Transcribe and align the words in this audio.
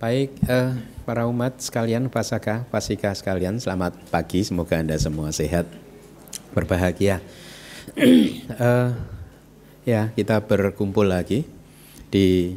Baik, 0.00 0.32
eh, 0.48 0.72
para 1.04 1.28
umat 1.28 1.60
sekalian, 1.60 2.08
pasaka, 2.08 2.64
pasika 2.72 3.12
sekalian, 3.12 3.60
selamat 3.60 4.00
pagi. 4.08 4.40
Semoga 4.40 4.80
anda 4.80 4.96
semua 4.96 5.28
sehat, 5.28 5.68
berbahagia. 6.56 7.20
eh, 8.00 8.88
ya, 9.84 10.08
kita 10.16 10.40
berkumpul 10.48 11.04
lagi 11.04 11.44
di 12.08 12.56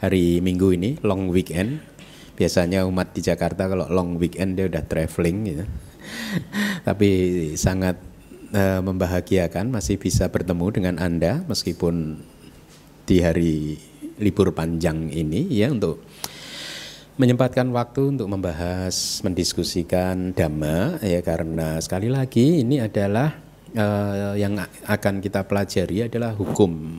hari 0.00 0.40
Minggu 0.40 0.72
ini, 0.72 0.96
long 1.04 1.28
weekend. 1.28 1.84
Biasanya 2.32 2.88
umat 2.88 3.12
di 3.12 3.20
Jakarta 3.20 3.68
kalau 3.68 3.84
long 3.92 4.16
weekend 4.16 4.56
dia 4.56 4.64
udah 4.64 4.88
traveling 4.88 5.38
gitu. 5.44 5.64
Tapi 6.88 7.10
sangat 7.60 8.00
eh, 8.56 8.80
membahagiakan 8.80 9.68
masih 9.68 10.00
bisa 10.00 10.32
bertemu 10.32 10.66
dengan 10.72 10.96
anda 10.96 11.44
meskipun 11.44 12.24
di 13.04 13.20
hari 13.20 13.76
libur 14.16 14.56
panjang 14.56 15.12
ini 15.12 15.44
ya 15.52 15.68
untuk 15.68 16.00
menyempatkan 17.14 17.70
waktu 17.70 18.18
untuk 18.18 18.26
membahas, 18.26 19.22
mendiskusikan 19.22 20.34
dhamma 20.34 20.98
ya 20.98 21.22
karena 21.22 21.78
sekali 21.78 22.10
lagi 22.10 22.66
ini 22.66 22.82
adalah 22.82 23.38
uh, 23.74 24.34
yang 24.34 24.58
akan 24.86 25.22
kita 25.22 25.46
pelajari 25.46 26.10
adalah 26.10 26.34
hukum 26.34 26.98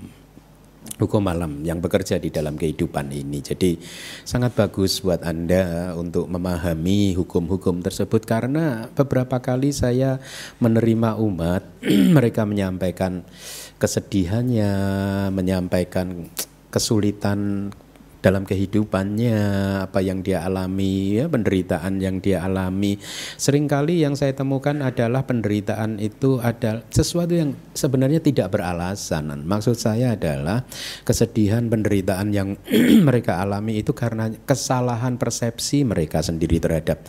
hukum 0.95 1.27
alam 1.27 1.59
yang 1.67 1.83
bekerja 1.83 2.15
di 2.15 2.31
dalam 2.31 2.55
kehidupan 2.55 3.11
ini. 3.11 3.43
Jadi 3.43 3.75
sangat 4.23 4.55
bagus 4.55 5.03
buat 5.03 5.19
Anda 5.27 5.91
untuk 5.99 6.31
memahami 6.31 7.17
hukum-hukum 7.19 7.83
tersebut 7.83 8.23
karena 8.23 8.87
beberapa 8.95 9.43
kali 9.43 9.75
saya 9.75 10.23
menerima 10.63 11.19
umat 11.19 11.63
mereka 12.15 12.47
menyampaikan 12.47 13.27
kesedihannya, 13.75 14.71
menyampaikan 15.35 16.31
kesulitan 16.71 17.71
dalam 18.25 18.41
kehidupannya 18.41 19.37
apa 19.85 20.01
yang 20.01 20.25
dia 20.25 20.41
alami 20.41 21.21
ya 21.21 21.29
penderitaan 21.29 22.01
yang 22.01 22.17
dia 22.17 22.41
alami. 22.41 22.97
Seringkali 23.37 24.01
yang 24.01 24.17
saya 24.17 24.33
temukan 24.33 24.81
adalah 24.81 25.29
penderitaan 25.29 26.01
itu 26.01 26.41
ada 26.41 26.81
sesuatu 26.89 27.37
yang 27.37 27.53
sebenarnya 27.77 28.25
tidak 28.25 28.49
beralasan. 28.49 29.29
Maksud 29.45 29.77
saya 29.77 30.17
adalah 30.17 30.65
kesedihan 31.05 31.69
penderitaan 31.69 32.33
yang 32.33 32.57
mereka 33.07 33.37
alami 33.37 33.85
itu 33.85 33.93
karena 33.93 34.33
kesalahan 34.49 35.21
persepsi 35.21 35.85
mereka 35.85 36.25
sendiri 36.25 36.57
terhadap 36.57 37.05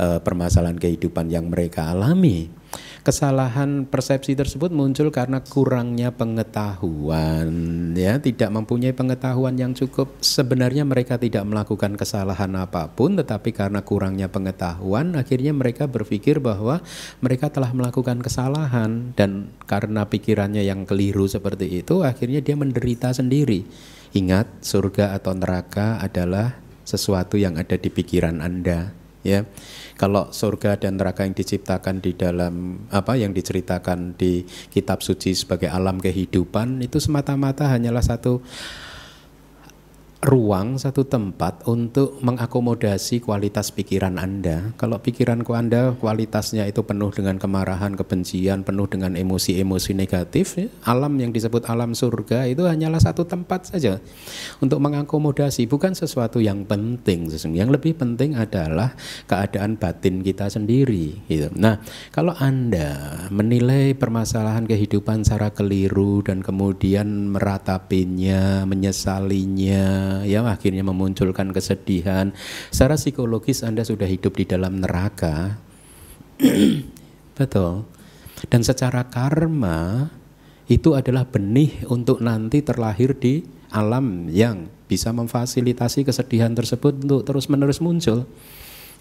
uh, 0.00 0.24
permasalahan 0.24 0.80
kehidupan 0.80 1.28
yang 1.28 1.52
mereka 1.52 1.92
alami 1.92 2.63
kesalahan 3.04 3.84
persepsi 3.84 4.32
tersebut 4.32 4.72
muncul 4.72 5.12
karena 5.12 5.44
kurangnya 5.44 6.08
pengetahuan 6.08 7.52
ya. 7.92 8.16
Tidak 8.16 8.48
mempunyai 8.48 8.96
pengetahuan 8.96 9.60
yang 9.60 9.76
cukup. 9.76 10.16
Sebenarnya 10.24 10.88
mereka 10.88 11.20
tidak 11.20 11.44
melakukan 11.44 12.00
kesalahan 12.00 12.50
apa 12.56 12.88
pun 12.96 13.20
tetapi 13.20 13.52
karena 13.52 13.84
kurangnya 13.84 14.32
pengetahuan 14.32 15.20
akhirnya 15.20 15.52
mereka 15.52 15.84
berpikir 15.84 16.40
bahwa 16.40 16.80
mereka 17.20 17.52
telah 17.52 17.70
melakukan 17.76 18.24
kesalahan. 18.24 19.12
Dan 19.12 19.52
karena 19.68 20.08
pikirannya 20.08 20.64
yang 20.64 20.88
keliru 20.88 21.28
seperti 21.28 21.84
itu 21.84 22.00
akhirnya 22.00 22.40
dia 22.40 22.56
menderita 22.56 23.12
sendiri. 23.12 23.68
Ingat 24.16 24.64
surga 24.64 25.12
atau 25.12 25.36
neraka 25.36 26.00
adalah 26.00 26.56
sesuatu 26.88 27.36
yang 27.36 27.60
ada 27.60 27.76
di 27.76 27.92
pikiran 27.92 28.40
Anda 28.40 29.03
ya. 29.24 29.48
Kalau 29.96 30.30
surga 30.30 30.78
dan 30.78 31.00
neraka 31.00 31.24
yang 31.24 31.34
diciptakan 31.34 32.04
di 32.04 32.12
dalam 32.14 32.84
apa 32.92 33.16
yang 33.16 33.32
diceritakan 33.32 34.14
di 34.14 34.44
kitab 34.70 35.00
suci 35.00 35.32
sebagai 35.34 35.72
alam 35.72 35.98
kehidupan 35.98 36.84
itu 36.84 37.00
semata-mata 37.00 37.66
hanyalah 37.72 38.04
satu 38.04 38.44
ruang, 40.24 40.80
satu 40.80 41.04
tempat 41.04 41.68
untuk 41.68 42.16
mengakomodasi 42.24 43.20
kualitas 43.20 43.68
pikiran 43.68 44.16
Anda. 44.16 44.72
Kalau 44.80 44.96
pikiranku 44.96 45.52
Anda 45.52 45.92
kualitasnya 45.92 46.64
itu 46.64 46.80
penuh 46.80 47.12
dengan 47.12 47.36
kemarahan, 47.36 47.92
kebencian, 47.92 48.64
penuh 48.64 48.88
dengan 48.88 49.14
emosi-emosi 49.20 49.92
negatif, 49.92 50.56
ya, 50.56 50.72
alam 50.88 51.20
yang 51.20 51.28
disebut 51.28 51.68
alam 51.68 51.92
surga 51.92 52.48
itu 52.48 52.64
hanyalah 52.64 52.98
satu 52.98 53.28
tempat 53.28 53.76
saja 53.76 54.00
untuk 54.64 54.80
mengakomodasi, 54.80 55.68
bukan 55.68 55.92
sesuatu 55.92 56.40
yang 56.40 56.64
penting. 56.64 57.28
Yang 57.52 57.70
lebih 57.76 57.92
penting 58.00 58.34
adalah 58.40 58.96
keadaan 59.28 59.76
batin 59.76 60.24
kita 60.24 60.48
sendiri. 60.48 61.20
Gitu. 61.28 61.52
Nah, 61.52 61.84
kalau 62.08 62.32
Anda 62.40 63.28
menilai 63.28 63.92
permasalahan 63.92 64.64
kehidupan 64.64 65.28
secara 65.28 65.52
keliru 65.52 66.24
dan 66.24 66.40
kemudian 66.40 67.34
meratapinya, 67.34 68.64
menyesalinya, 68.64 70.13
ya 70.22 70.46
akhirnya 70.46 70.86
memunculkan 70.86 71.50
kesedihan. 71.50 72.30
Secara 72.70 72.94
psikologis 72.94 73.66
Anda 73.66 73.82
sudah 73.82 74.06
hidup 74.06 74.38
di 74.38 74.46
dalam 74.46 74.78
neraka. 74.78 75.58
Betul. 77.38 77.82
Dan 78.46 78.62
secara 78.62 79.10
karma 79.10 80.06
itu 80.70 80.94
adalah 80.94 81.26
benih 81.26 81.82
untuk 81.90 82.22
nanti 82.22 82.62
terlahir 82.62 83.18
di 83.18 83.42
alam 83.74 84.30
yang 84.30 84.70
bisa 84.86 85.10
memfasilitasi 85.10 86.06
kesedihan 86.06 86.54
tersebut 86.54 87.02
untuk 87.02 87.26
terus-menerus 87.26 87.82
muncul. 87.82 88.28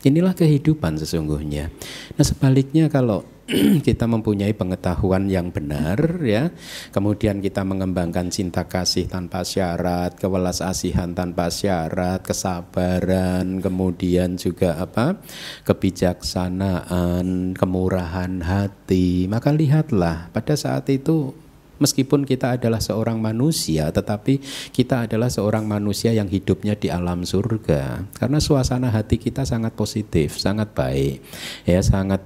Inilah 0.04 0.36
kehidupan 0.36 1.00
sesungguhnya. 1.00 1.72
Nah, 2.20 2.26
sebaliknya 2.26 2.92
kalau 2.92 3.24
kita 3.88 4.08
mempunyai 4.08 4.56
pengetahuan 4.56 5.28
yang 5.28 5.52
benar 5.52 6.00
ya, 6.24 6.56
kemudian 6.96 7.44
kita 7.44 7.68
mengembangkan 7.68 8.32
cinta 8.32 8.64
kasih 8.64 9.12
tanpa 9.12 9.44
syarat, 9.44 10.16
kewelas 10.16 10.64
asihan 10.64 11.12
tanpa 11.12 11.52
syarat, 11.52 12.24
kesabaran, 12.24 13.60
kemudian 13.60 14.40
juga 14.40 14.80
apa? 14.80 15.20
kebijaksanaan, 15.68 17.52
kemurahan 17.60 18.40
hati. 18.48 19.28
Maka 19.28 19.52
lihatlah 19.52 20.32
pada 20.32 20.56
saat 20.56 20.88
itu 20.88 21.36
Meskipun 21.82 22.24
kita 22.24 22.56
adalah 22.56 22.80
seorang 22.80 23.20
manusia, 23.20 23.92
tetapi 23.92 24.40
kita 24.72 25.04
adalah 25.04 25.28
seorang 25.28 25.68
manusia 25.68 26.16
yang 26.16 26.32
hidupnya 26.32 26.80
di 26.80 26.88
alam 26.88 27.28
surga. 27.28 28.08
Karena 28.16 28.40
suasana 28.40 28.88
hati 28.88 29.20
kita 29.20 29.44
sangat 29.44 29.76
positif, 29.76 30.40
sangat 30.40 30.72
baik, 30.72 31.20
ya 31.68 31.84
sangat 31.84 32.24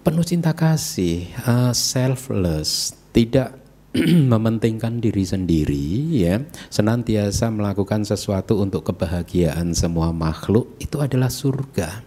penuh 0.00 0.24
cinta 0.24 0.56
kasih, 0.56 1.28
uh, 1.44 1.72
selfless, 1.76 2.96
tidak 3.12 3.60
mementingkan 4.32 5.02
diri 5.02 5.26
sendiri 5.26 5.86
ya 6.14 6.38
senantiasa 6.70 7.50
melakukan 7.50 8.06
sesuatu 8.06 8.62
untuk 8.62 8.86
kebahagiaan 8.86 9.74
semua 9.74 10.14
makhluk 10.14 10.78
itu 10.78 11.02
adalah 11.02 11.26
surga 11.26 12.06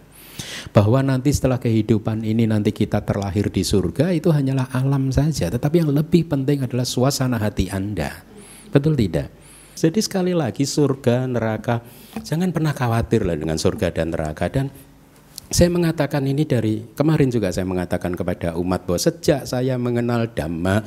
bahwa 0.72 1.04
nanti 1.04 1.30
setelah 1.30 1.60
kehidupan 1.60 2.24
ini 2.24 2.48
nanti 2.48 2.72
kita 2.72 3.04
terlahir 3.04 3.52
di 3.52 3.62
surga 3.62 4.10
itu 4.10 4.32
hanyalah 4.34 4.72
alam 4.74 5.12
saja, 5.14 5.46
tetapi 5.52 5.84
yang 5.84 5.92
lebih 5.94 6.26
penting 6.26 6.66
adalah 6.66 6.82
suasana 6.82 7.38
hati 7.38 7.70
Anda. 7.70 8.10
Betul 8.74 8.98
tidak? 8.98 9.30
Jadi 9.74 10.00
sekali 10.02 10.32
lagi 10.34 10.66
surga, 10.66 11.26
neraka, 11.26 11.82
jangan 12.22 12.50
pernah 12.50 12.74
khawatir 12.74 13.26
lah 13.26 13.38
dengan 13.38 13.58
surga 13.58 13.90
dan 13.90 14.14
neraka 14.14 14.46
dan 14.50 14.70
saya 15.52 15.68
mengatakan 15.68 16.24
ini 16.24 16.48
dari 16.48 16.84
kemarin 16.96 17.28
juga 17.28 17.52
saya 17.52 17.68
mengatakan 17.68 18.16
kepada 18.16 18.56
umat 18.56 18.88
bahwa 18.88 19.00
sejak 19.00 19.44
saya 19.44 19.76
mengenal 19.76 20.30
Dhamma 20.32 20.84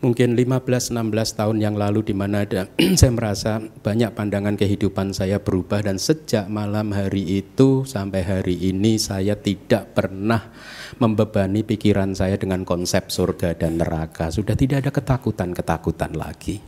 mungkin 0.00 0.32
15-16 0.32 0.96
tahun 1.36 1.56
yang 1.60 1.76
lalu 1.76 2.00
di 2.00 2.14
mana 2.16 2.48
ada 2.48 2.72
saya 3.00 3.12
merasa 3.12 3.60
banyak 3.60 4.16
pandangan 4.16 4.56
kehidupan 4.56 5.12
saya 5.12 5.44
berubah 5.44 5.84
dan 5.84 6.00
sejak 6.00 6.48
malam 6.48 6.96
hari 6.96 7.44
itu 7.44 7.84
sampai 7.84 8.24
hari 8.24 8.56
ini 8.56 8.96
saya 8.96 9.36
tidak 9.36 9.92
pernah 9.92 10.48
membebani 10.96 11.60
pikiran 11.62 12.16
saya 12.16 12.40
dengan 12.40 12.64
konsep 12.64 13.12
surga 13.12 13.56
dan 13.56 13.80
neraka. 13.80 14.32
Sudah 14.32 14.56
tidak 14.56 14.88
ada 14.88 14.90
ketakutan-ketakutan 14.92 16.16
lagi. 16.16 16.60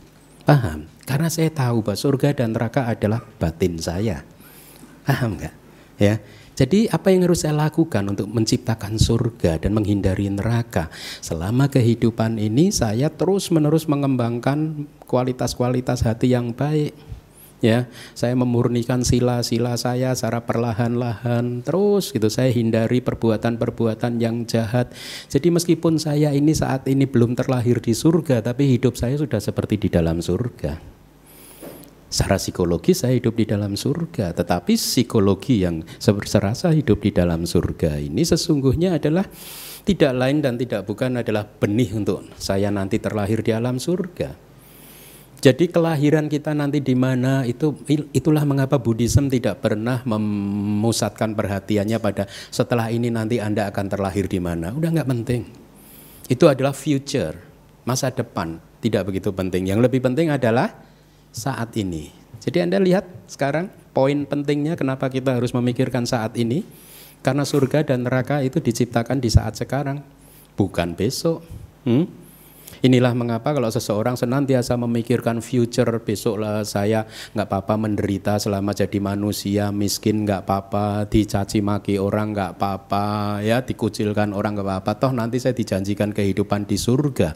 Paham? 0.45 0.89
Karena 1.03 1.29
saya 1.29 1.49
tahu 1.49 1.85
bahwa 1.85 1.97
surga 1.97 2.29
dan 2.37 2.53
neraka 2.53 2.89
adalah 2.89 3.21
batin 3.41 3.81
saya. 3.81 4.21
Paham 5.03 5.37
nggak? 5.37 5.62
Ya. 6.01 6.21
Jadi 6.53 6.85
apa 6.85 7.09
yang 7.09 7.25
harus 7.25 7.41
saya 7.41 7.57
lakukan 7.57 8.13
untuk 8.13 8.29
menciptakan 8.29 9.01
surga 9.01 9.57
dan 9.57 9.73
menghindari 9.73 10.29
neraka? 10.29 10.93
Selama 11.17 11.65
kehidupan 11.65 12.37
ini 12.37 12.69
saya 12.69 13.09
terus-menerus 13.09 13.89
mengembangkan 13.89 14.85
kualitas-kualitas 15.09 16.05
hati 16.05 16.29
yang 16.37 16.53
baik. 16.53 16.93
Ya, 17.63 17.87
saya 18.11 18.35
memurnikan 18.35 19.07
sila-sila 19.07 19.79
saya 19.79 20.11
secara 20.13 20.43
perlahan-lahan 20.43 21.63
terus 21.63 22.11
gitu. 22.11 22.27
Saya 22.27 22.51
hindari 22.51 22.99
perbuatan-perbuatan 22.99 24.19
yang 24.19 24.43
jahat. 24.43 24.91
Jadi 25.31 25.47
meskipun 25.47 25.95
saya 25.95 26.35
ini 26.35 26.51
saat 26.51 26.85
ini 26.91 27.07
belum 27.07 27.39
terlahir 27.39 27.79
di 27.79 27.95
surga, 27.95 28.43
tapi 28.43 28.67
hidup 28.77 28.99
saya 28.99 29.15
sudah 29.15 29.39
seperti 29.39 29.79
di 29.79 29.87
dalam 29.87 30.19
surga. 30.19 30.93
Secara 32.13 32.37
psikologis 32.37 33.01
saya 33.01 33.17
hidup 33.17 33.41
di 33.41 33.49
dalam 33.49 33.73
surga, 33.73 34.37
tetapi 34.37 34.77
psikologi 34.77 35.65
yang 35.65 35.81
serasa 35.97 36.69
hidup 36.69 37.01
di 37.01 37.09
dalam 37.09 37.49
surga 37.49 37.97
ini 37.97 38.21
sesungguhnya 38.21 39.01
adalah 39.01 39.25
tidak 39.81 40.13
lain 40.13 40.37
dan 40.45 40.53
tidak 40.61 40.85
bukan 40.85 41.25
adalah 41.25 41.41
benih 41.41 41.89
untuk 41.97 42.21
saya 42.37 42.69
nanti 42.69 43.01
terlahir 43.01 43.41
di 43.41 43.49
alam 43.49 43.81
surga. 43.81 44.29
Jadi 45.41 45.73
kelahiran 45.73 46.29
kita 46.29 46.53
nanti 46.53 46.85
di 46.85 46.93
mana 46.93 47.49
itu 47.49 47.73
itulah 48.13 48.45
mengapa 48.45 48.77
Buddhism 48.77 49.25
tidak 49.25 49.65
pernah 49.65 50.05
memusatkan 50.05 51.33
perhatiannya 51.33 51.97
pada 51.97 52.29
setelah 52.53 52.93
ini 52.93 53.09
nanti 53.09 53.41
Anda 53.41 53.73
akan 53.73 53.89
terlahir 53.89 54.29
di 54.29 54.37
mana. 54.37 54.69
Udah 54.69 54.93
nggak 54.93 55.09
penting. 55.09 55.49
Itu 56.29 56.45
adalah 56.45 56.77
future, 56.77 57.41
masa 57.89 58.13
depan. 58.13 58.61
Tidak 58.85 59.01
begitu 59.01 59.33
penting. 59.33 59.65
Yang 59.65 59.89
lebih 59.89 60.05
penting 60.05 60.29
adalah 60.29 60.92
saat 61.33 61.73
ini. 61.75 62.13
Jadi 62.39 62.61
Anda 62.61 62.77
lihat 62.77 63.09
sekarang 63.25 63.73
poin 63.91 64.29
pentingnya 64.29 64.77
kenapa 64.77 65.09
kita 65.09 65.41
harus 65.41 65.51
memikirkan 65.51 66.05
saat 66.05 66.37
ini. 66.37 66.61
Karena 67.23 67.47
surga 67.47 67.87
dan 67.87 68.03
neraka 68.03 68.43
itu 68.43 68.59
diciptakan 68.59 69.23
di 69.23 69.31
saat 69.31 69.55
sekarang, 69.55 70.03
bukan 70.59 70.91
besok. 70.91 71.39
Hmm? 71.87 72.03
Inilah 72.83 73.15
mengapa 73.15 73.55
kalau 73.55 73.71
seseorang 73.71 74.19
senantiasa 74.19 74.75
memikirkan 74.75 75.39
future 75.39 76.03
besok 76.03 76.43
lah 76.43 76.67
saya 76.67 77.07
nggak 77.31 77.47
apa-apa 77.47 77.79
menderita 77.79 78.35
selama 78.43 78.75
jadi 78.75 78.99
manusia 78.99 79.71
miskin 79.71 80.27
nggak 80.27 80.43
apa-apa 80.43 81.07
dicaci 81.07 81.63
maki 81.63 81.95
orang 81.95 82.35
nggak 82.35 82.59
apa-apa 82.59 83.39
ya 83.39 83.63
dikucilkan 83.63 84.35
orang 84.35 84.59
nggak 84.59 84.67
apa-apa 84.67 84.91
toh 84.99 85.15
nanti 85.15 85.39
saya 85.39 85.55
dijanjikan 85.55 86.11
kehidupan 86.11 86.67
di 86.67 86.75
surga 86.75 87.29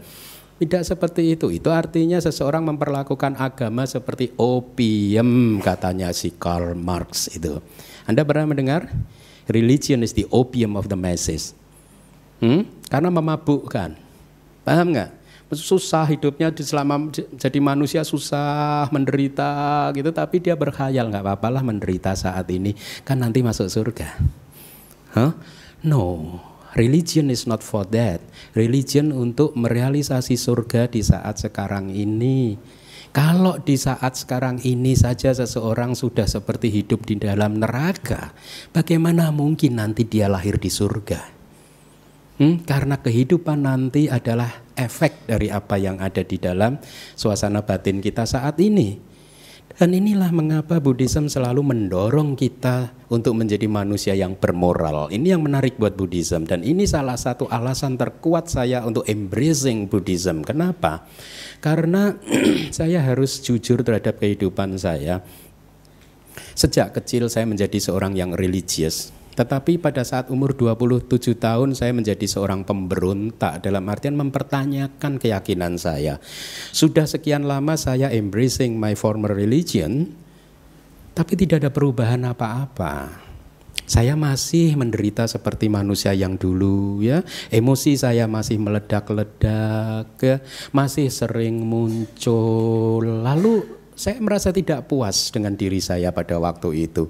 tidak 0.58 0.84
seperti 0.86 1.38
itu. 1.38 1.54
Itu 1.54 1.70
artinya 1.70 2.18
seseorang 2.18 2.66
memperlakukan 2.66 3.38
agama 3.38 3.86
seperti 3.86 4.34
opium 4.38 5.62
katanya 5.62 6.10
si 6.14 6.34
Karl 6.34 6.74
Marx 6.74 7.30
itu. 7.34 7.62
Anda 8.10 8.26
pernah 8.26 8.50
mendengar? 8.50 8.90
Religion 9.48 10.04
is 10.04 10.12
the 10.12 10.28
opium 10.34 10.76
of 10.76 10.92
the 10.92 11.00
masses. 11.00 11.56
Hmm? 12.44 12.68
Karena 12.90 13.14
memabukkan. 13.14 13.96
Paham 14.68 14.92
nggak? 14.92 15.18
susah 15.56 16.04
hidupnya 16.12 16.52
selama 16.52 17.08
jadi 17.40 17.60
manusia 17.64 18.04
susah 18.04 18.92
menderita 18.92 19.88
gitu 19.96 20.12
tapi 20.12 20.44
dia 20.44 20.60
berkhayal 20.60 21.08
nggak 21.08 21.24
apa-apa 21.24 21.48
lah 21.48 21.64
menderita 21.64 22.12
saat 22.20 22.52
ini 22.52 22.76
kan 23.08 23.24
nanti 23.24 23.40
masuk 23.40 23.72
surga 23.72 24.12
huh? 25.16 25.32
no 25.88 26.36
religion 26.76 27.32
is 27.32 27.46
not 27.46 27.64
for 27.64 27.88
that. 27.94 28.20
Religion 28.58 29.16
untuk 29.16 29.56
merealisasi 29.56 30.36
surga 30.36 30.92
di 30.92 31.06
saat 31.06 31.40
sekarang 31.40 31.94
ini. 31.94 32.58
Kalau 33.16 33.58
di 33.58 33.80
saat 33.80 34.20
sekarang 34.20 34.62
ini 34.62 34.94
saja 34.94 35.34
seseorang 35.34 35.96
sudah 35.96 36.28
seperti 36.28 36.70
hidup 36.70 37.08
di 37.08 37.18
dalam 37.18 37.58
neraka 37.58 38.36
bagaimana 38.76 39.34
mungkin 39.34 39.80
nanti 39.80 40.06
dia 40.06 40.30
lahir 40.30 40.60
di 40.62 40.70
surga? 40.70 41.22
Hmm, 42.38 42.62
karena 42.62 43.02
kehidupan 43.02 43.66
nanti 43.66 44.06
adalah 44.06 44.62
efek 44.78 45.26
dari 45.26 45.50
apa 45.50 45.82
yang 45.82 45.98
ada 45.98 46.22
di 46.22 46.38
dalam 46.38 46.78
suasana 47.18 47.66
batin 47.66 47.98
kita 47.98 48.30
saat 48.30 48.62
ini. 48.62 49.17
Dan 49.76 49.92
inilah 49.94 50.32
mengapa 50.32 50.80
Buddhism 50.80 51.28
selalu 51.28 51.62
mendorong 51.62 52.40
kita 52.40 52.96
untuk 53.12 53.36
menjadi 53.36 53.68
manusia 53.68 54.16
yang 54.16 54.34
bermoral. 54.40 55.12
Ini 55.12 55.36
yang 55.36 55.44
menarik 55.44 55.76
buat 55.76 55.94
Buddhism 55.94 56.48
dan 56.48 56.64
ini 56.64 56.88
salah 56.88 57.20
satu 57.20 57.46
alasan 57.52 58.00
terkuat 58.00 58.48
saya 58.48 58.88
untuk 58.88 59.04
embracing 59.06 59.92
Buddhism. 59.92 60.42
Kenapa? 60.48 61.06
Karena 61.60 62.16
saya 62.78 63.04
harus 63.04 63.44
jujur 63.44 63.84
terhadap 63.84 64.18
kehidupan 64.18 64.80
saya. 64.80 65.22
Sejak 66.58 66.98
kecil 66.98 67.30
saya 67.30 67.46
menjadi 67.46 67.78
seorang 67.78 68.18
yang 68.18 68.34
religius. 68.34 69.17
Tetapi 69.38 69.78
pada 69.78 70.02
saat 70.02 70.34
umur 70.34 70.58
27 70.58 71.38
tahun 71.38 71.78
saya 71.78 71.94
menjadi 71.94 72.26
seorang 72.26 72.66
pemberontak 72.66 73.62
dalam 73.62 73.86
artian 73.86 74.18
mempertanyakan 74.18 75.22
keyakinan 75.22 75.78
saya. 75.78 76.18
Sudah 76.74 77.06
sekian 77.06 77.46
lama 77.46 77.78
saya 77.78 78.10
embracing 78.10 78.82
my 78.82 78.98
former 78.98 79.38
religion, 79.38 80.10
tapi 81.14 81.38
tidak 81.38 81.62
ada 81.62 81.70
perubahan 81.70 82.26
apa-apa. 82.26 83.30
Saya 83.88 84.20
masih 84.20 84.76
menderita 84.76 85.30
seperti 85.30 85.72
manusia 85.72 86.12
yang 86.12 86.36
dulu 86.36 87.00
ya. 87.00 87.24
Emosi 87.54 87.96
saya 87.96 88.28
masih 88.28 88.60
meledak-ledak 88.60 90.12
ya. 90.20 90.44
Masih 90.76 91.08
sering 91.08 91.64
muncul. 91.64 93.00
Lalu 93.24 93.64
saya 93.96 94.20
merasa 94.20 94.52
tidak 94.52 94.92
puas 94.92 95.32
dengan 95.32 95.56
diri 95.56 95.80
saya 95.80 96.12
pada 96.12 96.36
waktu 96.36 96.90
itu. 96.90 97.08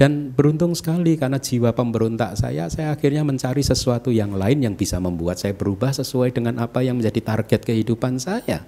Dan 0.00 0.32
beruntung 0.32 0.72
sekali 0.72 1.20
karena 1.20 1.36
jiwa 1.36 1.76
pemberontak 1.76 2.32
saya, 2.32 2.72
saya 2.72 2.96
akhirnya 2.96 3.20
mencari 3.20 3.60
sesuatu 3.60 4.08
yang 4.08 4.32
lain 4.32 4.64
yang 4.64 4.72
bisa 4.72 4.96
membuat 4.96 5.36
saya 5.36 5.52
berubah 5.52 5.92
sesuai 5.92 6.32
dengan 6.32 6.56
apa 6.56 6.80
yang 6.80 6.96
menjadi 6.96 7.20
target 7.20 7.68
kehidupan 7.68 8.16
saya. 8.16 8.64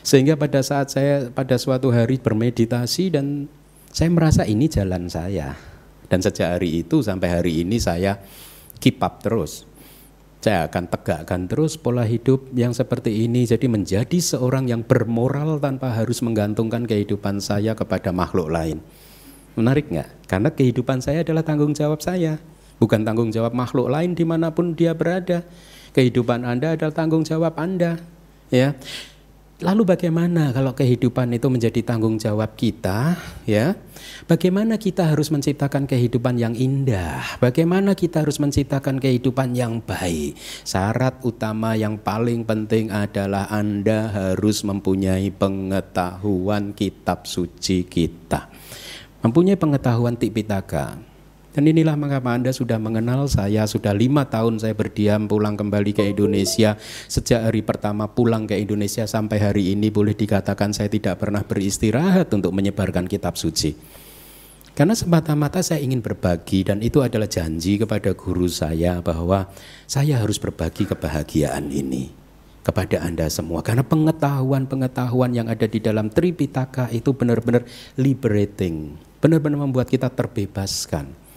Sehingga 0.00 0.40
pada 0.40 0.64
saat 0.64 0.88
saya 0.88 1.28
pada 1.28 1.60
suatu 1.60 1.92
hari 1.92 2.16
bermeditasi 2.16 3.12
dan 3.12 3.44
saya 3.92 4.08
merasa 4.08 4.48
ini 4.48 4.72
jalan 4.72 5.04
saya. 5.12 5.52
Dan 6.08 6.24
sejak 6.24 6.56
hari 6.56 6.80
itu 6.80 7.04
sampai 7.04 7.28
hari 7.28 7.60
ini 7.60 7.76
saya 7.76 8.16
keep 8.80 9.04
up 9.04 9.20
terus. 9.20 9.68
Saya 10.40 10.64
akan 10.64 10.88
tegakkan 10.88 11.44
terus 11.44 11.76
pola 11.76 12.08
hidup 12.08 12.48
yang 12.56 12.72
seperti 12.72 13.28
ini 13.28 13.44
jadi 13.44 13.68
menjadi 13.68 14.16
seorang 14.16 14.72
yang 14.72 14.80
bermoral 14.80 15.60
tanpa 15.60 15.92
harus 15.92 16.24
menggantungkan 16.24 16.88
kehidupan 16.88 17.44
saya 17.44 17.76
kepada 17.76 18.16
makhluk 18.16 18.48
lain. 18.48 18.80
Menarik 19.58 19.90
nggak? 19.90 20.30
Karena 20.30 20.48
kehidupan 20.54 21.02
saya 21.02 21.26
adalah 21.26 21.42
tanggung 21.42 21.74
jawab 21.74 21.98
saya, 22.02 22.38
bukan 22.78 23.02
tanggung 23.02 23.34
jawab 23.34 23.54
makhluk 23.54 23.90
lain 23.90 24.14
di 24.14 24.22
mana 24.22 24.54
pun 24.54 24.74
dia 24.74 24.94
berada. 24.94 25.42
Kehidupan 25.90 26.46
Anda 26.46 26.78
adalah 26.78 26.94
tanggung 26.94 27.26
jawab 27.26 27.58
Anda. 27.58 27.98
Ya, 28.50 28.74
Lalu 29.60 29.92
bagaimana 29.92 30.56
kalau 30.56 30.72
kehidupan 30.72 31.36
itu 31.36 31.52
menjadi 31.52 31.84
tanggung 31.84 32.16
jawab 32.16 32.56
kita, 32.56 33.12
ya? 33.44 33.76
Bagaimana 34.24 34.80
kita 34.80 35.12
harus 35.12 35.28
menciptakan 35.28 35.84
kehidupan 35.84 36.40
yang 36.40 36.56
indah? 36.56 37.20
Bagaimana 37.44 37.92
kita 37.92 38.24
harus 38.24 38.40
menciptakan 38.40 38.96
kehidupan 38.96 39.52
yang 39.52 39.84
baik? 39.84 40.40
Syarat 40.64 41.20
utama 41.28 41.76
yang 41.76 42.00
paling 42.00 42.48
penting 42.48 42.88
adalah 42.88 43.52
Anda 43.52 44.08
harus 44.08 44.64
mempunyai 44.64 45.28
pengetahuan 45.28 46.72
kitab 46.72 47.28
suci 47.28 47.84
kita 47.84 48.48
mempunyai 49.20 49.56
pengetahuan 49.56 50.16
Tipitaka. 50.16 51.10
Dan 51.50 51.66
inilah 51.66 51.98
mengapa 51.98 52.30
Anda 52.30 52.54
sudah 52.54 52.78
mengenal 52.78 53.26
saya, 53.26 53.66
sudah 53.66 53.90
lima 53.90 54.22
tahun 54.30 54.62
saya 54.62 54.70
berdiam 54.70 55.26
pulang 55.26 55.58
kembali 55.58 55.90
ke 55.90 56.14
Indonesia. 56.14 56.78
Sejak 57.10 57.42
hari 57.42 57.66
pertama 57.66 58.06
pulang 58.06 58.46
ke 58.46 58.54
Indonesia 58.54 59.02
sampai 59.02 59.42
hari 59.42 59.74
ini 59.74 59.90
boleh 59.90 60.14
dikatakan 60.14 60.70
saya 60.70 60.86
tidak 60.86 61.18
pernah 61.18 61.42
beristirahat 61.42 62.30
untuk 62.30 62.54
menyebarkan 62.54 63.10
kitab 63.10 63.34
suci. 63.34 63.74
Karena 64.78 64.94
semata-mata 64.94 65.58
saya 65.58 65.82
ingin 65.82 65.98
berbagi 65.98 66.62
dan 66.62 66.78
itu 66.86 67.02
adalah 67.02 67.26
janji 67.26 67.82
kepada 67.82 68.14
guru 68.14 68.46
saya 68.46 69.02
bahwa 69.02 69.50
saya 69.90 70.22
harus 70.22 70.38
berbagi 70.38 70.86
kebahagiaan 70.86 71.66
ini 71.74 72.14
kepada 72.62 73.02
Anda 73.02 73.26
semua. 73.26 73.66
Karena 73.66 73.82
pengetahuan-pengetahuan 73.82 75.34
yang 75.34 75.50
ada 75.50 75.66
di 75.66 75.82
dalam 75.82 76.14
Tripitaka 76.14 76.94
itu 76.94 77.10
benar-benar 77.10 77.66
liberating 77.98 79.09
benar-benar 79.20 79.68
membuat 79.68 79.86
kita 79.92 80.08
terbebaskan. 80.10 81.30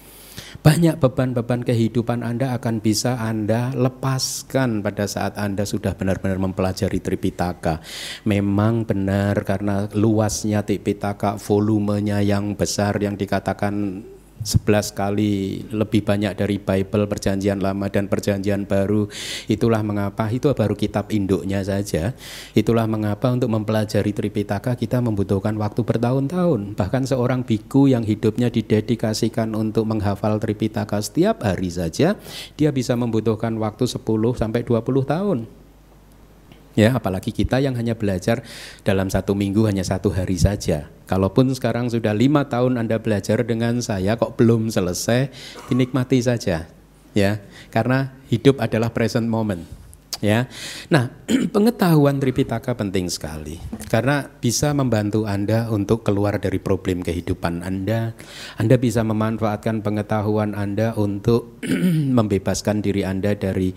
Banyak 0.64 0.98
beban-beban 0.98 1.62
kehidupan 1.62 2.24
Anda 2.26 2.56
akan 2.58 2.82
bisa 2.82 3.20
Anda 3.20 3.76
lepaskan 3.76 4.82
pada 4.82 5.06
saat 5.06 5.38
Anda 5.38 5.68
sudah 5.68 5.94
benar-benar 5.94 6.40
mempelajari 6.40 7.04
Tripitaka. 7.04 7.84
Memang 8.26 8.88
benar 8.88 9.44
karena 9.46 9.92
luasnya 9.94 10.64
Tripitaka, 10.66 11.38
volumenya 11.38 12.24
yang 12.24 12.56
besar 12.58 12.98
yang 12.98 13.20
dikatakan 13.20 14.02
11 14.44 14.94
kali 14.94 15.64
lebih 15.72 16.04
banyak 16.04 16.36
dari 16.36 16.60
Bible 16.60 17.08
perjanjian 17.08 17.64
lama 17.64 17.88
dan 17.88 18.12
perjanjian 18.12 18.68
baru. 18.68 19.08
Itulah 19.48 19.82
mengapa 19.82 20.28
itu 20.30 20.52
baru 20.52 20.76
kitab 20.76 21.10
induknya 21.10 21.64
saja. 21.64 22.12
Itulah 22.52 22.86
mengapa 22.86 23.32
untuk 23.32 23.50
mempelajari 23.50 24.12
Tripitaka 24.12 24.76
kita 24.76 25.00
membutuhkan 25.00 25.56
waktu 25.56 25.82
bertahun-tahun. 25.88 26.76
Bahkan 26.76 27.04
seorang 27.08 27.48
biku 27.48 27.88
yang 27.88 28.04
hidupnya 28.04 28.52
didedikasikan 28.52 29.56
untuk 29.56 29.88
menghafal 29.88 30.38
Tripitaka 30.38 31.00
setiap 31.00 31.42
hari 31.48 31.72
saja 31.72 32.20
dia 32.60 32.70
bisa 32.70 32.94
membutuhkan 33.00 33.56
waktu 33.58 33.88
10 33.88 34.04
sampai 34.36 34.62
20 34.68 35.08
tahun 35.08 35.63
Ya, 36.74 36.98
apalagi 36.98 37.30
kita 37.30 37.62
yang 37.62 37.78
hanya 37.78 37.94
belajar 37.94 38.42
dalam 38.82 39.06
satu 39.06 39.38
minggu 39.38 39.70
hanya 39.70 39.86
satu 39.86 40.10
hari 40.10 40.42
saja. 40.42 40.90
Kalaupun 41.06 41.54
sekarang 41.54 41.94
sudah 41.94 42.18
lima 42.18 42.50
tahun 42.50 42.82
Anda 42.82 42.98
belajar 42.98 43.46
dengan 43.46 43.78
saya 43.86 44.18
kok 44.18 44.34
belum 44.42 44.74
selesai, 44.74 45.30
dinikmati 45.70 46.18
saja. 46.26 46.66
Ya, 47.14 47.46
karena 47.70 48.18
hidup 48.34 48.58
adalah 48.58 48.90
present 48.90 49.30
moment. 49.30 49.84
Ya, 50.24 50.48
nah 50.88 51.12
pengetahuan 51.56 52.16
Tripitaka 52.16 52.80
penting 52.80 53.12
sekali 53.12 53.60
karena 53.92 54.32
bisa 54.40 54.72
membantu 54.72 55.28
Anda 55.28 55.68
untuk 55.68 56.08
keluar 56.08 56.40
dari 56.40 56.64
problem 56.64 57.04
kehidupan 57.04 57.60
Anda. 57.60 58.16
Anda 58.56 58.80
bisa 58.80 59.04
memanfaatkan 59.04 59.84
pengetahuan 59.84 60.56
Anda 60.56 60.96
untuk 60.96 61.60
membebaskan 62.18 62.80
diri 62.80 63.04
Anda 63.04 63.36
dari 63.36 63.76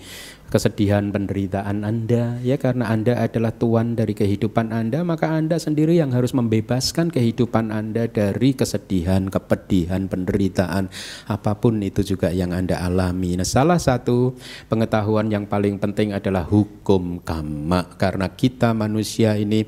kesedihan 0.48 1.10
penderitaan 1.10 1.82
Anda 1.82 2.38
ya 2.40 2.56
karena 2.56 2.90
Anda 2.90 3.18
adalah 3.18 3.50
tuan 3.54 3.98
dari 3.98 4.14
kehidupan 4.14 4.70
Anda 4.70 5.02
maka 5.02 5.34
Anda 5.34 5.58
sendiri 5.58 5.98
yang 5.98 6.14
harus 6.14 6.32
membebaskan 6.32 7.10
kehidupan 7.10 7.74
Anda 7.74 8.06
dari 8.06 8.54
kesedihan, 8.54 9.26
kepedihan, 9.26 10.06
penderitaan 10.06 10.88
apa 11.26 11.52
pun 11.58 11.82
itu 11.82 12.06
juga 12.06 12.30
yang 12.30 12.54
Anda 12.54 12.78
alami. 12.78 13.34
Nah, 13.36 13.46
salah 13.46 13.78
satu 13.82 14.38
pengetahuan 14.70 15.28
yang 15.28 15.50
paling 15.50 15.82
penting 15.82 16.14
adalah 16.14 16.46
hukum 16.46 17.18
kama 17.20 17.98
karena 17.98 18.30
kita 18.30 18.70
manusia 18.72 19.34
ini 19.34 19.66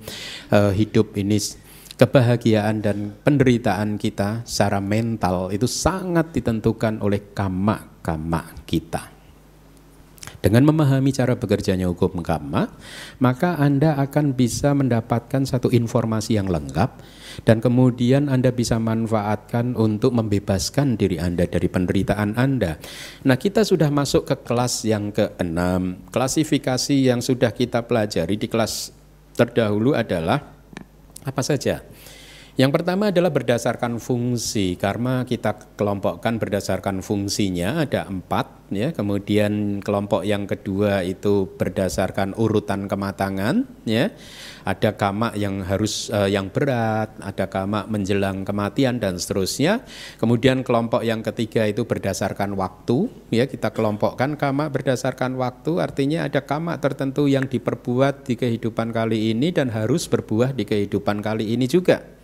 uh, 0.54 0.70
hidup 0.70 1.18
ini 1.18 1.38
kebahagiaan 1.98 2.78
dan 2.78 3.18
penderitaan 3.26 3.98
kita 3.98 4.46
secara 4.46 4.78
mental 4.78 5.50
itu 5.50 5.66
sangat 5.66 6.30
ditentukan 6.30 7.02
oleh 7.02 7.34
kama-kama 7.34 8.54
kita. 8.62 9.17
Dengan 10.48 10.64
memahami 10.64 11.12
cara 11.12 11.36
bekerjanya 11.36 11.92
hukum 11.92 12.24
kama, 12.24 12.72
maka 13.20 13.60
Anda 13.60 14.00
akan 14.00 14.32
bisa 14.32 14.72
mendapatkan 14.72 15.44
satu 15.44 15.68
informasi 15.68 16.40
yang 16.40 16.48
lengkap 16.48 17.04
dan 17.44 17.60
kemudian 17.60 18.32
Anda 18.32 18.48
bisa 18.48 18.80
manfaatkan 18.80 19.76
untuk 19.76 20.16
membebaskan 20.16 20.96
diri 20.96 21.20
Anda 21.20 21.44
dari 21.44 21.68
penderitaan 21.68 22.40
Anda. 22.40 22.80
Nah, 23.28 23.36
kita 23.36 23.60
sudah 23.60 23.92
masuk 23.92 24.24
ke 24.24 24.40
kelas 24.40 24.88
yang 24.88 25.12
keenam. 25.12 26.00
Klasifikasi 26.08 26.96
yang 26.96 27.20
sudah 27.20 27.52
kita 27.52 27.84
pelajari 27.84 28.40
di 28.40 28.48
kelas 28.48 28.88
terdahulu 29.36 29.92
adalah 29.92 30.48
apa 31.28 31.44
saja? 31.44 31.84
Yang 32.58 32.74
pertama 32.74 33.14
adalah 33.14 33.30
berdasarkan 33.30 34.02
fungsi, 34.02 34.74
karena 34.74 35.22
kita 35.22 35.78
kelompokkan 35.78 36.42
berdasarkan 36.42 37.06
fungsinya 37.06 37.86
ada 37.86 38.02
empat, 38.10 38.74
ya. 38.74 38.90
Kemudian 38.90 39.78
kelompok 39.78 40.26
yang 40.26 40.42
kedua 40.42 41.06
itu 41.06 41.46
berdasarkan 41.54 42.34
urutan 42.34 42.90
kematangan, 42.90 43.62
ya. 43.86 44.10
Ada 44.66 44.98
kama 44.98 45.38
yang 45.38 45.62
harus 45.62 46.10
uh, 46.10 46.26
yang 46.26 46.50
berat, 46.50 47.14
ada 47.22 47.46
kama 47.46 47.86
menjelang 47.86 48.42
kematian 48.42 48.98
dan 48.98 49.22
seterusnya. 49.22 49.86
Kemudian 50.18 50.66
kelompok 50.66 51.06
yang 51.06 51.22
ketiga 51.22 51.62
itu 51.62 51.86
berdasarkan 51.86 52.58
waktu, 52.58 53.06
ya. 53.30 53.46
Kita 53.46 53.70
kelompokkan 53.70 54.34
kama 54.34 54.66
berdasarkan 54.66 55.38
waktu, 55.38 55.78
artinya 55.78 56.26
ada 56.26 56.42
kama 56.42 56.74
tertentu 56.82 57.30
yang 57.30 57.46
diperbuat 57.46 58.26
di 58.26 58.34
kehidupan 58.34 58.90
kali 58.90 59.30
ini 59.30 59.54
dan 59.54 59.70
harus 59.70 60.10
berbuah 60.10 60.58
di 60.58 60.66
kehidupan 60.66 61.22
kali 61.22 61.54
ini 61.54 61.70
juga. 61.70 62.17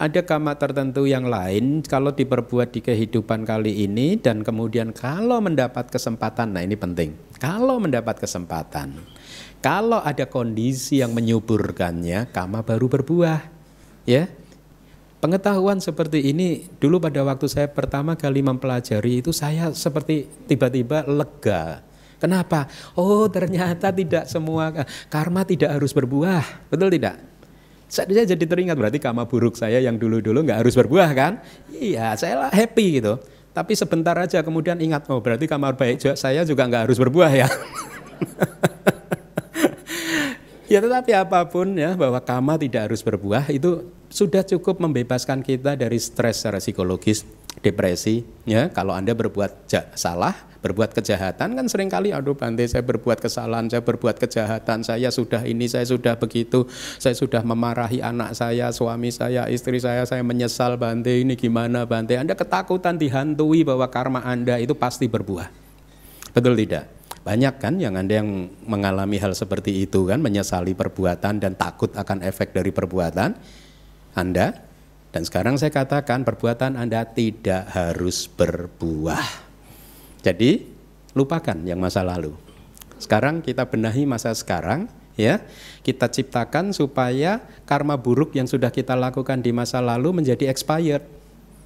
Ada 0.00 0.24
kama 0.24 0.56
tertentu 0.56 1.04
yang 1.04 1.28
lain 1.28 1.84
kalau 1.84 2.08
diperbuat 2.08 2.72
di 2.72 2.80
kehidupan 2.80 3.44
kali 3.44 3.84
ini 3.84 4.16
dan 4.16 4.40
kemudian 4.40 4.96
kalau 4.96 5.44
mendapat 5.44 5.92
kesempatan, 5.92 6.56
nah 6.56 6.64
ini 6.64 6.72
penting. 6.72 7.12
Kalau 7.36 7.76
mendapat 7.76 8.16
kesempatan, 8.16 8.96
kalau 9.60 10.00
ada 10.00 10.24
kondisi 10.24 11.04
yang 11.04 11.12
menyuburkannya, 11.12 12.32
kama 12.32 12.64
baru 12.64 12.88
berbuah. 12.88 13.44
Ya, 14.08 14.32
Pengetahuan 15.20 15.84
seperti 15.84 16.32
ini 16.32 16.64
dulu 16.80 16.96
pada 16.96 17.20
waktu 17.20 17.44
saya 17.44 17.68
pertama 17.68 18.16
kali 18.16 18.40
mempelajari 18.40 19.20
itu 19.20 19.36
saya 19.36 19.68
seperti 19.76 20.24
tiba-tiba 20.48 21.04
lega. 21.04 21.84
Kenapa? 22.16 22.72
Oh 22.96 23.28
ternyata 23.28 23.92
tidak 23.92 24.24
semua 24.32 24.72
karma 25.12 25.44
tidak 25.44 25.76
harus 25.76 25.92
berbuah, 25.92 26.72
betul 26.72 26.88
tidak? 26.88 27.29
Saya 27.90 28.22
jadi 28.22 28.46
teringat 28.46 28.78
berarti 28.78 29.02
kama 29.02 29.26
buruk 29.26 29.58
saya 29.58 29.82
yang 29.82 29.98
dulu-dulu 29.98 30.46
nggak 30.46 30.62
harus 30.62 30.78
berbuah 30.78 31.10
kan? 31.10 31.42
Iya, 31.74 32.14
saya 32.14 32.46
lah 32.46 32.50
happy 32.54 33.02
gitu. 33.02 33.18
Tapi 33.50 33.74
sebentar 33.74 34.14
aja 34.14 34.46
kemudian 34.46 34.78
ingat, 34.78 35.10
oh 35.10 35.18
berarti 35.18 35.50
kamar 35.50 35.74
baik 35.74 35.98
saya 36.14 36.46
juga 36.46 36.70
nggak 36.70 36.86
harus 36.86 37.02
berbuah 37.02 37.34
ya. 37.34 37.50
ya 40.70 40.78
tetapi 40.78 41.10
apa 41.18 41.42
pun 41.50 41.74
ya 41.74 41.98
bahwa 41.98 42.22
kama 42.22 42.54
tidak 42.62 42.86
harus 42.86 43.02
berbuah 43.02 43.50
itu 43.50 43.90
sudah 44.06 44.46
cukup 44.46 44.78
membebaskan 44.78 45.42
kita 45.42 45.74
dari 45.74 45.98
stres 45.98 46.46
secara 46.46 46.62
psikologis, 46.62 47.26
depresi 47.60 48.24
ya. 48.48 48.68
Kalau 48.72 48.96
Anda 48.96 49.12
berbuat 49.12 49.68
salah 49.96 50.50
berbuat 50.60 50.92
kejahatan 50.92 51.56
kan 51.56 51.66
sering 51.66 51.88
kali 51.88 52.12
aduh 52.12 52.36
Bante 52.36 52.68
saya 52.68 52.84
berbuat 52.84 53.18
kesalahan, 53.18 53.66
saya 53.72 53.80
berbuat 53.80 54.20
kejahatan, 54.20 54.84
saya 54.84 55.08
sudah 55.08 55.42
ini, 55.48 55.66
saya 55.66 55.88
sudah 55.88 56.20
begitu, 56.20 56.68
saya 57.00 57.16
sudah 57.16 57.40
memarahi 57.40 58.04
anak 58.04 58.36
saya, 58.36 58.68
suami 58.70 59.08
saya, 59.08 59.48
istri 59.48 59.80
saya, 59.80 60.04
saya 60.04 60.20
menyesal 60.20 60.76
Bante 60.76 61.24
ini 61.24 61.34
gimana 61.34 61.88
Bante. 61.88 62.20
Anda 62.20 62.36
ketakutan 62.36 63.00
dihantui 63.00 63.64
bahwa 63.64 63.88
karma 63.88 64.20
Anda 64.20 64.60
itu 64.60 64.76
pasti 64.76 65.08
berbuah. 65.08 65.48
Betul 66.36 66.54
tidak? 66.60 66.86
Banyak 67.20 67.54
kan 67.60 67.76
yang 67.76 67.96
Anda 68.00 68.20
yang 68.22 68.48
mengalami 68.64 69.20
hal 69.20 69.36
seperti 69.36 69.84
itu 69.84 70.08
kan, 70.08 70.20
menyesali 70.20 70.76
perbuatan 70.76 71.40
dan 71.40 71.52
takut 71.56 71.92
akan 71.96 72.24
efek 72.24 72.52
dari 72.52 72.72
perbuatan 72.72 73.36
Anda. 74.16 74.69
Dan 75.10 75.26
sekarang 75.26 75.58
saya 75.58 75.74
katakan 75.74 76.22
perbuatan 76.22 76.78
Anda 76.78 77.02
tidak 77.02 77.66
harus 77.74 78.30
berbuah. 78.30 79.26
Jadi 80.22 80.70
lupakan 81.18 81.58
yang 81.66 81.82
masa 81.82 82.06
lalu. 82.06 82.34
Sekarang 83.00 83.42
kita 83.42 83.66
benahi 83.66 84.06
masa 84.06 84.30
sekarang 84.30 84.86
ya. 85.18 85.42
Kita 85.82 86.06
ciptakan 86.06 86.70
supaya 86.70 87.42
karma 87.66 87.98
buruk 87.98 88.36
yang 88.38 88.46
sudah 88.46 88.70
kita 88.70 88.94
lakukan 88.94 89.42
di 89.42 89.50
masa 89.50 89.82
lalu 89.82 90.22
menjadi 90.22 90.46
expired, 90.46 91.02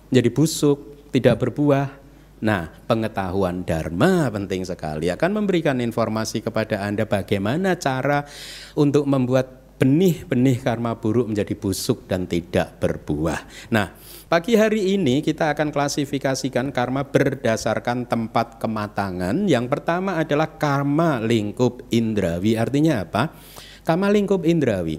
menjadi 0.09 0.31
busuk, 0.33 1.11
tidak 1.13 1.45
berbuah. 1.45 2.01
Nah, 2.45 2.69
pengetahuan 2.85 3.65
dharma 3.65 4.29
penting 4.29 4.69
sekali 4.69 5.09
akan 5.09 5.45
memberikan 5.45 5.81
informasi 5.81 6.45
kepada 6.45 6.85
Anda 6.85 7.09
bagaimana 7.09 7.77
cara 7.81 8.25
untuk 8.77 9.09
membuat 9.09 9.64
benih-benih 9.79 10.63
karma 10.63 10.97
buruk 10.97 11.31
menjadi 11.31 11.55
busuk 11.59 12.07
dan 12.07 12.31
tidak 12.31 12.79
berbuah. 12.79 13.43
Nah, 13.75 13.95
Pagi 14.25 14.59
hari 14.59 14.99
ini 14.99 15.23
kita 15.23 15.55
akan 15.55 15.71
klasifikasikan 15.71 16.75
karma 16.75 17.07
berdasarkan 17.07 18.03
tempat 18.03 18.59
kematangan. 18.59 19.47
Yang 19.47 19.71
pertama 19.71 20.19
adalah 20.19 20.59
karma 20.59 21.23
lingkup 21.23 21.87
indrawi. 21.95 22.59
Artinya 22.59 23.07
apa? 23.07 23.31
Karma 23.87 24.11
lingkup 24.11 24.43
indrawi. 24.43 24.99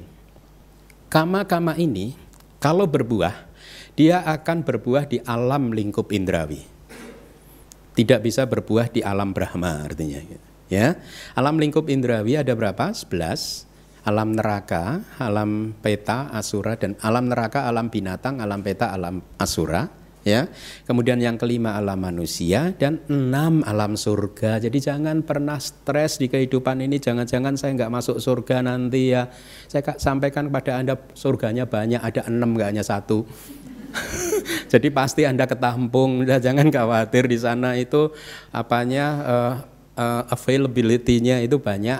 Kama-kama 1.11 1.75
ini 1.75 2.15
kalau 2.63 2.87
berbuah, 2.87 3.49
dia 3.99 4.23
akan 4.23 4.63
berbuah 4.63 5.03
di 5.03 5.19
alam 5.27 5.73
lingkup 5.75 6.15
indrawi. 6.15 6.63
Tidak 7.91 8.23
bisa 8.23 8.47
berbuah 8.47 8.87
di 8.87 9.03
alam 9.03 9.35
Brahma 9.35 9.83
artinya. 9.83 10.23
Ya, 10.71 10.95
alam 11.35 11.59
lingkup 11.59 11.91
indrawi 11.91 12.39
ada 12.39 12.55
berapa? 12.55 12.93
11 12.93 13.67
alam 14.05 14.37
neraka, 14.37 15.01
alam 15.17 15.73
peta, 15.81 16.29
asura 16.29 16.77
dan 16.77 16.93
alam 17.01 17.25
neraka, 17.25 17.65
alam 17.65 17.89
binatang, 17.89 18.37
alam 18.37 18.61
peta, 18.61 18.93
alam 18.93 19.17
asura 19.41 19.89
ya. 20.25 20.49
Kemudian 20.85 21.21
yang 21.21 21.37
kelima 21.41 21.77
alam 21.77 22.01
manusia 22.01 22.73
dan 22.77 23.01
enam 23.09 23.65
alam 23.65 23.97
surga. 23.97 24.61
Jadi 24.61 24.77
jangan 24.77 25.21
pernah 25.25 25.61
stres 25.61 26.21
di 26.21 26.29
kehidupan 26.29 26.81
ini. 26.85 27.01
Jangan-jangan 27.01 27.57
saya 27.57 27.77
nggak 27.77 27.93
masuk 27.93 28.17
surga 28.21 28.65
nanti 28.65 29.13
ya. 29.13 29.29
Saya 29.69 29.97
sampaikan 29.97 30.49
kepada 30.53 30.81
anda 30.81 30.97
surganya 31.17 31.69
banyak, 31.69 32.01
ada 32.01 32.29
enam 32.29 32.53
nggak 32.57 32.77
hanya 32.77 32.83
satu. 32.85 33.25
Jadi 34.73 34.91
pasti 34.91 35.23
anda 35.23 35.49
ketampung. 35.49 36.25
Jangan 36.27 36.67
khawatir 36.73 37.25
di 37.25 37.37
sana 37.41 37.73
itu 37.79 38.11
apanya 38.51 39.05
uh, 39.23 39.53
uh, 39.97 40.23
availability-nya 40.29 41.41
itu 41.41 41.59
banyak. 41.59 41.99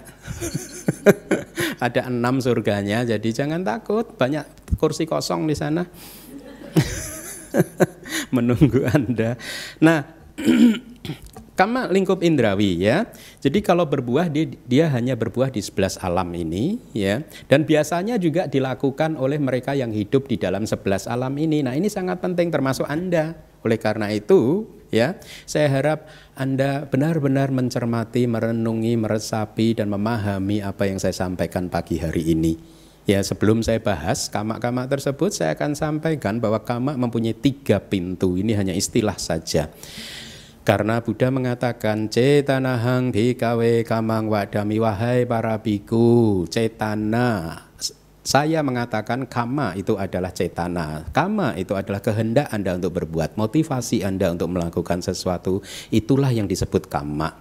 Ada 1.86 2.08
enam 2.08 2.40
surganya, 2.40 3.04
jadi 3.04 3.30
jangan 3.32 3.64
takut, 3.68 4.16
banyak 4.16 4.48
kursi 4.80 5.04
kosong 5.04 5.44
di 5.48 5.56
sana. 5.56 5.84
Menunggu 8.36 8.88
Anda. 8.88 9.36
Nah, 9.84 10.00
Kama 11.56 11.88
lingkup 11.88 12.20
indrawi 12.20 12.84
ya. 12.84 13.08
Jadi 13.40 13.64
kalau 13.64 13.88
berbuah 13.88 14.28
dia, 14.28 14.44
dia 14.68 14.86
hanya 14.92 15.16
berbuah 15.16 15.48
di 15.48 15.64
sebelas 15.64 15.96
alam 16.04 16.28
ini 16.36 16.84
ya. 16.92 17.24
Dan 17.48 17.64
biasanya 17.64 18.20
juga 18.20 18.44
dilakukan 18.44 19.16
oleh 19.16 19.40
mereka 19.40 19.72
yang 19.72 19.96
hidup 19.96 20.28
di 20.28 20.36
dalam 20.36 20.68
sebelas 20.68 21.08
alam 21.08 21.32
ini. 21.40 21.64
Nah, 21.64 21.72
ini 21.72 21.88
sangat 21.88 22.20
penting 22.20 22.52
termasuk 22.52 22.84
Anda. 22.92 23.40
Oleh 23.64 23.80
karena 23.80 24.12
itu, 24.12 24.68
ya, 24.96 25.20
saya 25.44 25.68
harap 25.68 26.08
Anda 26.40 26.88
benar-benar 26.88 27.52
mencermati, 27.52 28.24
merenungi, 28.32 28.96
meresapi 28.96 29.76
dan 29.76 29.92
memahami 29.92 30.64
apa 30.64 30.88
yang 30.88 31.04
saya 31.04 31.12
sampaikan 31.12 31.68
pagi 31.68 32.00
hari 32.00 32.32
ini. 32.32 32.56
Ya, 33.06 33.22
sebelum 33.22 33.62
saya 33.62 33.84
bahas 33.84 34.32
kama-kama 34.32 34.88
tersebut, 34.90 35.30
saya 35.30 35.54
akan 35.54 35.78
sampaikan 35.78 36.42
bahwa 36.42 36.64
kama 36.64 36.98
mempunyai 36.98 37.38
tiga 37.38 37.78
pintu. 37.78 38.40
Ini 38.40 38.58
hanya 38.58 38.74
istilah 38.74 39.20
saja. 39.20 39.70
Karena 40.66 40.98
Buddha 40.98 41.30
mengatakan 41.30 42.10
cetanahang 42.10 43.14
bikawe 43.14 43.86
kamang 43.86 44.26
wadami 44.26 44.82
wahai 44.82 45.22
para 45.30 45.62
biku 45.62 46.50
cetana 46.50 47.65
saya 48.26 48.66
mengatakan 48.66 49.30
kama 49.30 49.78
itu 49.78 50.02
adalah 50.02 50.34
cetana. 50.34 51.06
Kama 51.14 51.54
itu 51.62 51.78
adalah 51.78 52.02
kehendak 52.02 52.50
Anda 52.50 52.74
untuk 52.74 52.98
berbuat, 52.98 53.38
motivasi 53.38 54.02
Anda 54.02 54.34
untuk 54.34 54.50
melakukan 54.50 55.06
sesuatu. 55.06 55.62
Itulah 55.94 56.34
yang 56.34 56.50
disebut 56.50 56.90
kama. 56.90 57.38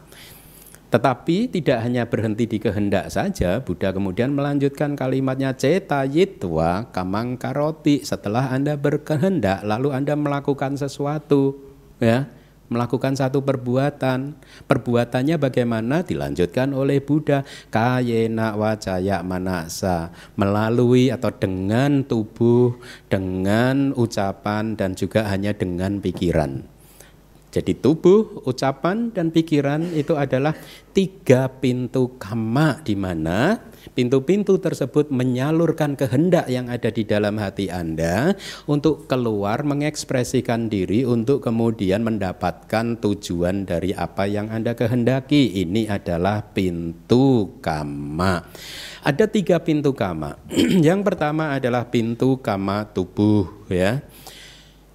Tetapi 0.93 1.49
tidak 1.49 1.83
hanya 1.83 2.05
berhenti 2.07 2.45
di 2.47 2.61
kehendak 2.61 3.09
saja, 3.09 3.64
Buddha 3.64 3.91
kemudian 3.97 4.31
melanjutkan 4.31 4.93
kalimatnya 4.95 5.57
ceta 5.57 6.05
yitwa 6.05 6.93
kamang 6.93 7.41
karoti. 7.41 8.05
Setelah 8.05 8.53
Anda 8.53 8.76
berkehendak 8.76 9.64
lalu 9.64 9.91
Anda 9.91 10.14
melakukan 10.14 10.76
sesuatu, 10.76 11.59
ya 11.99 12.29
melakukan 12.68 13.16
satu 13.16 13.44
perbuatan. 13.44 14.37
Perbuatannya 14.64 15.37
bagaimana? 15.37 16.04
Dilanjutkan 16.04 16.73
oleh 16.73 17.00
Buddha. 17.04 17.44
Kayena 17.68 18.56
wacaya 18.56 19.21
manasa. 19.21 20.14
Melalui 20.38 21.12
atau 21.12 21.30
dengan 21.35 22.04
tubuh, 22.04 22.78
dengan 23.09 23.92
ucapan, 23.97 24.76
dan 24.78 24.97
juga 24.97 25.28
hanya 25.28 25.52
dengan 25.52 26.00
pikiran. 26.00 26.64
Jadi 27.54 27.78
tubuh, 27.78 28.42
ucapan, 28.42 29.14
dan 29.14 29.30
pikiran 29.30 29.94
itu 29.94 30.18
adalah 30.18 30.59
tiga 30.90 31.47
pintu 31.47 32.18
kama 32.18 32.83
di 32.83 32.99
mana 32.99 33.62
pintu-pintu 33.93 34.57
tersebut 34.57 35.12
menyalurkan 35.12 36.00
kehendak 36.00 36.49
yang 36.49 36.73
ada 36.73 36.88
di 36.88 37.05
dalam 37.05 37.37
hati 37.37 37.69
Anda 37.69 38.33
untuk 38.64 39.05
keluar 39.05 39.69
mengekspresikan 39.69 40.73
diri 40.73 41.05
untuk 41.05 41.45
kemudian 41.45 42.00
mendapatkan 42.00 42.97
tujuan 43.05 43.69
dari 43.69 43.93
apa 43.93 44.25
yang 44.25 44.49
Anda 44.49 44.73
kehendaki. 44.73 45.61
Ini 45.61 45.93
adalah 45.93 46.41
pintu 46.57 47.61
kama. 47.61 48.49
Ada 49.05 49.29
tiga 49.29 49.61
pintu 49.61 49.93
kama. 49.93 50.41
yang 50.88 51.05
pertama 51.05 51.53
adalah 51.53 51.85
pintu 51.93 52.41
kama 52.41 52.88
tubuh 52.88 53.69
ya. 53.69 54.00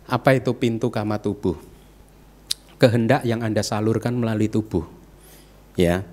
Apa 0.09 0.33
itu 0.33 0.57
pintu 0.57 0.89
kama 0.89 1.21
tubuh? 1.21 1.69
kehendak 2.79 3.27
yang 3.27 3.43
Anda 3.43 3.61
salurkan 3.61 4.15
melalui 4.15 4.47
tubuh. 4.47 4.87
Ya. 5.75 6.07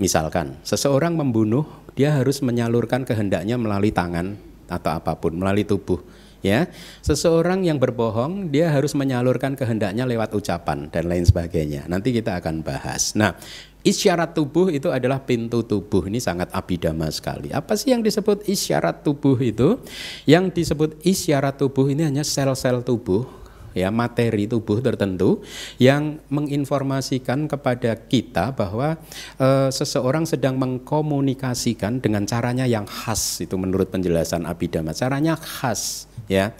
Misalkan 0.00 0.58
seseorang 0.66 1.14
membunuh, 1.14 1.68
dia 1.94 2.14
harus 2.14 2.42
menyalurkan 2.42 3.06
kehendaknya 3.06 3.54
melalui 3.54 3.94
tangan 3.94 4.38
atau 4.66 4.90
apa 4.94 5.18
pun, 5.18 5.34
melalui 5.34 5.66
tubuh. 5.66 6.02
Ya, 6.44 6.68
seseorang 7.00 7.64
yang 7.64 7.80
berbohong 7.80 8.52
dia 8.52 8.68
harus 8.68 8.92
menyalurkan 8.92 9.56
kehendaknya 9.56 10.04
lewat 10.04 10.36
ucapan 10.36 10.92
dan 10.92 11.08
lain 11.08 11.24
sebagainya. 11.24 11.88
Nanti 11.88 12.12
kita 12.12 12.36
akan 12.36 12.60
bahas. 12.60 13.16
Nah, 13.16 13.32
isyarat 13.80 14.36
tubuh 14.36 14.68
itu 14.68 14.92
adalah 14.92 15.24
pintu 15.24 15.64
tubuh. 15.64 16.04
Ini 16.04 16.20
sangat 16.20 16.52
abidama 16.52 17.08
sekali. 17.08 17.48
Apa 17.48 17.80
sih 17.80 17.96
yang 17.96 18.04
disebut 18.04 18.44
isyarat 18.44 19.00
tubuh 19.00 19.40
itu? 19.40 19.80
Yang 20.28 20.52
disebut 20.52 21.00
isyarat 21.00 21.56
tubuh 21.56 21.88
ini 21.88 22.04
hanya 22.04 22.20
sel-sel 22.20 22.84
tubuh 22.84 23.43
ya 23.74 23.90
materi 23.90 24.46
tubuh 24.46 24.78
tertentu 24.78 25.42
yang 25.82 26.22
menginformasikan 26.30 27.50
kepada 27.50 27.98
kita 27.98 28.54
bahwa 28.54 28.96
e, 29.36 29.68
seseorang 29.74 30.24
sedang 30.24 30.56
mengkomunikasikan 30.56 31.98
dengan 31.98 32.24
caranya 32.24 32.64
yang 32.64 32.86
khas 32.86 33.42
itu 33.42 33.58
menurut 33.58 33.90
penjelasan 33.90 34.46
Abhidhamma. 34.46 34.94
Caranya 34.94 35.34
khas 35.36 36.06
ya. 36.30 36.54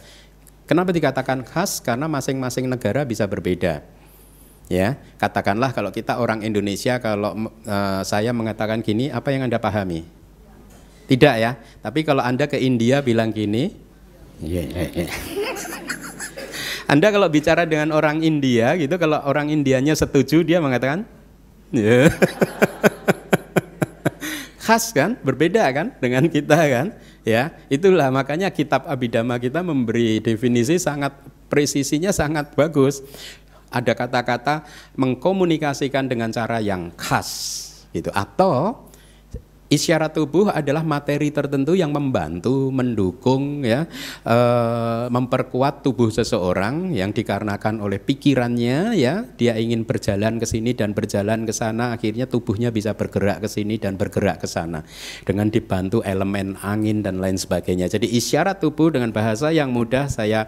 Kenapa 0.67 0.91
dikatakan 0.91 1.47
khas? 1.47 1.79
Karena 1.79 2.11
masing-masing 2.11 2.67
negara 2.67 3.07
bisa 3.07 3.25
berbeda 3.31 3.87
ya. 4.67 4.99
Katakanlah 5.23 5.71
kalau 5.71 5.95
kita 5.95 6.19
orang 6.19 6.43
Indonesia 6.43 6.99
kalau 6.99 7.49
e, 7.63 7.77
saya 8.03 8.35
mengatakan 8.35 8.83
gini 8.83 9.09
apa 9.09 9.31
yang 9.31 9.47
anda 9.47 9.63
pahami? 9.63 10.03
Tidak 11.05 11.35
ya. 11.39 11.61
Tapi 11.79 12.03
kalau 12.03 12.27
anda 12.27 12.51
ke 12.51 12.59
India 12.59 13.05
bilang 13.05 13.31
gini 13.31 13.71
yeah, 14.43 14.67
yeah, 14.67 14.91
yeah. 15.07 15.13
Anda 16.85 17.09
kalau 17.09 17.33
bicara 17.33 17.65
dengan 17.65 17.97
orang 17.97 18.21
India 18.21 18.77
gitu, 18.77 19.01
kalau 19.01 19.25
orang 19.25 19.49
Indianya 19.49 19.97
setuju 19.97 20.45
dia 20.45 20.61
mengatakan, 20.61 21.09
yeah. 21.73 22.13
khas 24.65 24.93
kan, 24.93 25.17
berbeda 25.21 25.65
kan 25.73 25.97
dengan 26.01 26.29
kita 26.29 26.57
kan, 26.57 26.87
ya 27.25 27.53
itulah 27.73 28.13
makanya 28.13 28.53
kitab 28.53 28.85
Abhidhamma 28.89 29.41
kita 29.41 29.65
memberi 29.65 30.21
definisi 30.21 30.77
sangat 30.77 31.17
presisinya 31.49 32.13
sangat 32.13 32.53
bagus. 32.57 33.01
Ada 33.75 33.91
kata-kata 33.99 34.63
mengkomunikasikan 34.95 36.07
dengan 36.07 36.31
cara 36.31 36.63
yang 36.63 36.95
khas 36.95 37.27
gitu 37.91 38.07
atau 38.15 38.87
Isyarat 39.75 40.15
tubuh 40.15 40.55
adalah 40.55 40.87
materi 40.87 41.35
tertentu 41.35 41.75
yang 41.75 41.91
membantu, 41.91 42.71
mendukung, 42.71 43.67
ya, 43.67 43.91
e, 44.23 44.37
memperkuat 45.11 45.83
tubuh 45.83 46.15
seseorang 46.15 46.95
yang 46.95 47.11
dikarenakan 47.11 47.83
oleh 47.83 47.99
pikirannya, 47.99 48.95
ya, 48.95 49.27
dia 49.35 49.59
ingin 49.59 49.83
berjalan 49.83 50.39
ke 50.39 50.47
sini 50.47 50.79
dan 50.79 50.95
berjalan 50.95 51.43
ke 51.43 51.51
sana, 51.51 51.91
akhirnya 51.91 52.31
tubuhnya 52.31 52.71
bisa 52.71 52.95
bergerak 52.95 53.43
ke 53.43 53.49
sini 53.51 53.75
dan 53.83 53.99
bergerak 53.99 54.39
ke 54.39 54.47
sana 54.47 54.87
dengan 55.27 55.51
dibantu 55.51 56.07
elemen 56.07 56.55
angin 56.63 57.03
dan 57.03 57.19
lain 57.19 57.35
sebagainya. 57.35 57.91
Jadi 57.91 58.07
isyarat 58.15 58.63
tubuh 58.63 58.95
dengan 58.95 59.11
bahasa 59.11 59.51
yang 59.51 59.75
mudah 59.75 60.07
saya 60.07 60.47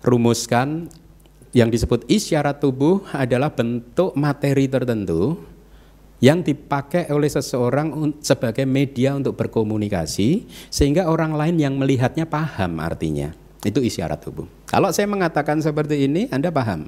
rumuskan 0.00 0.88
yang 1.52 1.68
disebut 1.68 2.08
isyarat 2.08 2.64
tubuh 2.64 3.04
adalah 3.12 3.52
bentuk 3.52 4.16
materi 4.16 4.72
tertentu 4.72 5.36
yang 6.18 6.42
dipakai 6.42 7.10
oleh 7.14 7.30
seseorang 7.30 8.18
sebagai 8.18 8.66
media 8.66 9.14
untuk 9.14 9.38
berkomunikasi 9.38 10.50
sehingga 10.70 11.06
orang 11.06 11.34
lain 11.38 11.56
yang 11.58 11.74
melihatnya 11.78 12.26
paham 12.26 12.82
artinya. 12.82 13.30
Itu 13.62 13.82
isyarat 13.82 14.22
tubuh. 14.22 14.46
Kalau 14.70 14.90
saya 14.94 15.10
mengatakan 15.10 15.58
seperti 15.58 16.06
ini, 16.06 16.30
Anda 16.30 16.54
paham. 16.54 16.86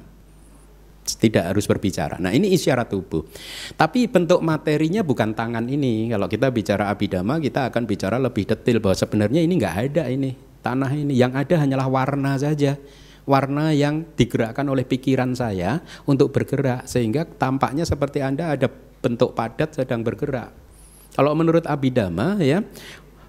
Tidak 1.01 1.51
harus 1.51 1.67
berbicara. 1.67 2.21
Nah, 2.21 2.31
ini 2.31 2.55
isyarat 2.55 2.87
tubuh. 2.87 3.27
Tapi 3.75 4.07
bentuk 4.07 4.39
materinya 4.39 5.03
bukan 5.03 5.35
tangan 5.35 5.67
ini. 5.67 6.07
Kalau 6.07 6.31
kita 6.31 6.47
bicara 6.53 6.87
abidama, 6.87 7.41
kita 7.41 7.67
akan 7.67 7.83
bicara 7.83 8.15
lebih 8.21 8.47
detail 8.47 8.79
bahwa 8.79 8.95
sebenarnya 8.95 9.41
ini 9.43 9.53
nggak 9.59 9.75
ada 9.91 10.03
ini 10.07 10.31
tanah 10.63 10.91
ini. 10.93 11.13
Yang 11.17 11.33
ada 11.43 11.55
hanyalah 11.65 11.87
warna 11.89 12.33
saja 12.39 12.79
warna 13.25 13.69
yang 13.69 14.01
digerakkan 14.17 14.65
oleh 14.65 14.81
pikiran 14.81 15.37
saya 15.37 15.81
untuk 16.09 16.33
bergerak 16.33 16.89
sehingga 16.89 17.21
tampaknya 17.25 17.85
seperti 17.85 18.25
Anda 18.25 18.57
ada 18.57 18.67
bentuk 19.01 19.33
padat 19.33 19.73
sedang 19.75 20.05
bergerak. 20.05 20.53
Kalau 21.11 21.35
menurut 21.35 21.67
Abidama 21.67 22.39
ya 22.39 22.63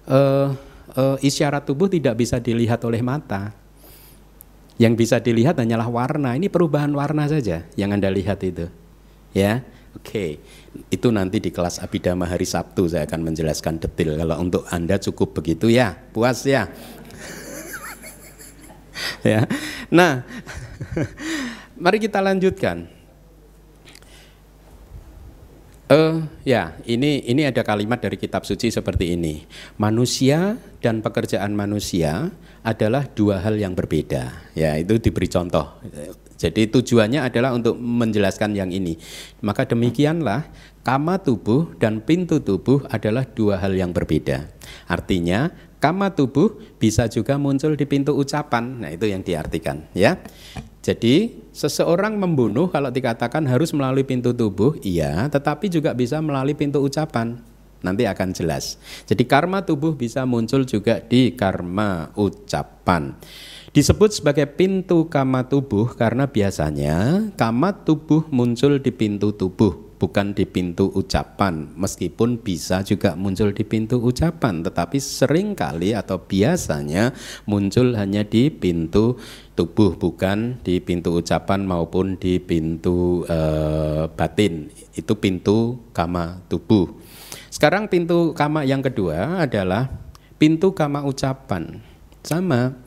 uh, 0.07 0.55
uh, 0.95 1.17
isyarat 1.19 1.67
tubuh 1.67 1.91
tidak 1.91 2.15
bisa 2.15 2.39
dilihat 2.39 2.79
oleh 2.85 3.03
mata. 3.03 3.51
Yang 4.81 5.05
bisa 5.05 5.17
dilihat 5.21 5.61
hanyalah 5.61 5.85
warna. 5.85 6.33
Ini 6.33 6.49
perubahan 6.49 6.89
warna 6.97 7.29
saja 7.29 7.61
yang 7.77 7.93
Anda 7.93 8.09
lihat 8.09 8.41
itu. 8.41 8.69
Ya. 9.33 9.61
Oke, 9.93 10.09
okay. 10.09 10.31
itu 10.89 11.13
nanti 11.13 11.37
di 11.37 11.53
kelas 11.53 11.77
Abidama 11.77 12.25
hari 12.25 12.49
Sabtu 12.49 12.89
saya 12.89 13.05
akan 13.05 13.29
menjelaskan 13.29 13.77
detail. 13.77 14.17
Kalau 14.17 14.41
untuk 14.41 14.65
Anda 14.73 14.97
cukup 14.97 15.37
begitu 15.37 15.69
ya, 15.69 15.93
puas 15.93 16.41
ya. 16.49 16.65
ya. 19.29 19.45
Nah, 19.93 20.25
mari 21.83 22.01
kita 22.01 22.25
lanjutkan. 22.25 22.89
Uh, 25.93 26.25
ya, 26.41 26.73
ini 26.89 27.21
ini 27.21 27.45
ada 27.45 27.61
kalimat 27.61 28.01
dari 28.01 28.17
kitab 28.17 28.49
suci 28.49 28.73
seperti 28.73 29.13
ini. 29.13 29.45
Manusia 29.77 30.57
dan 30.81 31.05
pekerjaan 31.05 31.53
manusia 31.53 32.33
adalah 32.65 33.05
dua 33.05 33.37
hal 33.45 33.61
yang 33.61 33.77
berbeda. 33.77 34.33
Ya, 34.57 34.73
itu 34.73 34.97
diberi 34.97 35.29
contoh. 35.29 35.69
Jadi 36.41 36.65
tujuannya 36.73 37.21
adalah 37.21 37.53
untuk 37.53 37.77
menjelaskan 37.77 38.57
yang 38.57 38.73
ini. 38.73 38.97
Maka 39.45 39.69
demikianlah 39.69 40.49
kama 40.81 41.21
tubuh 41.21 41.77
dan 41.77 42.01
pintu 42.01 42.41
tubuh 42.41 42.81
adalah 42.89 43.29
dua 43.29 43.61
hal 43.61 43.77
yang 43.77 43.93
berbeda. 43.93 44.49
Artinya 44.89 45.53
kama 45.77 46.09
tubuh 46.09 46.57
bisa 46.81 47.05
juga 47.05 47.37
muncul 47.37 47.77
di 47.77 47.85
pintu 47.85 48.17
ucapan. 48.17 48.81
Nah, 48.81 48.89
itu 48.89 49.05
yang 49.05 49.21
diartikan, 49.21 49.85
ya. 49.93 50.17
Jadi 50.81 51.42
seseorang 51.53 52.17
membunuh 52.17 52.67
kalau 52.67 52.89
dikatakan 52.89 53.45
harus 53.45 53.71
melalui 53.71 54.03
pintu 54.03 54.33
tubuh, 54.33 54.75
iya, 54.81 55.29
tetapi 55.29 55.69
juga 55.69 55.93
bisa 55.93 56.19
melalui 56.19 56.57
pintu 56.57 56.81
ucapan. 56.81 57.39
Nanti 57.83 58.07
akan 58.07 58.33
jelas. 58.33 58.79
Jadi 59.05 59.27
karma 59.27 59.61
tubuh 59.61 59.93
bisa 59.93 60.23
muncul 60.23 60.63
juga 60.65 61.03
di 61.03 61.35
karma 61.35 62.09
ucapan. 62.15 63.13
Disebut 63.73 64.13
sebagai 64.13 64.47
pintu 64.53 65.09
kama 65.09 65.49
tubuh 65.49 65.93
karena 65.97 66.29
biasanya 66.29 67.27
kama 67.35 67.73
tubuh 67.83 68.23
muncul 68.29 68.79
di 68.79 68.93
pintu 68.93 69.33
tubuh 69.35 69.92
bukan 70.03 70.35
di 70.35 70.43
pintu 70.43 70.91
ucapan 70.91 71.71
meskipun 71.79 72.43
bisa 72.43 72.83
juga 72.83 73.15
muncul 73.15 73.55
di 73.55 73.63
pintu 73.63 74.03
ucapan 74.03 74.59
tetapi 74.59 74.99
sering 74.99 75.55
kali 75.55 75.95
atau 75.95 76.19
biasanya 76.19 77.15
muncul 77.47 77.95
hanya 77.95 78.27
di 78.27 78.51
pintu 78.51 79.15
tubuh 79.55 79.95
bukan 79.95 80.59
di 80.65 80.81
pintu 80.81 81.13
ucapan 81.15 81.63
maupun 81.63 82.17
di 82.17 82.41
pintu 82.41 83.23
e, 83.29 83.39
batin. 84.11 84.67
Itu 84.91 85.17
pintu 85.17 85.87
kama 85.93 86.41
tubuh. 86.49 86.89
Sekarang 87.53 87.87
pintu 87.87 88.33
kama 88.33 88.65
yang 88.65 88.81
kedua 88.81 89.45
adalah 89.45 89.87
pintu 90.41 90.73
kama 90.73 91.05
ucapan. 91.05 91.79
Sama 92.25 92.82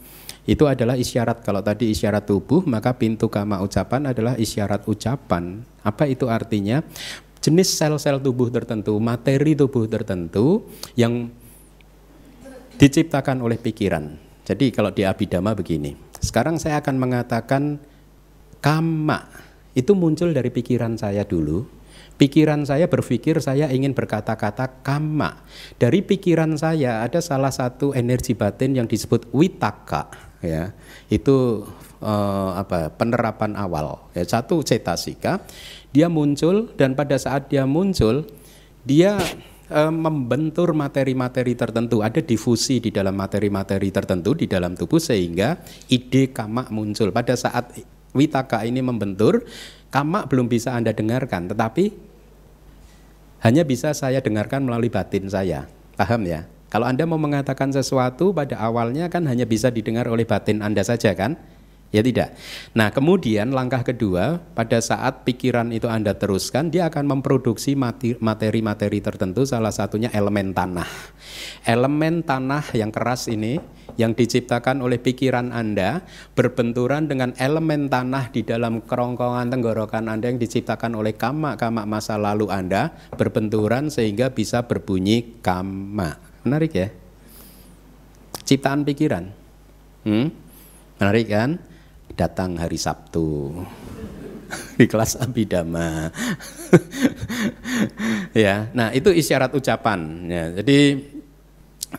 itu 0.47 0.65
adalah 0.65 0.95
isyarat 0.95 1.43
kalau 1.43 1.61
tadi 1.61 1.91
isyarat 1.91 2.23
tubuh 2.23 2.63
maka 2.65 2.95
pintu 2.95 3.27
kama 3.27 3.59
ucapan 3.61 4.15
adalah 4.15 4.39
isyarat 4.39 4.87
ucapan 4.87 5.67
apa 5.83 6.07
itu 6.07 6.31
artinya 6.31 6.87
jenis 7.47 7.79
sel-sel 7.79 8.19
tubuh 8.19 8.51
tertentu, 8.51 8.99
materi 8.99 9.55
tubuh 9.55 9.87
tertentu 9.87 10.67
yang 10.99 11.31
diciptakan 12.75 13.39
oleh 13.39 13.55
pikiran. 13.55 14.19
Jadi 14.43 14.75
kalau 14.75 14.91
di 14.91 15.07
Abhidhamma 15.07 15.55
begini, 15.55 15.95
sekarang 16.19 16.59
saya 16.59 16.83
akan 16.83 16.99
mengatakan 16.99 17.79
kama 18.59 19.31
itu 19.79 19.95
muncul 19.95 20.35
dari 20.35 20.51
pikiran 20.51 20.99
saya 20.99 21.23
dulu. 21.23 21.79
Pikiran 22.17 22.65
saya 22.65 22.89
berpikir 22.89 23.39
saya 23.45 23.69
ingin 23.69 23.93
berkata-kata 23.93 24.83
kama. 24.83 25.47
Dari 25.77 26.01
pikiran 26.01 26.57
saya 26.59 27.05
ada 27.05 27.21
salah 27.21 27.53
satu 27.53 27.93
energi 27.93 28.33
batin 28.33 28.73
yang 28.75 28.89
disebut 28.89 29.29
witaka 29.37 30.26
ya. 30.42 30.72
Itu 31.09 31.68
uh, 32.01 32.51
apa 32.57 32.92
penerapan 32.92 33.57
awal 33.57 34.11
ya, 34.12 34.25
satu 34.25 34.61
cetasika 34.61 35.44
dia 35.92 36.12
muncul 36.12 36.72
dan 36.77 36.92
pada 36.92 37.16
saat 37.16 37.49
dia 37.49 37.64
muncul 37.64 38.29
dia 38.85 39.16
uh, 39.72 39.92
membentur 39.92 40.77
materi-materi 40.77 41.57
tertentu 41.57 42.05
ada 42.05 42.20
difusi 42.20 42.79
di 42.83 42.92
dalam 42.92 43.16
materi-materi 43.16 43.88
tertentu 43.88 44.37
di 44.37 44.46
dalam 44.46 44.77
tubuh 44.77 45.01
sehingga 45.01 45.57
ide 45.88 46.31
kama 46.31 46.68
muncul 46.68 47.11
pada 47.11 47.35
saat 47.35 47.72
witaka 48.12 48.64
ini 48.64 48.81
membentur 48.81 49.44
kama 49.88 50.29
belum 50.29 50.49
bisa 50.49 50.77
anda 50.77 50.92
dengarkan 50.92 51.53
tetapi 51.53 52.16
hanya 53.44 53.62
bisa 53.62 53.92
saya 53.92 54.18
dengarkan 54.18 54.64
melalui 54.66 54.90
batin 54.90 55.29
saya. 55.29 55.70
Paham 55.94 56.27
ya? 56.27 56.49
Kalau 56.66 56.87
Anda 56.90 57.07
mau 57.07 57.18
mengatakan 57.18 57.70
sesuatu 57.70 58.35
pada 58.35 58.59
awalnya 58.59 59.07
kan 59.07 59.24
hanya 59.31 59.46
bisa 59.46 59.70
didengar 59.70 60.11
oleh 60.11 60.26
batin 60.26 60.61
Anda 60.61 60.83
saja 60.83 61.14
kan? 61.14 61.38
Ya 61.94 62.02
tidak. 62.02 62.35
Nah, 62.74 62.90
kemudian 62.90 63.55
langkah 63.55 63.87
kedua, 63.87 64.42
pada 64.59 64.83
saat 64.83 65.22
pikiran 65.22 65.70
itu 65.70 65.87
Anda 65.87 66.18
teruskan, 66.18 66.74
dia 66.74 66.90
akan 66.90 67.07
memproduksi 67.07 67.79
materi-materi 68.18 68.98
tertentu, 68.98 69.46
salah 69.46 69.70
satunya 69.70 70.11
elemen 70.11 70.50
tanah. 70.50 70.90
Elemen 71.62 72.26
tanah 72.26 72.74
yang 72.74 72.90
keras 72.90 73.31
ini 73.31 73.62
yang 73.94 74.18
diciptakan 74.18 74.83
oleh 74.83 74.98
pikiran 74.98 75.55
Anda 75.55 76.02
berbenturan 76.35 77.07
dengan 77.07 77.38
elemen 77.38 77.87
tanah 77.87 78.35
di 78.35 78.42
dalam 78.42 78.83
kerongkongan 78.83 79.55
tenggorokan 79.55 80.11
Anda 80.11 80.35
yang 80.35 80.42
diciptakan 80.42 80.98
oleh 80.98 81.14
kama-kama 81.14 81.87
masa 81.87 82.18
lalu 82.18 82.50
Anda 82.50 82.98
berbenturan 83.14 83.94
sehingga 83.94 84.35
bisa 84.35 84.66
berbunyi 84.66 85.38
kama. 85.38 86.26
Menarik 86.47 86.73
ya? 86.79 86.89
Ciptaan 88.47 88.87
pikiran. 88.87 89.35
Hmm? 90.07 90.31
Menarik 91.03 91.27
kan? 91.27 91.59
Datang 92.15 92.55
hari 92.55 92.79
Sabtu 92.79 93.51
di 94.79 94.87
kelas 94.87 95.19
abidama. 95.19 96.15
ya, 98.47 98.71
nah 98.71 98.95
itu 98.95 99.11
isyarat 99.11 99.51
ucapan. 99.59 100.31
Ya, 100.31 100.45
jadi 100.63 100.79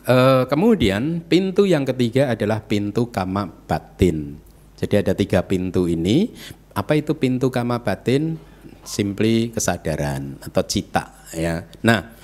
Uh, 0.04 0.44
kemudian 0.46 1.24
pintu 1.26 1.64
yang 1.64 1.82
ketiga 1.82 2.30
adalah 2.30 2.60
pintu 2.60 3.08
kama 3.08 3.48
batin. 3.66 4.36
Jadi 4.76 4.94
ada 5.00 5.16
tiga 5.16 5.40
pintu 5.42 5.88
ini. 5.88 6.28
Apa 6.76 6.94
itu 7.00 7.16
pintu 7.16 7.48
kama 7.48 7.80
batin? 7.80 8.36
Simply 8.84 9.48
kesadaran 9.48 10.38
atau 10.44 10.62
cita 10.68 11.24
ya. 11.32 11.64
Nah 11.82 12.17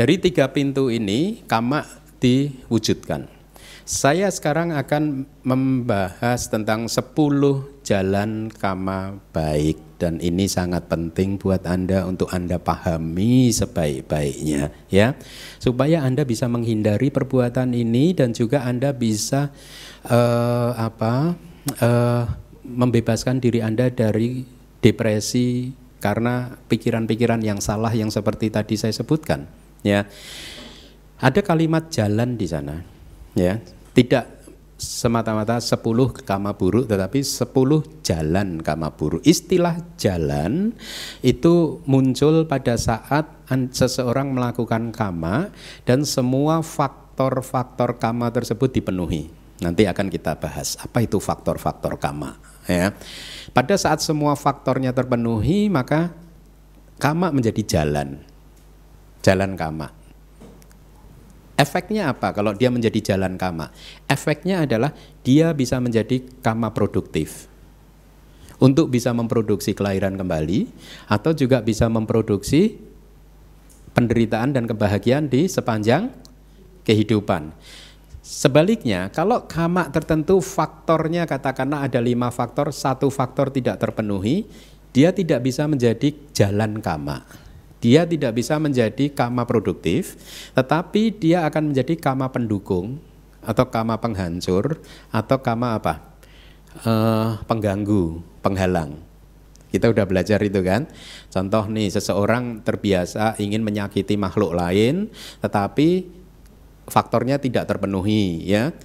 dari 0.00 0.16
tiga 0.16 0.48
pintu 0.48 0.88
ini 0.88 1.44
kama 1.44 1.84
diwujudkan. 2.24 3.28
Saya 3.84 4.32
sekarang 4.32 4.72
akan 4.72 5.28
membahas 5.44 6.48
tentang 6.48 6.88
10 6.88 7.12
jalan 7.84 8.48
kama 8.48 9.20
baik 9.36 9.76
dan 10.00 10.16
ini 10.24 10.48
sangat 10.48 10.88
penting 10.88 11.36
buat 11.36 11.68
Anda 11.68 12.08
untuk 12.08 12.32
Anda 12.32 12.56
pahami 12.56 13.52
sebaik-baiknya 13.52 14.72
ya. 14.88 15.20
Supaya 15.60 16.00
Anda 16.00 16.24
bisa 16.24 16.48
menghindari 16.48 17.12
perbuatan 17.12 17.76
ini 17.76 18.16
dan 18.16 18.32
juga 18.32 18.64
Anda 18.64 18.96
bisa 18.96 19.52
uh, 20.08 20.80
apa? 20.80 21.36
Uh, 21.76 22.24
membebaskan 22.64 23.36
diri 23.36 23.60
Anda 23.60 23.92
dari 23.92 24.48
depresi 24.80 25.76
karena 26.00 26.56
pikiran-pikiran 26.72 27.44
yang 27.44 27.60
salah 27.60 27.92
yang 27.92 28.08
seperti 28.08 28.48
tadi 28.48 28.80
saya 28.80 28.96
sebutkan 28.96 29.60
ya. 29.86 30.08
Ada 31.20 31.44
kalimat 31.44 31.92
jalan 31.92 32.40
di 32.40 32.48
sana 32.48 32.80
ya 33.36 33.60
tidak 33.92 34.40
semata-mata 34.80 35.60
10 35.60 35.76
kama 36.24 36.56
buruk 36.56 36.88
tetapi 36.88 37.20
10 37.20 37.52
jalan 38.00 38.64
kama 38.64 38.88
buruk. 38.96 39.20
Istilah 39.20 39.76
jalan 40.00 40.72
itu 41.20 41.84
muncul 41.84 42.48
pada 42.48 42.80
saat 42.80 43.28
seseorang 43.76 44.32
melakukan 44.32 44.88
kama 44.96 45.52
dan 45.84 46.08
semua 46.08 46.64
faktor-faktor 46.64 48.00
kama 48.00 48.32
tersebut 48.32 48.72
dipenuhi. 48.72 49.28
Nanti 49.60 49.84
akan 49.84 50.08
kita 50.08 50.40
bahas 50.40 50.80
apa 50.80 51.04
itu 51.04 51.20
faktor-faktor 51.20 52.00
kama 52.00 52.40
ya. 52.64 52.96
Pada 53.52 53.76
saat 53.76 54.00
semua 54.00 54.32
faktornya 54.32 54.96
terpenuhi 54.96 55.68
maka 55.68 56.08
kama 56.96 57.28
menjadi 57.28 57.60
jalan. 57.76 58.29
Jalan 59.20 59.56
kama. 59.56 59.92
Efeknya 61.60 62.08
apa 62.08 62.32
kalau 62.32 62.56
dia 62.56 62.72
menjadi 62.72 63.12
jalan 63.12 63.36
kama? 63.36 63.68
Efeknya 64.08 64.64
adalah 64.64 64.96
dia 65.20 65.52
bisa 65.52 65.76
menjadi 65.76 66.24
kama 66.40 66.72
produktif. 66.72 67.52
Untuk 68.56 68.88
bisa 68.88 69.12
memproduksi 69.12 69.76
kelahiran 69.76 70.16
kembali 70.16 70.68
atau 71.08 71.36
juga 71.36 71.60
bisa 71.60 71.88
memproduksi 71.88 72.80
penderitaan 73.92 74.56
dan 74.56 74.64
kebahagiaan 74.64 75.28
di 75.28 75.48
sepanjang 75.48 76.12
kehidupan. 76.84 77.52
Sebaliknya, 78.20 79.08
kalau 79.12 79.44
kama 79.44 79.88
tertentu 79.92 80.40
faktornya 80.44 81.24
katakanlah 81.24 81.88
ada 81.88 82.00
lima 82.00 82.28
faktor, 82.32 82.72
satu 82.72 83.08
faktor 83.08 83.52
tidak 83.52 83.80
terpenuhi, 83.80 84.48
dia 84.92 85.12
tidak 85.12 85.44
bisa 85.44 85.64
menjadi 85.66 86.12
jalan 86.32 86.78
kama. 86.84 87.24
Dia 87.80 88.04
tidak 88.04 88.36
bisa 88.36 88.60
menjadi 88.60 89.08
kama 89.08 89.48
produktif, 89.48 90.20
tetapi 90.52 91.16
dia 91.16 91.48
akan 91.48 91.72
menjadi 91.72 91.96
kama 91.96 92.28
pendukung 92.28 93.00
atau 93.40 93.64
kama 93.72 93.96
penghancur 93.96 94.84
atau 95.08 95.36
kama 95.40 95.80
apa? 95.80 96.12
Uh, 96.84 97.40
pengganggu, 97.48 98.20
penghalang. 98.44 99.00
Kita 99.72 99.88
udah 99.88 100.04
belajar 100.04 100.36
itu 100.44 100.60
kan. 100.60 100.92
Contoh 101.32 101.72
nih, 101.72 101.88
seseorang 101.88 102.60
terbiasa 102.60 103.40
ingin 103.40 103.64
menyakiti 103.64 104.20
makhluk 104.20 104.52
lain, 104.52 105.08
tetapi 105.40 106.04
faktornya 106.84 107.40
tidak 107.40 107.64
terpenuhi, 107.64 108.44
ya. 108.44 108.76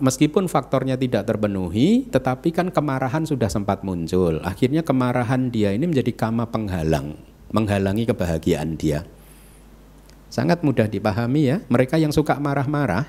Meskipun 0.00 0.48
faktornya 0.48 0.96
tidak 0.96 1.28
terpenuhi, 1.28 2.08
tetapi 2.08 2.50
kan 2.50 2.72
kemarahan 2.72 3.28
sudah 3.28 3.52
sempat 3.52 3.84
muncul. 3.86 4.42
Akhirnya 4.42 4.82
kemarahan 4.82 5.52
dia 5.52 5.70
ini 5.70 5.86
menjadi 5.86 6.10
kama 6.16 6.50
penghalang 6.50 7.31
menghalangi 7.52 8.08
kebahagiaan 8.08 8.74
dia. 8.74 9.06
Sangat 10.32 10.64
mudah 10.64 10.88
dipahami 10.88 11.52
ya. 11.52 11.56
Mereka 11.68 12.00
yang 12.00 12.10
suka 12.10 12.40
marah-marah, 12.40 13.04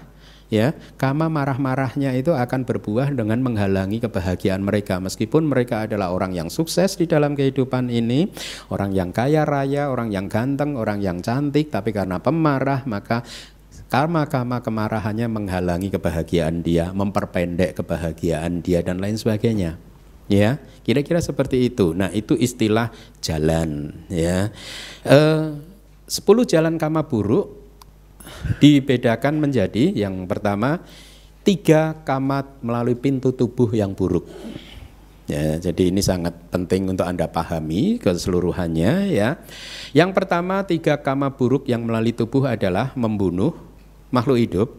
ya, 0.51 0.75
kama 0.99 1.31
marah-marahnya 1.31 2.13
itu 2.13 2.35
akan 2.35 2.67
berbuah 2.67 3.15
dengan 3.15 3.41
menghalangi 3.41 4.03
kebahagiaan 4.03 4.61
mereka 4.61 5.01
meskipun 5.01 5.47
mereka 5.47 5.89
adalah 5.89 6.11
orang 6.11 6.35
yang 6.35 6.51
sukses 6.51 6.99
di 6.99 7.07
dalam 7.07 7.33
kehidupan 7.33 7.87
ini, 7.87 8.27
orang 8.69 8.91
yang 8.91 9.09
kaya 9.09 9.47
raya, 9.47 9.89
orang 9.89 10.11
yang 10.11 10.27
ganteng, 10.27 10.75
orang 10.75 10.99
yang 10.99 11.23
cantik, 11.23 11.71
tapi 11.71 11.95
karena 11.95 12.19
pemarah 12.19 12.83
maka 12.85 13.23
karma-karma 13.87 14.59
kemarahannya 14.59 15.29
menghalangi 15.29 15.89
kebahagiaan 15.93 16.59
dia, 16.65 16.91
memperpendek 16.91 17.77
kebahagiaan 17.77 18.59
dia 18.59 18.81
dan 18.83 18.99
lain 18.99 19.15
sebagainya. 19.15 19.92
Ya, 20.33 20.57
kira-kira 20.81 21.21
seperti 21.21 21.69
itu. 21.69 21.93
Nah, 21.93 22.09
itu 22.09 22.33
istilah 22.33 22.89
jalan. 23.21 23.93
Ya, 24.09 24.49
eh, 25.05 25.53
10 26.09 26.49
jalan 26.49 26.81
kama 26.81 27.05
buruk 27.05 27.61
dibedakan 28.57 29.37
menjadi 29.37 29.93
yang 29.93 30.25
pertama 30.25 30.81
tiga 31.43 32.01
kamat 32.07 32.63
melalui 32.63 32.95
pintu 32.97 33.35
tubuh 33.35 33.69
yang 33.75 33.93
buruk. 33.93 34.25
Ya, 35.23 35.55
jadi 35.55 35.87
ini 35.87 36.03
sangat 36.03 36.35
penting 36.51 36.91
untuk 36.91 37.07
Anda 37.07 37.31
pahami 37.31 37.95
keseluruhannya 38.03 39.15
ya. 39.15 39.39
Yang 39.95 40.11
pertama 40.19 40.67
tiga 40.67 40.99
kama 40.99 41.31
buruk 41.31 41.63
yang 41.71 41.87
melalui 41.87 42.11
tubuh 42.11 42.43
adalah 42.43 42.91
membunuh 42.99 43.55
makhluk 44.11 44.39
hidup, 44.39 44.69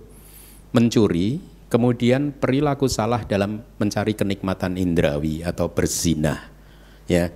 mencuri, 0.76 1.40
kemudian 1.74 2.30
perilaku 2.30 2.86
salah 2.86 3.26
dalam 3.26 3.66
mencari 3.82 4.14
kenikmatan 4.14 4.78
indrawi 4.78 5.42
atau 5.42 5.66
berzina. 5.66 6.54
Ya. 7.10 7.34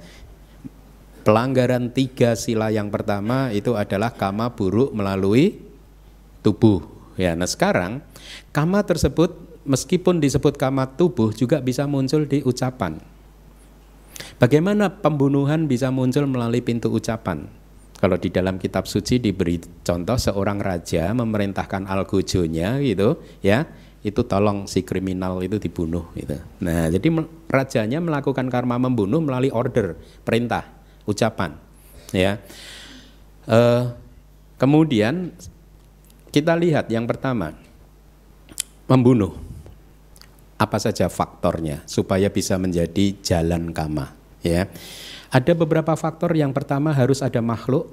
Pelanggaran 1.27 1.91
tiga 1.91 2.39
sila 2.39 2.71
yang 2.71 2.87
pertama 2.87 3.51
itu 3.51 3.75
adalah 3.75 4.15
kama 4.15 4.55
buruk 4.55 4.95
melalui 4.95 5.59
tubuh. 6.47 6.87
Ya, 7.19 7.35
nah 7.35 7.51
sekarang 7.51 7.99
kama 8.55 8.87
tersebut 8.87 9.35
meskipun 9.67 10.23
disebut 10.23 10.55
kama 10.55 10.87
tubuh 10.87 11.35
juga 11.35 11.59
bisa 11.59 11.91
muncul 11.91 12.23
di 12.23 12.39
ucapan. 12.47 13.03
Bagaimana 14.39 15.03
pembunuhan 15.03 15.67
bisa 15.67 15.91
muncul 15.91 16.31
melalui 16.31 16.63
pintu 16.63 16.95
ucapan? 16.95 17.51
Kalau 17.99 18.15
di 18.15 18.31
dalam 18.31 18.63
kitab 18.63 18.87
suci 18.87 19.19
diberi 19.19 19.59
contoh 19.83 20.15
seorang 20.15 20.63
raja 20.63 21.11
memerintahkan 21.11 21.91
algojonya 21.91 22.79
gitu, 22.79 23.19
ya, 23.43 23.67
itu 24.09 24.25
tolong 24.25 24.65
si 24.65 24.83
kriminal 24.83 25.41
itu 25.45 25.61
dibunuh 25.61 26.09
gitu. 26.17 26.37
Nah, 26.65 26.89
jadi 26.89 27.09
rajanya 27.47 28.01
melakukan 28.01 28.49
karma 28.49 28.81
membunuh 28.81 29.21
melalui 29.21 29.53
order, 29.53 30.01
perintah, 30.25 30.65
ucapan, 31.05 31.57
ya. 32.11 32.41
Uh, 33.49 33.93
kemudian 34.61 35.33
kita 36.33 36.53
lihat 36.57 36.93
yang 36.93 37.09
pertama 37.09 37.57
membunuh 38.89 39.37
apa 40.61 40.77
saja 40.77 41.09
faktornya 41.09 41.87
supaya 41.89 42.29
bisa 42.29 42.61
menjadi 42.61 43.17
jalan 43.25 43.73
kama 43.73 44.13
ya 44.45 44.69
ada 45.29 45.53
beberapa 45.53 45.93
faktor 45.93 46.33
yang 46.37 46.57
pertama 46.57 46.89
harus 46.93 47.21
ada 47.21 47.45
makhluk 47.45 47.93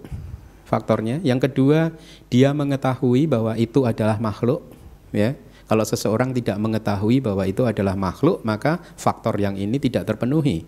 faktornya. 0.64 1.20
Yang 1.22 1.52
kedua 1.52 1.92
dia 2.32 2.56
mengetahui 2.56 3.28
bahwa 3.28 3.54
itu 3.60 3.84
adalah 3.84 4.18
makhluk 4.18 4.64
ya. 5.12 5.36
Kalau 5.66 5.82
seseorang 5.82 6.30
tidak 6.30 6.62
mengetahui 6.62 7.26
bahwa 7.26 7.42
itu 7.50 7.66
adalah 7.66 7.98
makhluk, 7.98 8.46
maka 8.46 8.78
faktor 9.02 9.34
yang 9.42 9.58
ini 9.58 9.82
tidak 9.82 10.06
terpenuhi. 10.06 10.62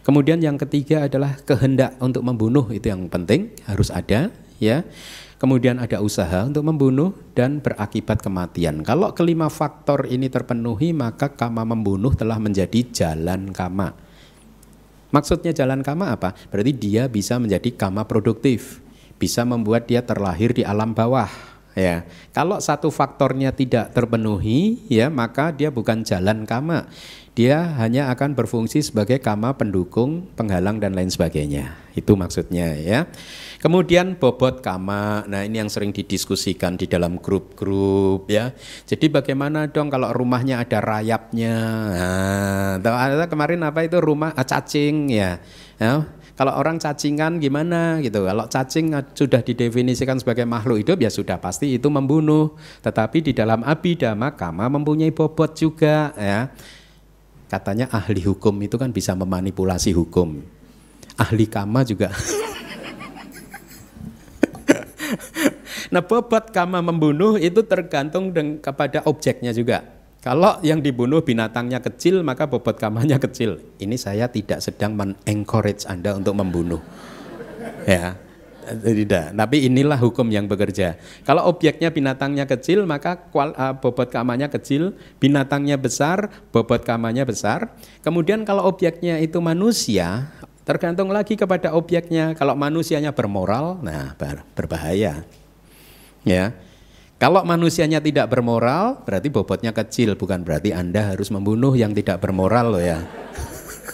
Kemudian 0.00 0.40
yang 0.40 0.56
ketiga 0.56 1.04
adalah 1.04 1.36
kehendak 1.44 2.00
untuk 2.00 2.24
membunuh 2.24 2.64
itu 2.72 2.88
yang 2.88 3.12
penting 3.12 3.52
harus 3.68 3.92
ada, 3.92 4.32
ya. 4.56 4.88
Kemudian 5.38 5.78
ada 5.78 6.02
usaha 6.02 6.48
untuk 6.48 6.66
membunuh 6.66 7.14
dan 7.36 7.62
berakibat 7.62 8.24
kematian. 8.24 8.82
Kalau 8.82 9.14
kelima 9.14 9.46
faktor 9.46 10.08
ini 10.10 10.26
terpenuhi, 10.26 10.90
maka 10.90 11.30
kama 11.30 11.62
membunuh 11.62 12.10
telah 12.16 12.40
menjadi 12.42 12.82
jalan 12.90 13.54
kama. 13.54 13.94
Maksudnya 15.14 15.54
jalan 15.54 15.84
kama 15.84 16.10
apa? 16.10 16.34
Berarti 16.50 16.72
dia 16.74 17.06
bisa 17.06 17.38
menjadi 17.38 17.70
kama 17.70 18.04
produktif, 18.08 18.82
bisa 19.20 19.44
membuat 19.44 19.86
dia 19.86 20.02
terlahir 20.02 20.56
di 20.56 20.66
alam 20.66 20.90
bawah. 20.90 21.57
Ya, 21.78 22.02
kalau 22.34 22.58
satu 22.58 22.90
faktornya 22.90 23.54
tidak 23.54 23.94
terpenuhi, 23.94 24.82
ya 24.90 25.06
maka 25.06 25.54
dia 25.54 25.70
bukan 25.70 26.02
jalan 26.02 26.42
kama. 26.42 26.90
Dia 27.38 27.78
hanya 27.78 28.10
akan 28.10 28.34
berfungsi 28.34 28.82
sebagai 28.82 29.22
kama 29.22 29.54
pendukung, 29.54 30.26
penghalang 30.34 30.82
dan 30.82 30.98
lain 30.98 31.06
sebagainya. 31.06 31.78
Itu 31.94 32.18
maksudnya 32.18 32.74
ya. 32.74 33.06
Kemudian 33.62 34.18
bobot 34.18 34.58
kama, 34.58 35.22
nah 35.30 35.46
ini 35.46 35.62
yang 35.62 35.70
sering 35.70 35.94
didiskusikan 35.94 36.74
di 36.74 36.90
dalam 36.90 37.22
grup-grup 37.22 38.26
ya. 38.26 38.50
Jadi 38.90 39.06
bagaimana 39.06 39.70
dong 39.70 39.86
kalau 39.86 40.10
rumahnya 40.10 40.66
ada 40.66 40.82
rayapnya? 40.82 41.54
Nah, 42.82 43.26
kemarin 43.30 43.62
apa 43.62 43.86
itu 43.86 44.02
rumah 44.02 44.34
ah, 44.34 44.42
cacing 44.42 45.06
ya. 45.06 45.38
ya. 45.78 46.10
Kalau 46.38 46.54
orang 46.54 46.78
cacingan 46.78 47.42
gimana 47.42 47.98
gitu. 47.98 48.22
Kalau 48.22 48.46
cacing 48.46 48.94
sudah 49.10 49.42
didefinisikan 49.42 50.22
sebagai 50.22 50.46
makhluk 50.46 50.86
hidup 50.86 51.02
ya 51.02 51.10
sudah 51.10 51.42
pasti 51.42 51.74
itu 51.74 51.90
membunuh. 51.90 52.54
Tetapi 52.78 53.26
di 53.26 53.34
dalam 53.34 53.66
abidama 53.66 54.30
kama 54.38 54.70
mempunyai 54.70 55.10
bobot 55.10 55.58
juga 55.58 56.14
ya. 56.14 56.46
Katanya 57.50 57.90
ahli 57.90 58.22
hukum 58.22 58.54
itu 58.62 58.78
kan 58.78 58.94
bisa 58.94 59.18
memanipulasi 59.18 59.90
hukum. 59.98 60.38
Ahli 61.18 61.50
kama 61.50 61.82
juga 61.82 62.14
nah 65.90 66.04
bobot 66.04 66.54
kama 66.54 66.78
membunuh 66.78 67.34
itu 67.34 67.66
tergantung 67.66 68.30
kepada 68.62 69.02
objeknya 69.10 69.50
juga. 69.50 69.97
Kalau 70.18 70.58
yang 70.66 70.82
dibunuh 70.82 71.22
binatangnya 71.22 71.78
kecil 71.78 72.26
maka 72.26 72.50
bobot 72.50 72.74
kamanya 72.74 73.16
kecil. 73.24 73.62
Ini 73.78 73.94
saya 73.94 74.26
tidak 74.26 74.60
sedang 74.60 74.98
men-encourage 74.98 75.86
Anda 75.86 76.18
untuk 76.18 76.34
membunuh. 76.34 76.82
Ya, 77.86 78.18
tidak. 78.68 79.32
Tapi 79.32 79.56
inilah 79.70 79.96
hukum 79.96 80.28
yang 80.28 80.44
bekerja. 80.44 81.00
Kalau 81.24 81.48
objeknya 81.48 81.88
binatangnya 81.88 82.44
kecil, 82.44 82.84
maka 82.84 83.16
kual, 83.32 83.56
uh, 83.56 83.72
bobot 83.78 84.12
kamanya 84.12 84.52
kecil, 84.52 84.92
binatangnya 85.16 85.80
besar, 85.80 86.28
bobot 86.52 86.84
kamanya 86.84 87.24
besar. 87.24 87.72
Kemudian 88.04 88.44
kalau 88.44 88.68
objeknya 88.68 89.16
itu 89.22 89.40
manusia, 89.40 90.28
Tergantung 90.68 91.08
lagi 91.08 91.32
kepada 91.32 91.72
objeknya. 91.72 92.36
Kalau 92.36 92.52
manusianya 92.52 93.08
bermoral, 93.16 93.80
nah 93.80 94.12
berbahaya. 94.52 95.24
Ya. 96.28 96.52
Kalau 97.18 97.42
manusianya 97.42 97.98
tidak 97.98 98.30
bermoral, 98.30 99.02
berarti 99.02 99.26
bobotnya 99.26 99.74
kecil, 99.74 100.14
bukan 100.14 100.46
berarti 100.46 100.70
Anda 100.70 101.10
harus 101.10 101.34
membunuh 101.34 101.74
yang 101.74 101.90
tidak 101.90 102.22
bermoral 102.22 102.78
loh 102.78 102.82
ya. 102.82 103.02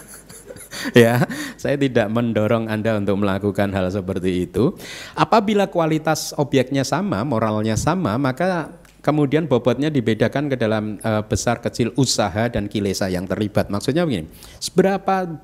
ya, 0.93 1.25
saya 1.57 1.81
tidak 1.81 2.13
mendorong 2.13 2.69
Anda 2.69 3.01
untuk 3.01 3.25
melakukan 3.25 3.73
hal 3.73 3.89
seperti 3.89 4.45
itu. 4.45 4.77
Apabila 5.17 5.73
kualitas 5.73 6.37
objeknya 6.37 6.85
sama, 6.85 7.25
moralnya 7.25 7.81
sama, 7.81 8.21
maka 8.21 8.77
kemudian 9.01 9.49
bobotnya 9.49 9.89
dibedakan 9.89 10.53
ke 10.53 10.61
dalam 10.61 11.01
uh, 11.01 11.25
besar 11.25 11.65
kecil 11.65 11.97
usaha 11.97 12.53
dan 12.53 12.69
kilesa 12.69 13.09
yang 13.09 13.25
terlibat. 13.25 13.73
Maksudnya 13.73 14.05
begini, 14.05 14.29
seberapa 14.61 15.41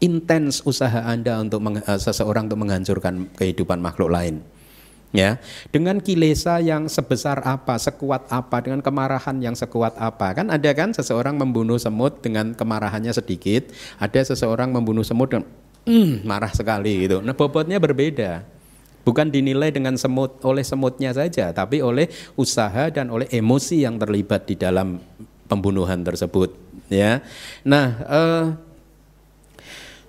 intens 0.00 0.64
usaha 0.64 1.04
Anda 1.04 1.44
untuk 1.44 1.60
uh, 1.60 2.00
seseorang 2.00 2.48
untuk 2.48 2.64
menghancurkan 2.64 3.36
kehidupan 3.36 3.84
makhluk 3.84 4.08
lain. 4.08 4.40
Ya, 5.08 5.40
dengan 5.72 6.04
kilesa 6.04 6.60
yang 6.60 6.84
sebesar 6.84 7.40
apa, 7.40 7.80
sekuat 7.80 8.28
apa, 8.28 8.60
dengan 8.60 8.84
kemarahan 8.84 9.40
yang 9.40 9.56
sekuat 9.56 9.96
apa. 9.96 10.36
Kan 10.36 10.52
ada 10.52 10.68
kan 10.76 10.92
seseorang 10.92 11.32
membunuh 11.32 11.80
semut 11.80 12.20
dengan 12.20 12.52
kemarahannya 12.52 13.16
sedikit, 13.16 13.72
ada 13.96 14.20
seseorang 14.20 14.68
membunuh 14.68 15.00
semut 15.00 15.32
dengan 15.32 15.48
mm, 15.88 16.28
marah 16.28 16.52
sekali 16.52 17.08
gitu. 17.08 17.24
Nah, 17.24 17.32
bobotnya 17.32 17.80
berbeda. 17.80 18.44
Bukan 19.08 19.32
dinilai 19.32 19.72
dengan 19.72 19.96
semut 19.96 20.44
oleh 20.44 20.60
semutnya 20.60 21.16
saja, 21.16 21.56
tapi 21.56 21.80
oleh 21.80 22.12
usaha 22.36 22.92
dan 22.92 23.08
oleh 23.08 23.24
emosi 23.32 23.88
yang 23.88 23.96
terlibat 23.96 24.44
di 24.44 24.60
dalam 24.60 25.00
pembunuhan 25.48 26.04
tersebut, 26.04 26.52
ya. 26.92 27.24
Nah, 27.64 27.86
eh, 28.04 28.44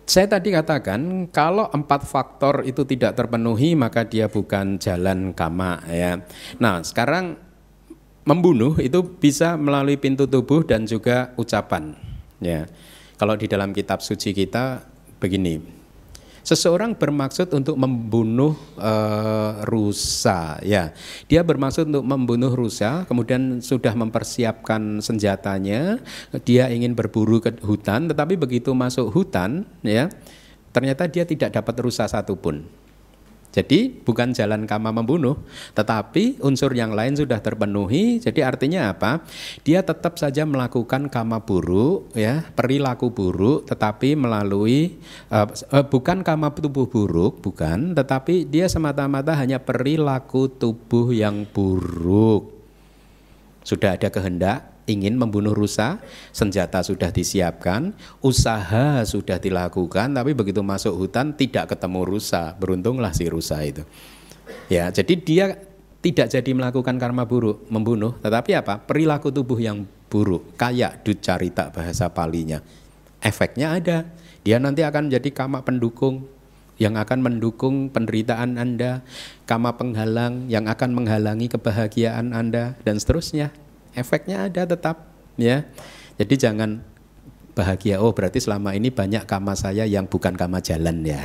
saya 0.10 0.26
tadi 0.26 0.50
katakan 0.50 1.30
kalau 1.30 1.70
empat 1.70 2.02
faktor 2.10 2.66
itu 2.66 2.82
tidak 2.82 3.14
terpenuhi 3.14 3.78
maka 3.78 4.02
dia 4.10 4.26
bukan 4.26 4.82
jalan 4.82 5.38
kama 5.38 5.86
ya. 5.86 6.26
Nah 6.58 6.82
sekarang 6.82 7.38
membunuh 8.26 8.74
itu 8.82 9.06
bisa 9.06 9.54
melalui 9.54 10.02
pintu 10.02 10.26
tubuh 10.26 10.66
dan 10.66 10.90
juga 10.90 11.30
ucapan 11.38 11.94
ya. 12.42 12.66
Kalau 13.22 13.38
di 13.38 13.46
dalam 13.46 13.70
kitab 13.70 14.02
suci 14.02 14.34
kita 14.34 14.82
begini, 15.22 15.79
Seseorang 16.50 16.98
bermaksud 16.98 17.54
untuk 17.54 17.78
membunuh 17.78 18.58
uh, 18.82 19.62
rusa, 19.70 20.58
ya. 20.66 20.98
Dia 21.30 21.46
bermaksud 21.46 21.94
untuk 21.94 22.02
membunuh 22.02 22.50
rusa, 22.50 23.06
kemudian 23.06 23.62
sudah 23.62 23.94
mempersiapkan 23.94 24.98
senjatanya. 24.98 26.02
Dia 26.50 26.74
ingin 26.74 26.98
berburu 26.98 27.38
ke 27.38 27.54
hutan, 27.62 28.10
tetapi 28.10 28.34
begitu 28.34 28.74
masuk 28.74 29.14
hutan, 29.14 29.62
ya, 29.86 30.10
ternyata 30.74 31.06
dia 31.06 31.22
tidak 31.22 31.54
dapat 31.54 31.86
rusa 31.86 32.10
satupun. 32.10 32.66
Jadi 33.50 33.90
bukan 33.90 34.30
jalan 34.30 34.70
kama 34.70 34.94
membunuh, 34.94 35.42
tetapi 35.74 36.38
unsur 36.46 36.70
yang 36.78 36.94
lain 36.94 37.18
sudah 37.18 37.42
terpenuhi. 37.42 38.22
Jadi 38.22 38.46
artinya 38.46 38.94
apa? 38.94 39.26
Dia 39.66 39.82
tetap 39.82 40.22
saja 40.22 40.46
melakukan 40.46 41.10
kama 41.10 41.42
buruk, 41.42 42.14
ya 42.14 42.46
perilaku 42.54 43.10
buruk, 43.10 43.66
tetapi 43.66 44.14
melalui 44.14 45.02
uh, 45.34 45.50
uh, 45.50 45.86
bukan 45.86 46.22
kama 46.22 46.54
tubuh 46.54 46.86
buruk, 46.86 47.42
bukan, 47.42 47.98
tetapi 47.98 48.46
dia 48.46 48.70
semata-mata 48.70 49.34
hanya 49.34 49.58
perilaku 49.58 50.46
tubuh 50.46 51.10
yang 51.10 51.50
buruk. 51.50 52.54
Sudah 53.66 53.98
ada 53.98 54.14
kehendak, 54.14 54.79
ingin 54.90 55.14
membunuh 55.14 55.54
rusa, 55.54 56.02
senjata 56.34 56.82
sudah 56.82 57.14
disiapkan, 57.14 57.94
usaha 58.26 59.06
sudah 59.06 59.38
dilakukan, 59.38 60.18
tapi 60.18 60.34
begitu 60.34 60.66
masuk 60.66 60.98
hutan 60.98 61.38
tidak 61.38 61.70
ketemu 61.78 62.02
rusa, 62.10 62.58
beruntunglah 62.58 63.14
si 63.14 63.30
rusa 63.30 63.62
itu. 63.62 63.86
Ya, 64.66 64.90
jadi 64.90 65.14
dia 65.22 65.46
tidak 66.02 66.34
jadi 66.34 66.52
melakukan 66.58 66.98
karma 66.98 67.30
buruk, 67.30 67.70
membunuh, 67.70 68.18
tetapi 68.20 68.58
apa? 68.58 68.82
Perilaku 68.82 69.30
tubuh 69.30 69.62
yang 69.62 69.86
buruk, 70.10 70.58
kayak 70.58 71.06
ducarita 71.06 71.70
bahasa 71.70 72.10
palinya. 72.10 72.66
Efeknya 73.22 73.78
ada, 73.78 74.10
dia 74.42 74.58
nanti 74.58 74.82
akan 74.82 75.12
menjadi 75.12 75.30
kama 75.30 75.62
pendukung 75.62 76.26
yang 76.80 76.96
akan 76.96 77.20
mendukung 77.20 77.92
penderitaan 77.92 78.56
Anda, 78.56 79.04
kama 79.44 79.76
penghalang 79.76 80.48
yang 80.48 80.66
akan 80.72 80.96
menghalangi 80.96 81.52
kebahagiaan 81.52 82.32
Anda 82.32 82.80
dan 82.88 82.98
seterusnya 82.98 83.52
efeknya 83.94 84.50
ada 84.52 84.66
tetap 84.66 85.10
ya. 85.40 85.66
Jadi 86.20 86.36
jangan 86.36 86.84
bahagia 87.60 88.00
oh 88.00 88.16
berarti 88.16 88.40
selama 88.40 88.72
ini 88.72 88.88
banyak 88.88 89.28
kama 89.28 89.52
saya 89.52 89.84
yang 89.84 90.08
bukan 90.08 90.36
kama 90.40 90.64
jalan 90.64 91.04
ya. 91.04 91.20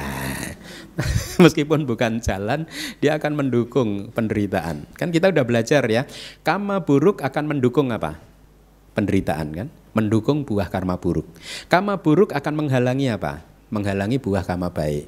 Meskipun 1.43 1.87
bukan 1.87 2.19
jalan 2.19 2.67
dia 2.99 3.15
akan 3.19 3.39
mendukung 3.39 4.11
penderitaan. 4.11 4.87
Kan 4.99 5.15
kita 5.15 5.31
udah 5.31 5.45
belajar 5.47 5.83
ya. 5.87 6.07
Kama 6.43 6.83
buruk 6.83 7.23
akan 7.23 7.55
mendukung 7.55 7.95
apa? 7.95 8.19
Penderitaan 8.95 9.49
kan? 9.55 9.69
Mendukung 9.95 10.43
buah 10.43 10.71
karma 10.71 10.99
buruk. 10.99 11.27
Kama 11.71 12.03
buruk 12.03 12.35
akan 12.35 12.67
menghalangi 12.67 13.15
apa? 13.15 13.47
Menghalangi 13.71 14.19
buah 14.19 14.43
kama 14.43 14.75
baik. 14.75 15.07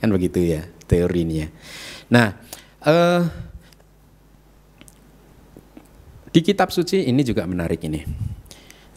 Kan 0.00 0.12
begitu 0.12 0.40
ya 0.44 0.68
teorinya. 0.88 1.48
Nah, 2.12 2.36
eh, 2.84 3.20
di 6.34 6.42
kitab 6.42 6.74
suci 6.74 7.06
ini 7.06 7.22
juga 7.22 7.46
menarik 7.46 7.86
ini. 7.86 8.02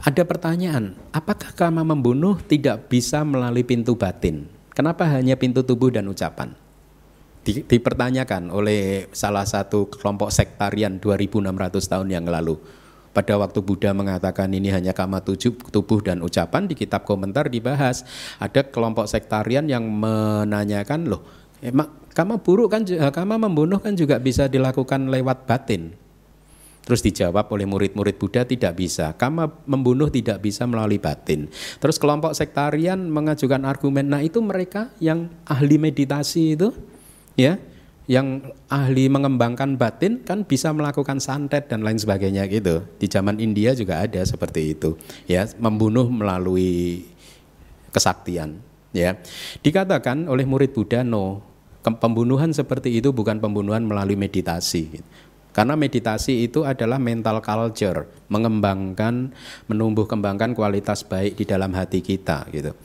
Ada 0.02 0.26
pertanyaan, 0.26 0.98
apakah 1.14 1.54
kama 1.54 1.86
membunuh 1.86 2.42
tidak 2.42 2.90
bisa 2.90 3.22
melalui 3.22 3.62
pintu 3.62 3.94
batin? 3.94 4.50
Kenapa 4.74 5.06
hanya 5.06 5.38
pintu 5.38 5.62
tubuh 5.62 5.94
dan 5.94 6.10
ucapan? 6.10 6.58
Di, 7.46 7.62
dipertanyakan 7.62 8.50
oleh 8.50 9.06
salah 9.14 9.46
satu 9.46 9.86
kelompok 9.86 10.34
sektarian 10.34 10.98
2600 10.98 11.78
tahun 11.78 12.10
yang 12.10 12.26
lalu 12.26 12.58
pada 13.14 13.34
waktu 13.38 13.66
Buddha 13.66 13.94
mengatakan 13.94 14.52
ini 14.54 14.70
hanya 14.70 14.94
kama 14.94 15.22
tujuh, 15.26 15.58
tubuh 15.70 16.06
dan 16.06 16.22
ucapan 16.22 16.70
di 16.70 16.78
kitab 16.78 17.06
komentar 17.08 17.50
dibahas 17.50 18.06
ada 18.38 18.62
kelompok 18.68 19.10
sektarian 19.10 19.66
yang 19.66 19.88
menanyakan 19.90 21.10
loh 21.10 21.22
emak 21.64 22.14
kama 22.14 22.38
buruk 22.38 22.70
kan 22.70 22.86
eh, 22.86 23.10
kama 23.10 23.42
membunuh 23.42 23.82
kan 23.82 23.98
juga 23.98 24.22
bisa 24.22 24.46
dilakukan 24.46 25.10
lewat 25.10 25.50
batin 25.50 25.98
Terus 26.88 27.04
dijawab 27.04 27.52
oleh 27.52 27.68
murid-murid 27.68 28.16
Buddha 28.16 28.48
tidak 28.48 28.80
bisa. 28.80 29.12
Kama 29.20 29.52
membunuh 29.68 30.08
tidak 30.08 30.40
bisa 30.40 30.64
melalui 30.64 30.96
batin. 31.04 31.52
Terus 31.84 32.00
kelompok 32.00 32.32
sektarian 32.32 33.12
mengajukan 33.12 33.68
argumen, 33.68 34.08
nah 34.08 34.24
itu 34.24 34.40
mereka 34.40 34.96
yang 35.04 35.28
ahli 35.44 35.76
meditasi 35.76 36.56
itu, 36.56 36.72
ya, 37.36 37.60
yang 38.08 38.56
ahli 38.72 39.12
mengembangkan 39.12 39.76
batin 39.76 40.24
kan 40.24 40.48
bisa 40.48 40.72
melakukan 40.72 41.20
santet 41.20 41.68
dan 41.68 41.84
lain 41.84 42.00
sebagainya 42.00 42.48
gitu. 42.48 42.88
Di 42.96 43.12
zaman 43.12 43.36
India 43.44 43.76
juga 43.76 44.08
ada 44.08 44.24
seperti 44.24 44.72
itu, 44.72 44.96
ya, 45.28 45.44
membunuh 45.60 46.08
melalui 46.08 47.04
kesaktian, 47.92 48.64
ya. 48.96 49.20
Dikatakan 49.60 50.32
oleh 50.32 50.48
murid 50.48 50.72
Buddha 50.72 51.04
no, 51.04 51.44
pembunuhan 51.84 52.56
seperti 52.56 52.96
itu 52.96 53.12
bukan 53.12 53.44
pembunuhan 53.44 53.84
melalui 53.84 54.16
meditasi. 54.16 55.04
Karena 55.58 55.74
meditasi 55.74 56.46
itu 56.46 56.62
adalah 56.62 57.02
mental 57.02 57.42
culture, 57.42 58.06
mengembangkan, 58.30 59.34
menumbuh 59.66 60.06
kembangkan 60.06 60.54
kualitas 60.54 61.02
baik 61.02 61.34
di 61.34 61.50
dalam 61.50 61.74
hati 61.74 62.06
kita 62.06 62.46
gitu. 62.54 62.78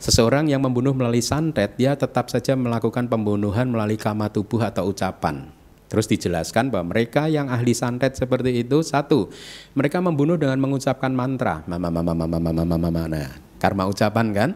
Seseorang 0.00 0.48
yang 0.48 0.64
membunuh 0.64 0.96
melalui 0.96 1.20
santet, 1.20 1.76
dia 1.76 1.92
tetap 2.00 2.32
saja 2.32 2.56
melakukan 2.56 3.12
pembunuhan 3.12 3.68
melalui 3.68 4.00
kama 4.00 4.32
tubuh 4.32 4.64
atau 4.64 4.88
ucapan. 4.88 5.52
Terus 5.92 6.08
dijelaskan 6.08 6.72
bahwa 6.72 6.96
mereka 6.96 7.28
yang 7.28 7.52
ahli 7.52 7.76
santet 7.76 8.16
seperti 8.16 8.64
itu 8.64 8.80
satu, 8.80 9.28
mereka 9.76 10.00
membunuh 10.00 10.40
dengan 10.40 10.56
mengucapkan 10.64 11.12
mantra, 11.12 11.60
mama 11.68 11.92
mama 11.92 12.16
mama 12.16 12.40
mama 12.40 12.52
mama 12.64 12.76
mama. 12.88 13.02
Nah, 13.04 13.36
karma 13.60 13.84
ucapan 13.84 14.32
kan? 14.32 14.50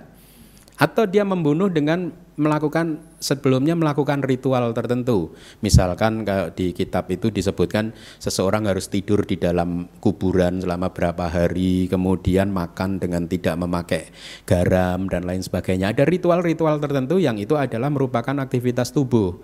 Atau 0.83 1.07
dia 1.07 1.23
membunuh 1.23 1.71
dengan 1.71 2.11
melakukan 2.35 2.99
sebelumnya 3.23 3.79
melakukan 3.79 4.19
ritual 4.27 4.75
tertentu. 4.75 5.31
Misalkan 5.63 6.27
di 6.59 6.75
kitab 6.75 7.07
itu 7.07 7.31
disebutkan 7.31 7.95
seseorang 8.19 8.67
harus 8.67 8.91
tidur 8.91 9.23
di 9.23 9.39
dalam 9.39 9.87
kuburan 10.03 10.59
selama 10.59 10.91
berapa 10.91 11.31
hari, 11.31 11.87
kemudian 11.87 12.51
makan 12.51 12.99
dengan 12.99 13.31
tidak 13.31 13.55
memakai 13.63 14.11
garam 14.43 15.07
dan 15.07 15.23
lain 15.23 15.47
sebagainya. 15.47 15.95
Ada 15.95 16.03
ritual-ritual 16.03 16.83
tertentu 16.83 17.23
yang 17.23 17.39
itu 17.39 17.55
adalah 17.55 17.87
merupakan 17.87 18.35
aktivitas 18.43 18.91
tubuh. 18.91 19.39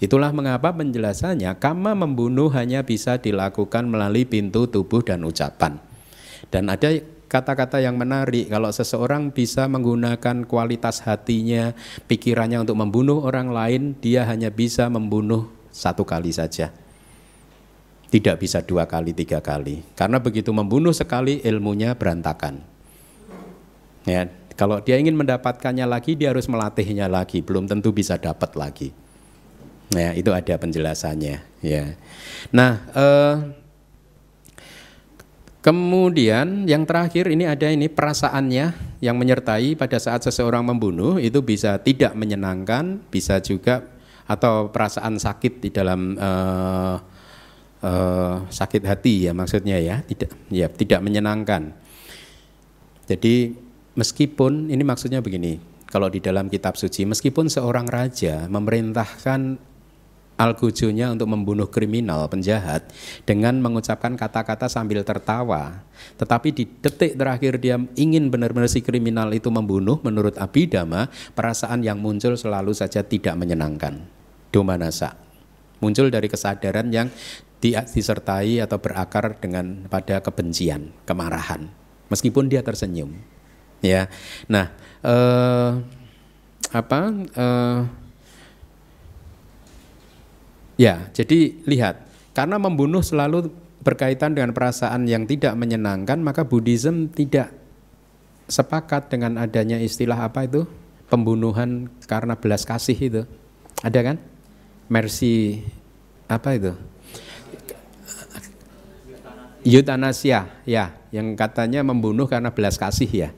Itulah 0.00 0.32
mengapa 0.32 0.72
penjelasannya 0.72 1.58
kama 1.60 1.92
membunuh 1.98 2.48
hanya 2.54 2.86
bisa 2.86 3.20
dilakukan 3.20 3.84
melalui 3.90 4.24
pintu 4.24 4.70
tubuh 4.70 5.04
dan 5.04 5.26
ucapan. 5.26 5.82
Dan 6.54 6.70
ada 6.70 6.94
kata-kata 7.28 7.78
yang 7.84 7.94
menarik 8.00 8.48
kalau 8.48 8.72
seseorang 8.72 9.28
bisa 9.30 9.68
menggunakan 9.68 10.48
kualitas 10.48 11.04
hatinya, 11.04 11.76
pikirannya 12.08 12.64
untuk 12.64 12.80
membunuh 12.80 13.22
orang 13.22 13.52
lain, 13.52 13.82
dia 14.00 14.24
hanya 14.24 14.48
bisa 14.48 14.88
membunuh 14.88 15.46
satu 15.68 16.02
kali 16.02 16.32
saja. 16.32 16.72
Tidak 18.08 18.40
bisa 18.40 18.64
dua 18.64 18.88
kali, 18.88 19.12
tiga 19.12 19.44
kali. 19.44 19.84
Karena 19.92 20.16
begitu 20.16 20.48
membunuh 20.48 20.96
sekali 20.96 21.44
ilmunya 21.44 21.92
berantakan. 21.92 22.64
Ya, 24.08 24.32
kalau 24.56 24.80
dia 24.80 24.96
ingin 24.96 25.12
mendapatkannya 25.12 25.84
lagi, 25.84 26.16
dia 26.16 26.32
harus 26.32 26.48
melatihnya 26.48 27.04
lagi. 27.06 27.44
Belum 27.44 27.68
tentu 27.68 27.92
bisa 27.92 28.16
dapat 28.16 28.56
lagi. 28.56 28.96
Ya, 29.92 30.16
itu 30.16 30.32
ada 30.32 30.56
penjelasannya. 30.56 31.36
Ya. 31.60 31.84
Nah, 32.48 32.80
eh, 32.96 33.34
Kemudian 35.58 36.70
yang 36.70 36.86
terakhir 36.86 37.26
ini 37.26 37.42
ada 37.42 37.66
ini 37.66 37.90
perasaannya 37.90 38.98
yang 39.02 39.18
menyertai 39.18 39.74
pada 39.74 39.98
saat 39.98 40.22
seseorang 40.22 40.62
membunuh 40.62 41.18
itu 41.18 41.42
bisa 41.42 41.82
tidak 41.82 42.14
menyenangkan, 42.14 43.02
bisa 43.10 43.42
juga 43.42 43.82
atau 44.30 44.70
perasaan 44.70 45.18
sakit 45.18 45.58
di 45.58 45.68
dalam 45.74 46.14
uh, 46.14 46.96
uh, 47.82 48.36
sakit 48.46 48.82
hati 48.86 49.26
ya 49.26 49.32
maksudnya 49.34 49.82
ya 49.82 49.98
tidak 50.06 50.30
ya 50.46 50.70
tidak 50.70 51.00
menyenangkan. 51.02 51.74
Jadi 53.10 53.56
meskipun 53.98 54.70
ini 54.70 54.84
maksudnya 54.86 55.18
begini, 55.18 55.58
kalau 55.90 56.06
di 56.06 56.22
dalam 56.22 56.46
kitab 56.52 56.78
suci 56.78 57.02
meskipun 57.08 57.50
seorang 57.50 57.88
raja 57.88 58.46
memerintahkan 58.46 59.58
Algojonya 60.38 61.10
untuk 61.10 61.26
membunuh 61.34 61.66
kriminal, 61.66 62.30
penjahat 62.30 62.94
dengan 63.26 63.58
mengucapkan 63.58 64.14
kata-kata 64.14 64.70
sambil 64.70 65.02
tertawa. 65.02 65.82
Tetapi 66.14 66.48
di 66.54 66.64
detik 66.78 67.18
terakhir 67.18 67.58
dia 67.58 67.74
ingin 67.98 68.30
benar-benar 68.30 68.70
si 68.70 68.78
kriminal 68.78 69.34
itu 69.34 69.50
membunuh 69.50 69.98
menurut 70.06 70.38
Abhidhamma, 70.38 71.10
perasaan 71.34 71.82
yang 71.82 71.98
muncul 71.98 72.38
selalu 72.38 72.70
saja 72.70 73.02
tidak 73.02 73.34
menyenangkan. 73.34 74.06
Domanasa. 74.54 75.18
Muncul 75.82 76.06
dari 76.14 76.30
kesadaran 76.30 76.86
yang 76.94 77.10
disertai 77.58 78.62
atau 78.62 78.78
berakar 78.78 79.42
dengan 79.42 79.90
pada 79.90 80.22
kebencian, 80.22 80.94
kemarahan. 81.02 81.66
Meskipun 82.14 82.46
dia 82.46 82.62
tersenyum. 82.62 83.18
Ya. 83.82 84.06
Nah, 84.46 84.70
eh, 85.02 85.70
apa 86.70 87.00
eh, 87.34 87.80
Ya, 90.78 91.10
jadi 91.10 91.58
lihat, 91.66 92.06
karena 92.38 92.54
membunuh 92.54 93.02
selalu 93.02 93.50
berkaitan 93.82 94.30
dengan 94.38 94.54
perasaan 94.54 95.10
yang 95.10 95.26
tidak 95.26 95.58
menyenangkan, 95.58 96.22
maka 96.22 96.46
Buddhism 96.46 97.10
tidak 97.10 97.50
sepakat 98.46 99.10
dengan 99.10 99.42
adanya 99.42 99.82
istilah 99.82 100.22
apa 100.30 100.46
itu? 100.46 100.70
Pembunuhan 101.10 101.90
karena 102.06 102.38
belas 102.38 102.62
kasih 102.62 102.94
itu. 102.94 103.22
Ada 103.82 104.14
kan? 104.14 104.16
Mercy 104.86 105.66
apa 106.30 106.54
itu? 106.54 106.72
Euthanasia, 109.66 110.46
ya, 110.62 110.94
yang 111.10 111.34
katanya 111.34 111.82
membunuh 111.82 112.30
karena 112.30 112.54
belas 112.54 112.78
kasih 112.78 113.10
ya. 113.10 113.30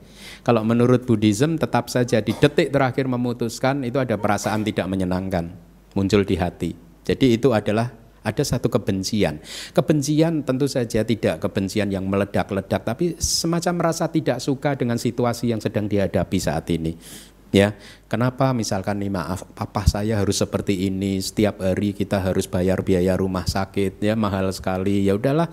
Kalau 0.45 0.61
menurut 0.61 1.09
Buddhism 1.09 1.57
tetap 1.57 1.89
saja 1.89 2.21
di 2.21 2.37
detik 2.37 2.69
terakhir 2.69 3.09
memutuskan 3.09 3.81
itu 3.81 3.97
ada 3.97 4.13
perasaan 4.21 4.61
tidak 4.61 4.85
menyenangkan 4.85 5.49
muncul 5.97 6.21
di 6.21 6.37
hati. 6.37 6.90
Jadi 7.11 7.35
itu 7.35 7.51
adalah 7.51 7.91
ada 8.23 8.43
satu 8.45 8.71
kebencian. 8.71 9.43
Kebencian 9.75 10.45
tentu 10.47 10.69
saja 10.69 11.03
tidak 11.03 11.43
kebencian 11.43 11.91
yang 11.91 12.07
meledak-ledak, 12.07 12.87
tapi 12.87 13.17
semacam 13.19 13.91
rasa 13.91 14.07
tidak 14.07 14.39
suka 14.39 14.79
dengan 14.79 14.95
situasi 14.95 15.51
yang 15.51 15.59
sedang 15.59 15.91
dihadapi 15.91 16.37
saat 16.39 16.69
ini. 16.71 16.95
Ya, 17.51 17.75
kenapa 18.07 18.55
misalkan 18.55 19.03
nih 19.03 19.11
maaf, 19.11 19.43
papa 19.51 19.83
saya 19.83 20.23
harus 20.23 20.39
seperti 20.39 20.87
ini, 20.87 21.19
setiap 21.19 21.59
hari 21.59 21.91
kita 21.91 22.23
harus 22.23 22.47
bayar 22.47 22.79
biaya 22.79 23.19
rumah 23.19 23.43
sakit, 23.43 23.99
ya 23.99 24.15
mahal 24.15 24.47
sekali. 24.55 25.03
Ya 25.03 25.19
udahlah, 25.19 25.51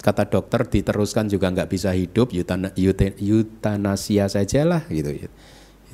kata 0.00 0.24
dokter 0.24 0.64
diteruskan 0.64 1.28
juga 1.28 1.52
nggak 1.52 1.68
bisa 1.68 1.92
hidup, 1.92 2.32
eutanasia 3.20 4.24
sajalah 4.24 4.88
gitu. 4.88 5.28
Gitu. 5.28 5.28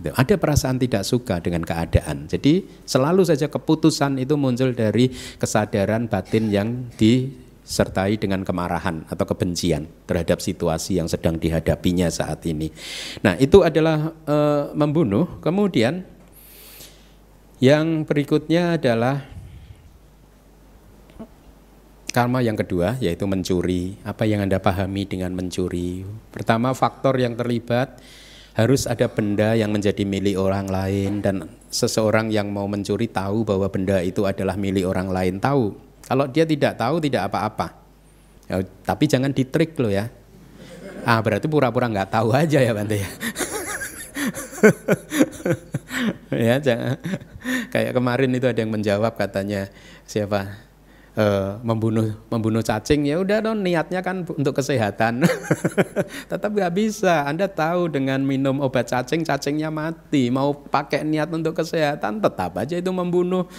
Ada 0.00 0.40
perasaan 0.40 0.80
tidak 0.80 1.04
suka 1.04 1.44
dengan 1.44 1.60
keadaan. 1.60 2.24
Jadi 2.24 2.64
selalu 2.88 3.26
saja 3.28 3.52
keputusan 3.52 4.16
itu 4.16 4.32
muncul 4.40 4.72
dari 4.72 5.12
kesadaran 5.36 6.08
batin 6.08 6.48
yang 6.48 6.88
disertai 6.96 8.16
dengan 8.16 8.40
kemarahan 8.40 9.04
atau 9.12 9.24
kebencian 9.28 9.84
terhadap 10.08 10.40
situasi 10.40 10.96
yang 10.96 11.08
sedang 11.10 11.36
dihadapinya 11.36 12.08
saat 12.08 12.40
ini. 12.48 12.72
Nah 13.20 13.36
itu 13.36 13.60
adalah 13.60 14.16
e, 14.24 14.36
membunuh. 14.72 15.36
Kemudian 15.44 16.00
yang 17.60 18.08
berikutnya 18.08 18.80
adalah 18.80 19.20
karma 22.10 22.40
yang 22.40 22.58
kedua 22.58 22.98
yaitu 22.98 23.28
mencuri. 23.28 24.00
Apa 24.00 24.26
yang 24.26 24.42
Anda 24.42 24.58
pahami 24.58 25.04
dengan 25.04 25.36
mencuri? 25.36 26.08
Pertama 26.32 26.72
faktor 26.72 27.20
yang 27.20 27.38
terlibat 27.38 28.00
harus 28.60 28.84
ada 28.84 29.08
benda 29.08 29.56
yang 29.56 29.72
menjadi 29.72 30.04
milik 30.04 30.36
orang 30.36 30.68
lain 30.68 31.24
dan 31.24 31.48
seseorang 31.72 32.28
yang 32.28 32.52
mau 32.52 32.68
mencuri 32.68 33.08
tahu 33.08 33.48
bahwa 33.48 33.72
benda 33.72 34.04
itu 34.04 34.28
adalah 34.28 34.60
milik 34.60 34.84
orang 34.84 35.08
lain 35.08 35.40
tahu. 35.40 35.72
Kalau 36.04 36.28
dia 36.28 36.44
tidak 36.44 36.76
tahu 36.76 37.00
tidak 37.00 37.32
apa-apa. 37.32 37.72
Ya, 38.52 38.60
tapi 38.84 39.08
jangan 39.08 39.32
ditrik 39.32 39.72
loh 39.80 39.88
ya. 39.88 40.12
Ah 41.08 41.24
berarti 41.24 41.48
pura-pura 41.48 41.88
nggak 41.88 42.12
tahu 42.12 42.36
aja 42.36 42.60
ya 42.60 42.76
Bante 42.76 43.00
ya. 43.00 43.10
ya 46.50 46.56
jangan 46.60 47.00
kayak 47.72 47.96
kemarin 47.96 48.30
itu 48.36 48.44
ada 48.44 48.60
yang 48.60 48.68
menjawab 48.68 49.16
katanya 49.16 49.72
siapa 50.04 50.60
uh, 51.16 51.58
membunuh 51.64 52.14
membunuh 52.30 52.62
cacing 52.62 53.08
ya 53.08 53.18
udah 53.18 53.42
dong 53.42 53.64
niatnya 53.64 54.04
kan 54.04 54.22
untuk 54.26 54.54
kesehatan. 54.54 55.24
Tetap 56.30 56.50
nggak 56.50 56.72
bisa. 56.74 57.26
Anda 57.26 57.50
tahu 57.50 57.90
dengan 57.90 58.22
minum 58.22 58.62
obat 58.62 58.90
cacing 58.90 59.26
cacingnya 59.26 59.72
mati. 59.72 60.28
Mau 60.30 60.54
pakai 60.54 61.02
niat 61.02 61.30
untuk 61.32 61.56
kesehatan 61.56 62.22
tetap 62.22 62.58
aja 62.58 62.76
itu 62.78 62.90
membunuh. 62.92 63.46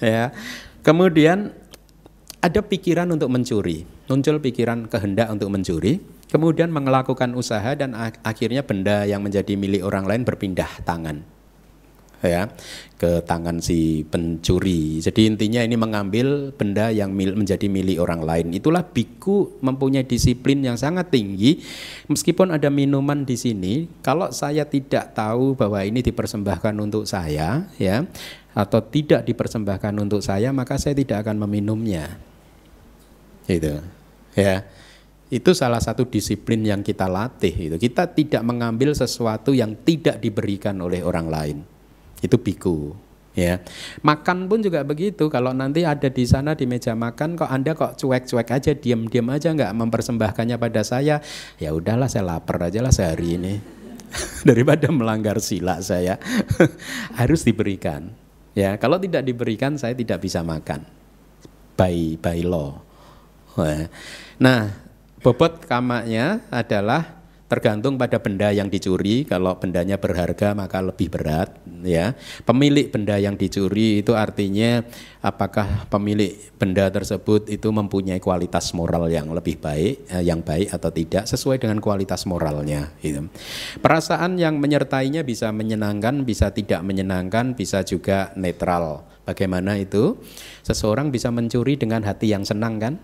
Ya. 0.00 0.32
Kemudian 0.80 1.52
ada 2.40 2.60
pikiran 2.64 3.04
untuk 3.12 3.28
mencuri. 3.28 3.84
Muncul 4.08 4.40
pikiran 4.40 4.88
kehendak 4.88 5.28
untuk 5.28 5.52
mencuri. 5.52 6.00
Kemudian 6.32 6.72
melakukan 6.72 7.36
usaha 7.36 7.76
dan 7.76 7.92
akhirnya 8.24 8.64
benda 8.64 9.04
yang 9.04 9.20
menjadi 9.20 9.60
milik 9.60 9.84
orang 9.84 10.08
lain 10.08 10.22
berpindah 10.24 10.80
tangan 10.88 11.37
ya 12.22 12.50
ke 12.98 13.22
tangan 13.22 13.62
si 13.62 14.02
pencuri. 14.02 14.98
Jadi 14.98 15.30
intinya 15.30 15.62
ini 15.62 15.78
mengambil 15.78 16.50
benda 16.50 16.90
yang 16.90 17.14
mil, 17.14 17.38
menjadi 17.38 17.70
milik 17.70 18.02
orang 18.02 18.26
lain. 18.26 18.50
Itulah 18.50 18.82
biku 18.82 19.54
mempunyai 19.62 20.02
disiplin 20.02 20.58
yang 20.66 20.74
sangat 20.74 21.14
tinggi. 21.14 21.62
Meskipun 22.10 22.50
ada 22.50 22.66
minuman 22.74 23.22
di 23.22 23.38
sini, 23.38 23.86
kalau 24.02 24.34
saya 24.34 24.66
tidak 24.66 25.14
tahu 25.14 25.54
bahwa 25.54 25.78
ini 25.86 26.02
dipersembahkan 26.02 26.74
untuk 26.82 27.06
saya, 27.06 27.70
ya, 27.78 28.02
atau 28.50 28.82
tidak 28.82 29.22
dipersembahkan 29.22 29.94
untuk 30.02 30.18
saya, 30.18 30.50
maka 30.50 30.74
saya 30.74 30.98
tidak 30.98 31.22
akan 31.22 31.46
meminumnya. 31.46 32.18
Itu, 33.46 33.78
ya. 34.34 34.66
Itu 35.28 35.54
salah 35.54 35.78
satu 35.78 36.08
disiplin 36.08 36.66
yang 36.66 36.82
kita 36.82 37.06
latih. 37.06 37.52
Itu 37.52 37.76
kita 37.78 38.10
tidak 38.10 38.42
mengambil 38.42 38.96
sesuatu 38.96 39.54
yang 39.54 39.76
tidak 39.86 40.18
diberikan 40.18 40.74
oleh 40.82 41.04
orang 41.04 41.28
lain 41.30 41.77
itu 42.22 42.36
biku 42.38 42.94
ya. 43.38 43.62
Makan 44.02 44.50
pun 44.50 44.58
juga 44.58 44.82
begitu. 44.82 45.30
Kalau 45.30 45.54
nanti 45.54 45.86
ada 45.86 46.10
di 46.10 46.24
sana 46.26 46.58
di 46.58 46.66
meja 46.66 46.98
makan 46.98 47.38
kok 47.38 47.46
anda 47.46 47.78
kok 47.78 47.94
cuek-cuek 47.94 48.50
aja 48.50 48.74
diam-diam 48.74 49.30
aja 49.30 49.54
nggak 49.54 49.72
mempersembahkannya 49.78 50.58
pada 50.58 50.82
saya 50.82 51.22
ya 51.62 51.70
udahlah 51.70 52.10
saya 52.10 52.26
lapar 52.26 52.58
aja 52.66 52.82
lah 52.82 52.90
sehari 52.90 53.38
ini. 53.38 53.54
Daripada 54.48 54.90
melanggar 54.90 55.38
sila 55.38 55.78
saya. 55.78 56.18
Harus 57.18 57.46
diberikan 57.46 58.10
ya. 58.58 58.74
Kalau 58.82 58.98
tidak 58.98 59.22
diberikan 59.22 59.78
saya 59.78 59.94
tidak 59.94 60.18
bisa 60.26 60.42
makan. 60.42 60.82
By 61.78 62.18
by 62.18 62.42
law. 62.42 62.82
Nah 64.42 64.70
bobot 65.18 65.66
kamaknya 65.66 66.46
adalah 66.50 67.17
tergantung 67.48 67.96
pada 67.96 68.20
benda 68.20 68.52
yang 68.52 68.68
dicuri. 68.68 69.24
Kalau 69.24 69.56
bendanya 69.56 69.96
berharga 69.96 70.52
maka 70.52 70.84
lebih 70.84 71.08
berat 71.08 71.56
ya. 71.82 72.12
Pemilik 72.44 72.92
benda 72.92 73.16
yang 73.16 73.34
dicuri 73.34 74.04
itu 74.04 74.12
artinya 74.12 74.84
apakah 75.24 75.88
pemilik 75.88 76.36
benda 76.60 76.86
tersebut 76.92 77.48
itu 77.48 77.68
mempunyai 77.72 78.20
kualitas 78.20 78.70
moral 78.76 79.08
yang 79.08 79.32
lebih 79.32 79.58
baik 79.58 80.06
eh, 80.12 80.22
yang 80.22 80.44
baik 80.44 80.70
atau 80.70 80.92
tidak 80.92 81.24
sesuai 81.26 81.58
dengan 81.58 81.82
kualitas 81.82 82.28
moralnya 82.28 82.94
gitu. 83.02 83.26
perasaan 83.82 84.38
yang 84.38 84.62
menyertainya 84.62 85.26
bisa 85.26 85.50
menyenangkan 85.50 86.22
bisa 86.22 86.52
tidak 86.52 86.84
menyenangkan 86.84 87.56
bisa 87.56 87.82
juga 87.82 88.30
netral. 88.36 89.02
Bagaimana 89.28 89.76
itu? 89.76 90.16
Seseorang 90.64 91.12
bisa 91.12 91.28
mencuri 91.28 91.76
dengan 91.76 92.00
hati 92.00 92.32
yang 92.32 92.48
senang 92.48 92.80
kan? 92.80 92.96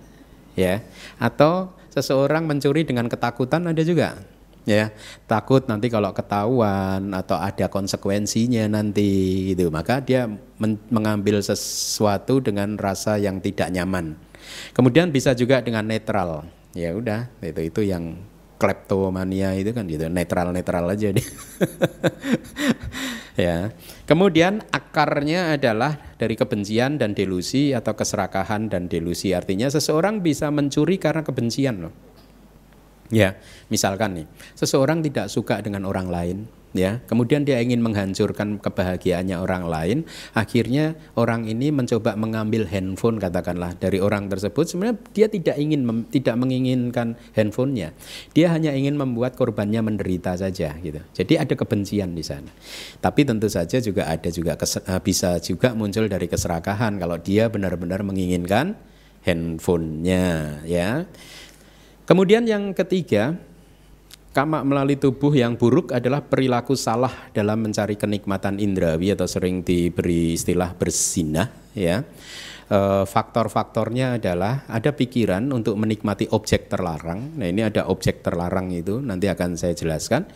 Ya. 0.56 0.80
Atau 1.20 1.76
seseorang 1.92 2.48
mencuri 2.48 2.88
dengan 2.88 3.12
ketakutan 3.12 3.68
ada 3.68 3.84
juga 3.84 4.16
ya 4.64 4.90
takut 5.28 5.68
nanti 5.68 5.92
kalau 5.92 6.16
ketahuan 6.16 7.12
atau 7.12 7.36
ada 7.36 7.68
konsekuensinya 7.68 8.68
nanti 8.68 9.52
gitu. 9.52 9.68
Maka 9.68 10.00
dia 10.00 10.28
men 10.58 10.80
mengambil 10.88 11.40
sesuatu 11.44 12.40
dengan 12.40 12.76
rasa 12.80 13.20
yang 13.20 13.38
tidak 13.40 13.68
nyaman. 13.70 14.16
Kemudian 14.76 15.12
bisa 15.12 15.32
juga 15.36 15.60
dengan 15.60 15.84
netral. 15.84 16.48
Ya 16.74 16.90
udah 16.96 17.30
itu 17.44 17.70
itu 17.70 17.80
yang 17.86 18.18
kleptomania 18.56 19.54
itu 19.54 19.70
kan 19.76 19.84
gitu. 19.86 20.08
Netral 20.08 20.50
netral 20.50 20.88
aja 20.90 21.08
deh. 21.12 21.28
Ya. 23.34 23.74
Kemudian 24.06 24.62
akarnya 24.70 25.58
adalah 25.58 25.98
dari 26.22 26.38
kebencian 26.38 27.02
dan 27.02 27.18
delusi 27.18 27.74
atau 27.74 27.98
keserakahan 27.98 28.70
dan 28.70 28.86
delusi. 28.86 29.34
Artinya 29.34 29.66
seseorang 29.66 30.22
bisa 30.22 30.54
mencuri 30.54 31.02
karena 31.02 31.26
kebencian 31.26 31.82
loh 31.82 32.13
Ya, 33.12 33.36
misalkan 33.68 34.16
nih, 34.16 34.26
seseorang 34.56 35.04
tidak 35.04 35.28
suka 35.28 35.60
dengan 35.60 35.84
orang 35.84 36.08
lain, 36.08 36.38
ya, 36.72 37.04
kemudian 37.04 37.44
dia 37.44 37.60
ingin 37.60 37.84
menghancurkan 37.84 38.58
kebahagiaannya 38.64 39.36
orang 39.36 39.68
lain, 39.68 39.98
akhirnya 40.32 40.96
orang 41.12 41.44
ini 41.44 41.68
mencoba 41.68 42.16
mengambil 42.16 42.64
handphone 42.64 43.20
katakanlah 43.20 43.76
dari 43.76 44.00
orang 44.00 44.32
tersebut, 44.32 44.64
sebenarnya 44.66 44.96
dia 45.12 45.28
tidak 45.28 45.56
ingin 45.60 45.84
tidak 46.08 46.34
menginginkan 46.40 47.20
handphonenya, 47.36 47.92
dia 48.32 48.48
hanya 48.50 48.72
ingin 48.72 48.96
membuat 48.96 49.36
korbannya 49.36 49.84
menderita 49.84 50.34
saja, 50.40 50.72
gitu. 50.80 51.04
Jadi 51.12 51.36
ada 51.36 51.54
kebencian 51.54 52.16
di 52.16 52.24
sana. 52.24 52.50
Tapi 53.04 53.20
tentu 53.28 53.52
saja 53.52 53.84
juga 53.84 54.08
ada 54.08 54.32
juga 54.32 54.56
eh, 54.56 55.00
bisa 55.04 55.36
juga 55.44 55.76
muncul 55.76 56.08
dari 56.08 56.24
keserakahan 56.24 56.96
kalau 56.96 57.20
dia 57.20 57.52
benar-benar 57.52 58.00
menginginkan 58.00 58.80
handphonenya, 59.28 60.60
ya. 60.64 61.04
Kemudian 62.04 62.44
yang 62.44 62.76
ketiga, 62.76 63.32
kamak 64.36 64.66
melalui 64.68 65.00
tubuh 65.00 65.32
yang 65.32 65.56
buruk 65.56 65.88
adalah 65.88 66.20
perilaku 66.20 66.76
salah 66.76 67.32
dalam 67.32 67.64
mencari 67.64 67.96
kenikmatan 67.96 68.60
indrawi 68.60 69.16
atau 69.16 69.24
sering 69.24 69.64
diberi 69.64 70.36
istilah 70.36 70.76
bersinah 70.76 71.72
ya. 71.72 72.04
E, 72.68 73.08
faktor-faktornya 73.08 74.20
adalah 74.20 74.68
ada 74.68 74.92
pikiran 74.92 75.48
untuk 75.48 75.80
menikmati 75.80 76.28
objek 76.28 76.68
terlarang. 76.68 77.40
Nah, 77.40 77.48
ini 77.48 77.64
ada 77.64 77.88
objek 77.88 78.20
terlarang 78.20 78.68
itu 78.74 79.00
nanti 79.00 79.30
akan 79.32 79.56
saya 79.56 79.72
jelaskan. 79.72 80.28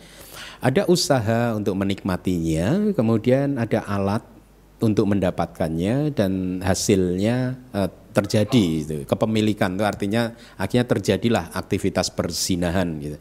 Ada 0.65 0.89
usaha 0.89 1.53
untuk 1.53 1.77
menikmatinya, 1.77 2.97
kemudian 2.97 3.61
ada 3.61 3.85
alat 3.85 4.38
untuk 4.79 5.11
mendapatkannya 5.11 6.15
dan 6.15 6.63
hasilnya 6.63 7.59
uh, 7.75 7.89
terjadi 8.09 8.65
itu 8.83 8.95
kepemilikan 9.05 9.75
itu 9.75 9.85
artinya 9.85 10.33
akhirnya 10.55 10.87
terjadilah 10.87 11.45
aktivitas 11.53 12.11
persinahan 12.15 12.99
gitu. 12.99 13.17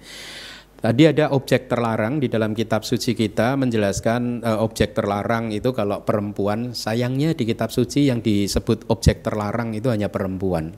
Tadi 0.79 1.11
ada 1.11 1.35
objek 1.35 1.67
terlarang 1.67 2.23
di 2.23 2.31
dalam 2.31 2.55
kitab 2.55 2.87
suci 2.87 3.19
kita 3.19 3.59
menjelaskan 3.59 4.47
uh, 4.47 4.63
objek 4.63 4.95
terlarang 4.95 5.51
itu 5.51 5.75
kalau 5.75 6.07
perempuan 6.07 6.71
sayangnya 6.71 7.35
di 7.35 7.43
kitab 7.51 7.75
suci 7.75 8.07
yang 8.07 8.23
disebut 8.23 8.87
objek 8.87 9.27
terlarang 9.27 9.75
itu 9.75 9.91
hanya 9.91 10.07
perempuan. 10.07 10.71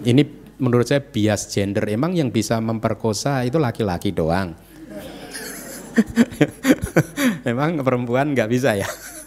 Ini 0.00 0.24
menurut 0.56 0.88
saya 0.88 1.04
bias 1.04 1.52
gender 1.52 1.84
emang 1.92 2.16
yang 2.16 2.32
bisa 2.32 2.56
memperkosa 2.56 3.44
itu 3.44 3.60
laki-laki 3.60 4.16
doang. 4.16 4.56
Emang 7.50 7.78
perempuan 7.84 8.34
nggak 8.34 8.50
bisa 8.50 8.74
ya? 8.74 8.88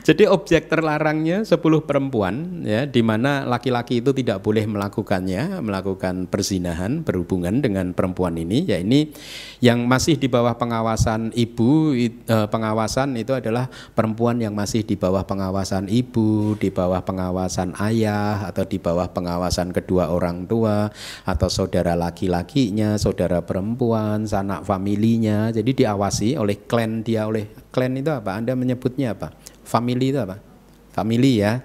Jadi 0.00 0.24
objek 0.24 0.72
terlarangnya 0.72 1.44
10 1.44 1.60
perempuan 1.84 2.64
ya 2.64 2.88
di 2.88 3.04
mana 3.04 3.44
laki-laki 3.44 4.00
itu 4.00 4.16
tidak 4.16 4.40
boleh 4.40 4.64
melakukannya, 4.64 5.60
melakukan 5.60 6.24
perzinahan 6.24 7.04
berhubungan 7.04 7.60
dengan 7.60 7.92
perempuan 7.92 8.40
ini 8.40 8.64
ya 8.64 8.80
ini 8.80 9.12
yang 9.60 9.84
masih 9.84 10.16
di 10.16 10.24
bawah 10.24 10.56
pengawasan 10.56 11.36
ibu 11.36 11.92
eh, 11.92 12.16
pengawasan 12.26 13.12
itu 13.20 13.36
adalah 13.36 13.68
perempuan 13.92 14.40
yang 14.40 14.56
masih 14.56 14.88
di 14.88 14.96
bawah 14.96 15.20
pengawasan 15.28 15.92
ibu, 15.92 16.56
di 16.56 16.72
bawah 16.72 17.04
pengawasan 17.04 17.76
ayah 17.84 18.48
atau 18.48 18.64
di 18.64 18.80
bawah 18.80 19.12
pengawasan 19.12 19.70
kedua 19.76 20.08
orang 20.08 20.48
tua 20.48 20.88
atau 21.28 21.48
saudara 21.52 21.92
laki-lakinya, 21.92 22.96
saudara 22.96 23.44
perempuan, 23.44 24.24
sanak 24.24 24.64
familinya. 24.64 25.52
Jadi 25.52 25.84
diawasi 25.84 26.40
oleh 26.40 26.64
klan 26.64 27.04
dia 27.04 27.28
oleh 27.28 27.52
klan 27.68 28.00
itu 28.00 28.08
apa? 28.08 28.40
Anda 28.40 28.56
menyebutnya 28.56 29.12
apa? 29.12 29.36
Family 29.70 30.10
itu 30.10 30.18
apa? 30.18 30.42
Family 30.90 31.38
ya. 31.38 31.62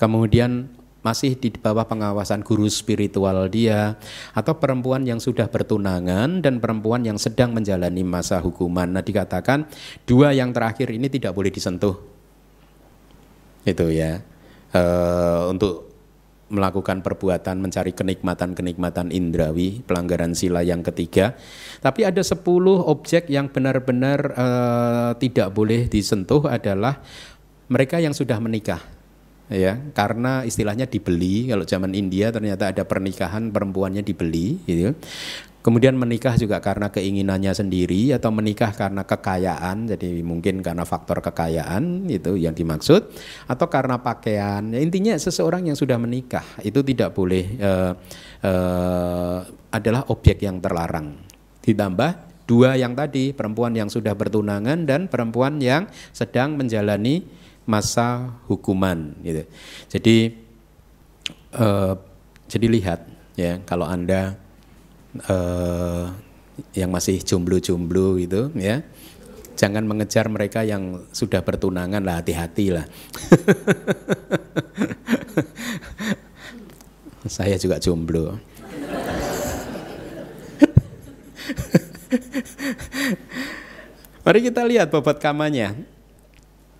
Kemudian 0.00 0.72
masih 1.04 1.36
di 1.36 1.52
bawah 1.52 1.84
pengawasan 1.84 2.40
guru 2.40 2.64
spiritual 2.72 3.44
dia 3.52 4.00
atau 4.32 4.56
perempuan 4.56 5.04
yang 5.04 5.20
sudah 5.20 5.52
bertunangan 5.52 6.40
dan 6.40 6.64
perempuan 6.64 7.04
yang 7.04 7.20
sedang 7.20 7.52
menjalani 7.52 8.00
masa 8.00 8.40
hukuman. 8.40 8.88
Nah, 8.88 9.04
dikatakan 9.04 9.68
dua 10.08 10.32
yang 10.32 10.56
terakhir 10.56 10.88
ini 10.88 11.12
tidak 11.12 11.36
boleh 11.36 11.52
disentuh. 11.52 12.00
Itu 13.68 13.92
ya. 13.92 14.24
E, 14.72 14.82
untuk 15.52 15.92
melakukan 16.48 17.00
perbuatan 17.00 17.56
mencari 17.60 17.96
kenikmatan-kenikmatan 17.96 19.12
indrawi, 19.12 19.80
pelanggaran 19.84 20.36
sila 20.36 20.60
yang 20.60 20.84
ketiga. 20.84 21.36
Tapi 21.80 22.04
ada 22.04 22.20
10 22.20 22.40
objek 22.84 23.28
yang 23.32 23.48
benar-benar 23.48 24.32
e, 24.32 24.46
tidak 25.20 25.52
boleh 25.52 25.88
disentuh 25.88 26.44
adalah 26.48 27.00
mereka 27.68 28.00
yang 28.00 28.12
sudah 28.12 28.36
menikah. 28.40 28.80
ya. 29.52 29.76
Karena 29.92 30.44
istilahnya 30.44 30.88
dibeli 30.88 31.48
kalau 31.52 31.64
zaman 31.64 31.92
India 31.92 32.32
ternyata 32.32 32.72
ada 32.72 32.84
pernikahan 32.84 33.52
perempuannya 33.52 34.04
dibeli 34.04 34.60
gitu. 34.64 34.92
Kemudian 35.64 35.96
menikah 35.96 36.36
juga 36.36 36.60
karena 36.60 36.92
keinginannya 36.92 37.56
sendiri 37.56 38.12
atau 38.12 38.28
menikah 38.28 38.76
karena 38.76 39.00
kekayaan 39.00 39.88
jadi 39.88 40.20
mungkin 40.20 40.60
karena 40.60 40.84
faktor 40.84 41.24
kekayaan 41.24 42.04
itu 42.12 42.36
yang 42.36 42.52
dimaksud. 42.52 43.08
Atau 43.48 43.72
karena 43.72 43.96
pakaian. 43.96 44.60
Ya, 44.76 44.84
intinya 44.84 45.16
seseorang 45.16 45.64
yang 45.64 45.72
sudah 45.72 45.96
menikah 45.96 46.44
itu 46.60 46.84
tidak 46.84 47.16
boleh 47.16 47.56
uh, 47.64 47.96
uh, 48.44 49.38
adalah 49.72 50.04
objek 50.12 50.44
yang 50.44 50.60
terlarang. 50.60 51.16
Ditambah 51.64 52.12
dua 52.44 52.76
yang 52.76 52.92
tadi 52.92 53.32
perempuan 53.32 53.72
yang 53.72 53.88
sudah 53.88 54.12
bertunangan 54.12 54.84
dan 54.84 55.08
perempuan 55.08 55.64
yang 55.64 55.88
sedang 56.12 56.60
menjalani 56.60 57.24
masa 57.64 58.36
hukuman 58.46 59.16
gitu. 59.24 59.44
Jadi 59.88 60.16
uh, 61.56 61.96
jadi 62.48 62.66
lihat 62.68 63.00
ya 63.34 63.58
kalau 63.64 63.88
anda 63.88 64.36
uh, 65.26 66.12
yang 66.76 66.92
masih 66.92 67.18
jomblo-jomblo 67.24 68.14
gitu 68.22 68.54
ya 68.54 68.84
jangan 69.54 69.86
mengejar 69.86 70.26
mereka 70.26 70.66
yang 70.66 71.06
sudah 71.14 71.42
bertunangan 71.42 72.02
lah 72.02 72.18
hati-hati 72.20 72.74
lah. 72.74 72.84
Saya 77.24 77.56
juga 77.56 77.80
jomblo. 77.80 78.36
Mari 84.24 84.40
kita 84.44 84.60
lihat 84.68 84.92
bobot 84.92 85.16
kamanya. 85.16 85.72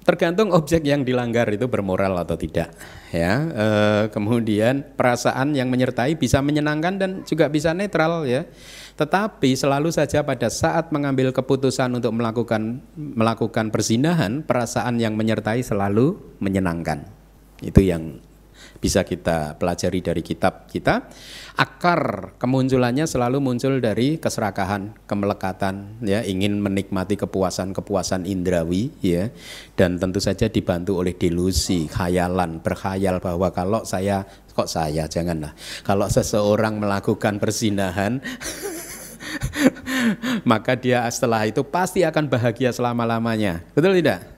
Tergantung 0.05 0.53
objek 0.53 0.85
yang 0.85 1.01
dilanggar 1.01 1.49
itu 1.49 1.65
bermoral 1.65 2.13
atau 2.21 2.37
tidak, 2.37 2.77
ya. 3.09 3.41
E, 3.41 3.67
kemudian 4.13 4.85
perasaan 5.01 5.57
yang 5.57 5.73
menyertai 5.73 6.21
bisa 6.21 6.45
menyenangkan 6.45 7.01
dan 7.01 7.11
juga 7.25 7.49
bisa 7.49 7.73
netral, 7.73 8.29
ya. 8.29 8.45
Tetapi 9.01 9.57
selalu 9.57 9.89
saja 9.91 10.21
pada 10.21 10.53
saat 10.53 10.93
mengambil 10.93 11.33
keputusan 11.33 11.89
untuk 11.97 12.13
melakukan 12.13 12.85
melakukan 12.95 13.73
persinahan, 13.73 14.45
perasaan 14.45 15.01
yang 15.01 15.17
menyertai 15.17 15.65
selalu 15.65 16.21
menyenangkan. 16.37 17.09
Itu 17.65 17.81
yang 17.81 18.21
bisa 18.85 19.01
kita 19.01 19.57
pelajari 19.57 20.05
dari 20.05 20.21
kitab 20.21 20.69
kita. 20.69 21.09
Akar 21.57 22.37
kemunculannya 22.37 23.09
selalu 23.09 23.41
muncul 23.41 23.81
dari 23.81 24.21
keserakahan, 24.21 24.93
kemelekatan, 25.09 26.05
ya, 26.05 26.21
ingin 26.21 26.61
menikmati 26.61 27.17
kepuasan-kepuasan 27.17 28.29
indrawi, 28.29 28.93
ya, 29.01 29.33
dan 29.73 29.97
tentu 29.97 30.21
saja 30.21 30.53
dibantu 30.53 31.01
oleh 31.01 31.17
delusi, 31.17 31.89
khayalan, 31.89 32.61
berkhayal 32.61 33.25
bahwa 33.25 33.49
kalau 33.57 33.89
saya, 33.89 34.29
kok 34.53 34.69
saya, 34.69 35.09
janganlah, 35.09 35.57
kalau 35.81 36.05
seseorang 36.05 36.77
melakukan 36.77 37.41
persinahan, 37.41 38.21
maka 40.51 40.77
dia 40.77 41.09
setelah 41.09 41.49
itu 41.49 41.65
pasti 41.65 42.05
akan 42.05 42.29
bahagia 42.29 42.69
selama-lamanya. 42.77 43.65
Betul 43.73 43.97
tidak? 43.97 44.29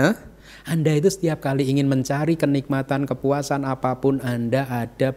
Hah? 0.00 0.31
Anda 0.62 0.94
itu 0.94 1.10
setiap 1.10 1.42
kali 1.42 1.66
ingin 1.66 1.90
mencari 1.90 2.38
kenikmatan, 2.38 3.06
kepuasan 3.06 3.66
apa 3.66 3.98
pun, 3.98 4.22
Anda 4.22 4.66
ada 4.66 5.14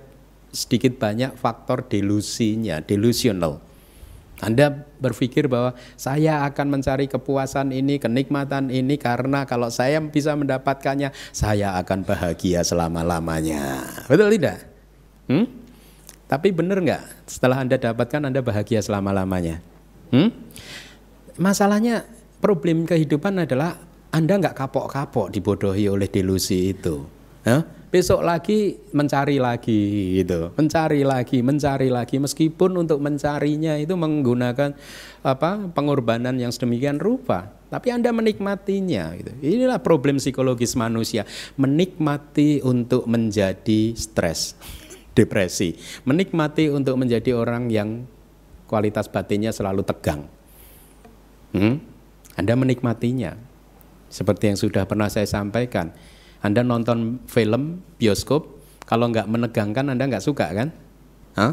sedikit 0.49 0.97
banyak 0.97 1.37
faktor 1.37 1.85
delusinya, 1.85 2.81
delusional. 2.81 3.61
Anda 4.43 4.83
berpikir 4.99 5.47
bahwa 5.47 5.79
saya 5.95 6.43
akan 6.43 6.79
mencari 6.79 7.07
kepuasan 7.07 7.71
ini, 7.71 8.01
kenikmatan 8.01 8.67
ini 8.67 8.99
karena 8.99 9.47
kalau 9.47 9.71
saya 9.71 10.01
bisa 10.03 10.35
mendapatkannya, 10.35 11.15
saya 11.31 11.79
akan 11.79 12.03
bahagia 12.03 12.65
selama-lamanya. 12.65 13.85
Betul 14.11 14.35
tidak? 14.35 14.67
Hmm? 15.31 15.47
Tapi 16.25 16.51
benar 16.51 16.81
nggak? 16.83 17.03
Setelah 17.29 17.63
Anda 17.63 17.79
dapatkan, 17.79 18.21
Anda 18.27 18.41
bahagia 18.43 18.83
selama-lamanya. 18.83 19.63
Hmm? 20.11 20.35
Masalahnya 21.39 22.03
problem 22.43 22.83
kehidupan 22.83 23.39
adalah 23.39 23.79
anda 24.15 24.39
nggak 24.39 24.55
kapok-kapok 24.55 25.27
dibodohi 25.27 25.91
oleh 25.91 26.07
delusi 26.07 26.71
itu. 26.71 27.03
Ya? 27.43 27.67
Besok 27.91 28.23
lagi 28.23 28.79
mencari 28.95 29.39
lagi 29.39 30.15
gitu, 30.19 30.55
mencari 30.55 31.03
lagi, 31.03 31.39
mencari 31.43 31.87
lagi 31.91 32.19
meskipun 32.19 32.79
untuk 32.79 32.99
mencarinya 33.03 33.75
itu 33.79 33.95
menggunakan 33.95 34.75
apa 35.23 35.51
pengorbanan 35.71 36.35
yang 36.39 36.51
sedemikian 36.51 36.99
rupa. 36.99 37.51
Tapi 37.67 37.91
Anda 37.91 38.15
menikmatinya 38.15 39.15
gitu. 39.19 39.31
Inilah 39.43 39.83
problem 39.83 40.19
psikologis 40.19 40.79
manusia, 40.79 41.27
menikmati 41.59 42.63
untuk 42.63 43.07
menjadi 43.07 43.95
stres, 43.99 44.55
depresi, 45.17 45.75
menikmati 46.07 46.71
untuk 46.71 46.99
menjadi 46.99 47.35
orang 47.35 47.67
yang 47.67 48.07
kualitas 48.67 49.11
batinnya 49.11 49.51
selalu 49.51 49.83
tegang. 49.83 50.27
Hmm? 51.51 51.79
Anda 52.35 52.59
menikmatinya. 52.59 53.44
Seperti 54.15 54.47
yang 54.47 54.55
sudah 54.55 54.87
pernah 54.87 55.11
saya 55.11 55.27
sampaikan, 55.27 55.91
Anda 56.39 56.63
nonton 56.63 57.19
film 57.27 57.83
bioskop, 57.99 58.47
kalau 58.87 59.11
nggak 59.11 59.27
menegangkan 59.27 59.91
Anda 59.91 60.07
nggak 60.07 60.23
suka 60.23 60.55
kan? 60.55 60.71
Hah? 61.35 61.51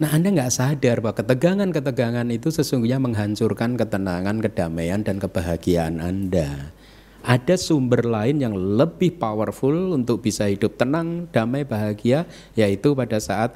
Nah 0.00 0.08
Anda 0.16 0.32
nggak 0.32 0.56
sadar 0.56 1.04
bahwa 1.04 1.20
ketegangan-ketegangan 1.20 2.24
itu 2.32 2.48
sesungguhnya 2.48 2.96
menghancurkan 2.96 3.76
ketenangan, 3.76 4.40
kedamaian, 4.40 5.04
dan 5.04 5.20
kebahagiaan 5.20 6.00
Anda. 6.00 6.72
Ada 7.20 7.60
sumber 7.60 8.08
lain 8.08 8.40
yang 8.40 8.56
lebih 8.56 9.20
powerful 9.20 9.92
untuk 9.92 10.24
bisa 10.24 10.48
hidup 10.48 10.80
tenang, 10.80 11.28
damai, 11.28 11.68
bahagia, 11.68 12.24
yaitu 12.56 12.96
pada 12.96 13.20
saat 13.20 13.52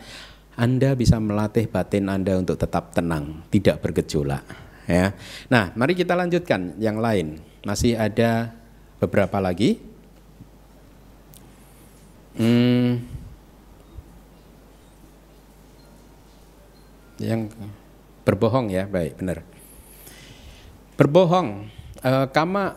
Anda 0.53 0.93
bisa 0.93 1.17
melatih 1.17 1.73
batin 1.73 2.13
Anda 2.13 2.37
untuk 2.37 2.61
tetap 2.61 2.93
tenang, 2.93 3.41
tidak 3.49 3.81
bergejolak. 3.81 4.64
Ya. 4.85 5.16
Nah, 5.49 5.72
mari 5.72 5.97
kita 5.97 6.12
lanjutkan 6.12 6.76
yang 6.76 7.01
lain. 7.01 7.41
Masih 7.64 7.97
ada 7.97 8.53
beberapa 9.01 9.41
lagi. 9.41 9.80
Hmm, 12.35 13.01
yang 17.22 17.47
berbohong 18.26 18.74
ya, 18.74 18.91
baik 18.91 19.22
benar. 19.22 19.47
Berbohong, 20.99 21.70
e, 22.03 22.12
kama 22.35 22.74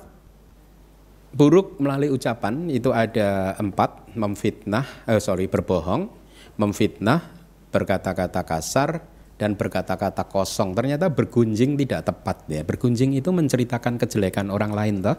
buruk 1.33 1.77
melalui 1.77 2.09
ucapan 2.13 2.69
itu 2.69 2.89
ada 2.93 3.53
empat, 3.57 4.13
memfitnah, 4.17 4.85
eh, 5.05 5.21
sorry 5.21 5.45
berbohong, 5.45 6.09
memfitnah, 6.57 7.21
berkata-kata 7.69 8.41
kasar, 8.41 9.05
dan 9.38 9.53
berkata-kata 9.53 10.25
kosong. 10.25 10.73
Ternyata 10.73 11.13
bergunjing 11.13 11.77
tidak 11.77 12.09
tepat 12.09 12.43
ya. 12.49 12.65
Bergunjing 12.65 13.13
itu 13.13 13.29
menceritakan 13.29 14.01
kejelekan 14.01 14.49
orang 14.49 14.73
lain 14.73 15.05
toh. 15.05 15.17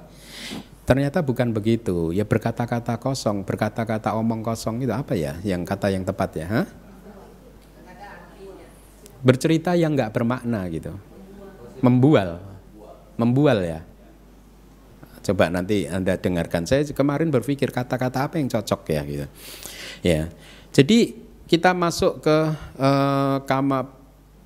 Ternyata 0.85 1.23
bukan 1.23 1.55
begitu. 1.55 2.11
Ya 2.11 2.27
berkata-kata 2.27 2.99
kosong, 2.99 3.47
berkata-kata 3.47 4.19
omong 4.19 4.43
kosong 4.43 4.83
itu 4.83 4.91
apa 4.91 5.14
ya? 5.14 5.39
Yang 5.47 5.62
kata 5.71 5.87
yang 5.95 6.03
tepat 6.03 6.31
ya, 6.35 6.47
ha? 6.51 6.62
Bercerita 9.19 9.75
yang 9.75 9.95
nggak 9.95 10.14
bermakna 10.14 10.66
gitu. 10.71 10.95
Membual. 11.79 12.43
Membual 13.19 13.59
ya. 13.62 13.81
Coba 15.23 15.53
nanti 15.53 15.85
Anda 15.85 16.16
dengarkan. 16.16 16.64
Saya 16.64 16.89
kemarin 16.89 17.29
berpikir 17.29 17.69
kata-kata 17.69 18.31
apa 18.31 18.41
yang 18.41 18.49
cocok 18.49 18.81
ya 18.89 19.03
gitu. 19.05 19.27
Ya. 20.01 20.33
Jadi 20.73 21.21
kita 21.45 21.77
masuk 21.77 22.25
ke 22.25 22.37
uh, 22.81 23.45
kama 23.45 23.98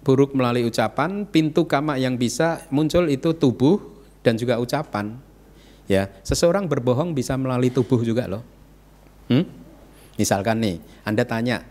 buruk 0.02 0.34
melalui 0.34 0.66
ucapan, 0.66 1.24
pintu 1.26 1.66
kama 1.66 1.96
yang 1.98 2.18
bisa 2.18 2.66
muncul 2.74 3.06
itu 3.06 3.34
tubuh 3.34 3.78
dan 4.26 4.34
juga 4.34 4.58
ucapan. 4.58 5.18
Ya, 5.90 6.10
seseorang 6.22 6.66
berbohong 6.70 7.14
bisa 7.14 7.34
melalui 7.38 7.70
tubuh 7.70 8.02
juga 8.02 8.26
loh. 8.30 8.42
Hmm? 9.30 9.46
Misalkan 10.18 10.62
nih, 10.62 10.76
Anda 11.06 11.26
tanya, 11.26 11.62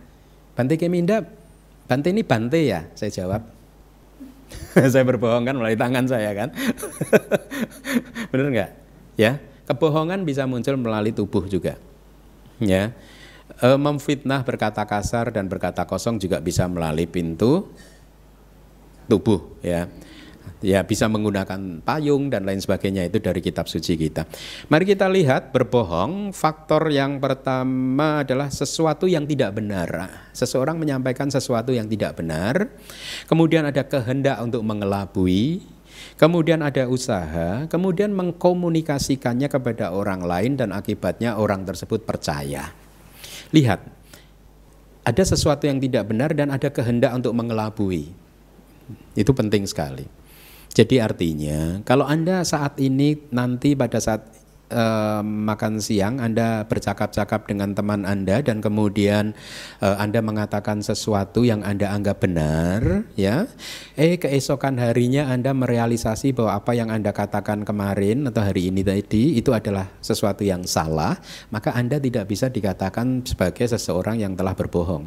Bante 0.56 0.76
Keminda, 0.76 1.24
Bante 1.88 2.12
ini 2.12 2.24
Bante 2.24 2.60
ya? 2.60 2.88
Saya 2.96 3.12
jawab, 3.12 3.42
saya 4.92 5.04
berbohong 5.04 5.48
kan 5.48 5.56
melalui 5.56 5.80
tangan 5.80 6.08
saya 6.08 6.32
kan. 6.36 6.50
Benar 8.32 8.48
nggak? 8.52 8.72
Ya, 9.20 9.40
kebohongan 9.68 10.24
bisa 10.24 10.48
muncul 10.48 10.76
melalui 10.80 11.12
tubuh 11.12 11.48
juga. 11.48 11.76
Ya, 12.62 12.96
e, 13.60 13.68
memfitnah 13.76 14.46
berkata 14.46 14.86
kasar 14.86 15.34
dan 15.34 15.50
berkata 15.52 15.84
kosong 15.84 16.22
juga 16.22 16.40
bisa 16.40 16.70
melalui 16.70 17.10
pintu 17.10 17.68
tubuh 19.12 19.60
ya 19.60 19.92
ya 20.62 20.86
bisa 20.86 21.10
menggunakan 21.10 21.82
payung 21.82 22.30
dan 22.30 22.46
lain 22.46 22.62
sebagainya 22.62 23.10
itu 23.10 23.18
dari 23.18 23.42
kitab 23.42 23.66
suci 23.66 23.98
kita. 23.98 24.30
Mari 24.70 24.86
kita 24.86 25.10
lihat 25.10 25.50
berbohong 25.50 26.32
faktor 26.32 26.88
yang 26.94 27.18
pertama 27.18 28.22
adalah 28.22 28.48
sesuatu 28.48 29.10
yang 29.10 29.26
tidak 29.26 29.58
benar. 29.58 29.90
Seseorang 30.32 30.78
menyampaikan 30.78 31.28
sesuatu 31.34 31.74
yang 31.74 31.90
tidak 31.90 32.22
benar, 32.22 32.70
kemudian 33.26 33.66
ada 33.66 33.82
kehendak 33.84 34.38
untuk 34.40 34.62
mengelabui, 34.62 35.66
kemudian 36.16 36.62
ada 36.62 36.86
usaha, 36.88 37.66
kemudian 37.66 38.14
mengkomunikasikannya 38.14 39.50
kepada 39.50 39.92
orang 39.92 40.22
lain 40.22 40.62
dan 40.62 40.72
akibatnya 40.72 41.36
orang 41.42 41.66
tersebut 41.66 42.06
percaya. 42.06 42.70
Lihat, 43.52 43.82
ada 45.02 45.24
sesuatu 45.26 45.66
yang 45.66 45.82
tidak 45.82 46.08
benar 46.14 46.32
dan 46.38 46.54
ada 46.54 46.70
kehendak 46.70 47.12
untuk 47.18 47.34
mengelabui. 47.34 48.21
Itu 49.14 49.36
penting 49.36 49.68
sekali. 49.68 50.08
Jadi 50.72 51.04
artinya 51.04 51.84
kalau 51.84 52.08
Anda 52.08 52.48
saat 52.48 52.80
ini 52.80 53.28
nanti 53.36 53.76
pada 53.76 54.00
saat 54.00 54.42
uh, 54.72 55.22
makan 55.22 55.84
siang 55.84 56.18
Anda 56.18 56.66
bercakap-cakap 56.66 57.46
dengan 57.46 57.76
teman 57.76 58.08
Anda 58.08 58.40
dan 58.40 58.64
kemudian 58.64 59.36
uh, 59.84 60.00
Anda 60.00 60.24
mengatakan 60.24 60.80
sesuatu 60.82 61.44
yang 61.44 61.62
Anda 61.62 61.92
anggap 61.92 62.24
benar 62.24 63.06
ya 63.20 63.52
eh 64.00 64.16
keesokan 64.18 64.80
harinya 64.80 65.30
Anda 65.30 65.52
merealisasi 65.52 66.32
bahwa 66.34 66.58
apa 66.58 66.72
yang 66.74 66.90
Anda 66.90 67.12
katakan 67.12 67.68
kemarin 67.68 68.32
atau 68.32 68.42
hari 68.42 68.72
ini 68.72 68.82
tadi 68.82 69.38
itu 69.38 69.52
adalah 69.52 69.92
sesuatu 70.00 70.42
yang 70.48 70.64
salah 70.66 71.20
maka 71.52 71.76
Anda 71.76 72.00
tidak 72.00 72.32
bisa 72.32 72.48
dikatakan 72.48 73.28
sebagai 73.28 73.68
seseorang 73.68 74.24
yang 74.24 74.34
telah 74.40 74.56
berbohong 74.56 75.06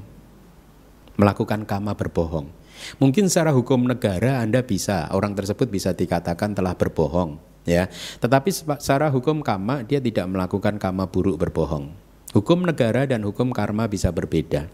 melakukan 1.16 1.64
kama 1.64 1.96
berbohong 1.96 2.63
mungkin 2.98 3.26
secara 3.30 3.50
hukum 3.50 3.86
negara 3.86 4.40
Anda 4.40 4.64
bisa 4.64 5.08
orang 5.14 5.36
tersebut 5.36 5.68
bisa 5.68 5.92
dikatakan 5.92 6.52
telah 6.56 6.76
berbohong 6.76 7.54
ya. 7.68 7.88
Tetapi 8.20 8.50
secara 8.52 9.08
hukum 9.10 9.40
kama 9.40 9.82
dia 9.84 9.98
tidak 9.98 10.28
melakukan 10.28 10.76
kama 10.76 11.08
buruk 11.08 11.40
berbohong. 11.40 11.90
Hukum 12.36 12.66
negara 12.66 13.06
dan 13.06 13.24
hukum 13.24 13.50
karma 13.50 13.88
bisa 13.88 14.12
berbeda. 14.12 14.68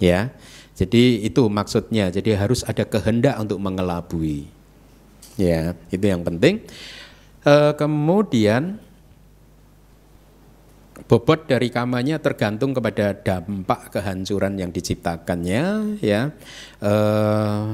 Ya. 0.00 0.34
Jadi 0.72 1.22
itu 1.22 1.46
maksudnya. 1.46 2.10
Jadi 2.10 2.34
harus 2.34 2.64
ada 2.66 2.82
kehendak 2.82 3.38
untuk 3.38 3.60
mengelabui. 3.60 4.48
Ya, 5.36 5.76
itu 5.88 6.04
yang 6.04 6.24
penting. 6.24 6.64
E, 7.44 7.54
kemudian 7.76 8.80
bobot 11.08 11.50
dari 11.50 11.68
kamanya 11.68 12.22
tergantung 12.22 12.70
kepada 12.76 13.16
dampak 13.16 13.90
kehancuran 13.90 14.58
yang 14.60 14.70
diciptakannya 14.70 15.96
ya. 15.98 16.30
E, 16.78 16.94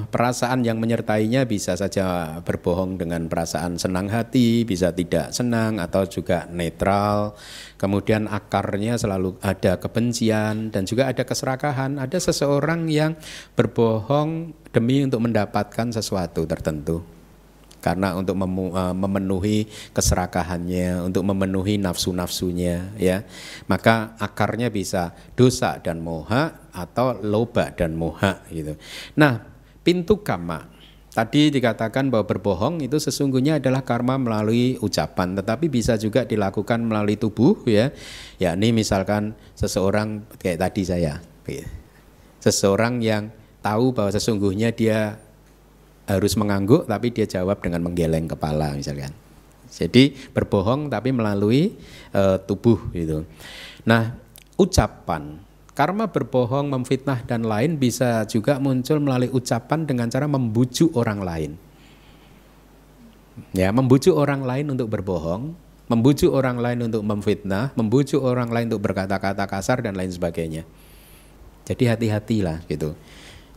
perasaan 0.08 0.64
yang 0.64 0.80
menyertainya 0.80 1.44
bisa 1.44 1.76
saja 1.76 2.38
berbohong 2.40 2.96
dengan 2.96 3.26
perasaan 3.26 3.76
senang 3.76 4.08
hati 4.08 4.62
bisa 4.64 4.94
tidak 4.94 5.34
senang 5.34 5.82
atau 5.82 6.06
juga 6.06 6.48
netral. 6.48 7.36
Kemudian 7.76 8.30
akarnya 8.30 8.98
selalu 8.98 9.38
ada 9.42 9.76
kebencian 9.78 10.70
dan 10.70 10.86
juga 10.86 11.10
ada 11.10 11.22
keserakahan. 11.22 11.98
Ada 11.98 12.30
seseorang 12.30 12.88
yang 12.90 13.14
berbohong 13.54 14.54
demi 14.70 15.02
untuk 15.02 15.24
mendapatkan 15.24 15.90
sesuatu 15.90 16.44
tertentu 16.44 17.17
karena 17.78 18.14
untuk 18.18 18.34
eh, 18.38 18.94
memenuhi 18.94 19.68
keserakahannya, 19.94 21.06
untuk 21.06 21.22
memenuhi 21.26 21.78
nafsu-nafsunya 21.78 22.94
ya. 22.98 23.22
Maka 23.70 24.18
akarnya 24.18 24.68
bisa 24.68 25.14
dosa 25.38 25.78
dan 25.78 26.02
moha 26.02 26.70
atau 26.74 27.18
loba 27.22 27.74
dan 27.74 27.94
moha 27.94 28.42
gitu. 28.50 28.78
Nah, 29.18 29.42
pintu 29.82 30.22
kama 30.22 30.78
Tadi 31.08 31.50
dikatakan 31.50 32.14
bahwa 32.14 32.30
berbohong 32.30 32.78
itu 32.78 32.94
sesungguhnya 33.02 33.58
adalah 33.58 33.82
karma 33.82 34.14
melalui 34.22 34.78
ucapan, 34.78 35.34
tetapi 35.34 35.66
bisa 35.66 35.98
juga 35.98 36.22
dilakukan 36.22 36.78
melalui 36.78 37.18
tubuh 37.18 37.58
ya. 37.66 37.90
Yakni 38.38 38.70
misalkan 38.70 39.34
seseorang 39.58 40.22
kayak 40.38 40.62
tadi 40.62 40.86
saya, 40.86 41.18
seseorang 42.38 43.02
yang 43.02 43.34
tahu 43.64 43.90
bahwa 43.90 44.14
sesungguhnya 44.14 44.70
dia 44.70 45.18
harus 46.08 46.32
mengangguk 46.40 46.88
tapi 46.88 47.12
dia 47.12 47.28
jawab 47.28 47.60
dengan 47.60 47.84
menggeleng 47.84 48.26
kepala 48.26 48.72
misalkan. 48.72 49.12
Jadi 49.68 50.16
berbohong 50.32 50.88
tapi 50.88 51.12
melalui 51.12 51.76
uh, 52.16 52.40
tubuh 52.40 52.80
gitu. 52.96 53.28
Nah, 53.84 54.16
ucapan 54.56 55.44
karma 55.78 56.10
berbohong, 56.10 56.66
memfitnah 56.74 57.22
dan 57.22 57.46
lain 57.46 57.78
bisa 57.78 58.26
juga 58.26 58.58
muncul 58.58 58.98
melalui 58.98 59.30
ucapan 59.30 59.86
dengan 59.86 60.10
cara 60.10 60.26
membujuk 60.26 60.90
orang 60.98 61.22
lain. 61.22 61.52
Ya, 63.54 63.70
membujuk 63.70 64.18
orang 64.18 64.42
lain 64.42 64.74
untuk 64.74 64.90
berbohong, 64.90 65.54
membujuk 65.86 66.34
orang 66.34 66.58
lain 66.58 66.90
untuk 66.90 67.06
memfitnah, 67.06 67.70
membujuk 67.78 68.18
orang 68.18 68.50
lain 68.50 68.66
untuk 68.74 68.90
berkata-kata 68.90 69.46
kasar 69.46 69.78
dan 69.78 69.94
lain 69.94 70.10
sebagainya. 70.10 70.66
Jadi 71.62 71.86
hati-hatilah 71.86 72.66
gitu. 72.66 72.98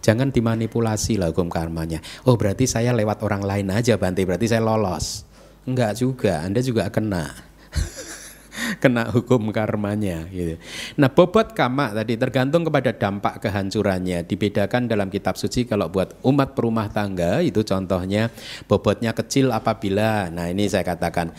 Jangan 0.01 0.33
dimanipulasi 0.33 1.21
lah 1.21 1.29
hukum 1.29 1.47
karmanya. 1.47 2.01
Oh 2.25 2.35
berarti 2.35 2.65
saya 2.65 2.91
lewat 2.91 3.21
orang 3.21 3.45
lain 3.45 3.69
aja 3.69 3.95
Bante, 4.01 4.25
berarti 4.25 4.49
saya 4.49 4.65
lolos. 4.65 5.23
Enggak 5.65 6.01
juga, 6.01 6.41
Anda 6.41 6.59
juga 6.65 6.89
kena. 6.89 7.29
kena 8.83 9.09
hukum 9.13 9.53
karmanya 9.53 10.25
gitu. 10.33 10.57
Nah, 10.97 11.09
bobot 11.13 11.53
kama 11.53 11.93
tadi 11.93 12.17
tergantung 12.17 12.65
kepada 12.65 12.91
dampak 12.93 13.39
kehancurannya. 13.41 14.25
Dibedakan 14.25 14.89
dalam 14.89 15.07
kitab 15.13 15.37
suci 15.37 15.69
kalau 15.69 15.87
buat 15.93 16.17
umat 16.25 16.57
perumah 16.57 16.89
tangga 16.89 17.39
itu 17.45 17.61
contohnya 17.61 18.33
bobotnya 18.65 19.13
kecil 19.13 19.53
apabila 19.53 20.33
nah 20.33 20.49
ini 20.49 20.67
saya 20.67 20.83
katakan 20.83 21.31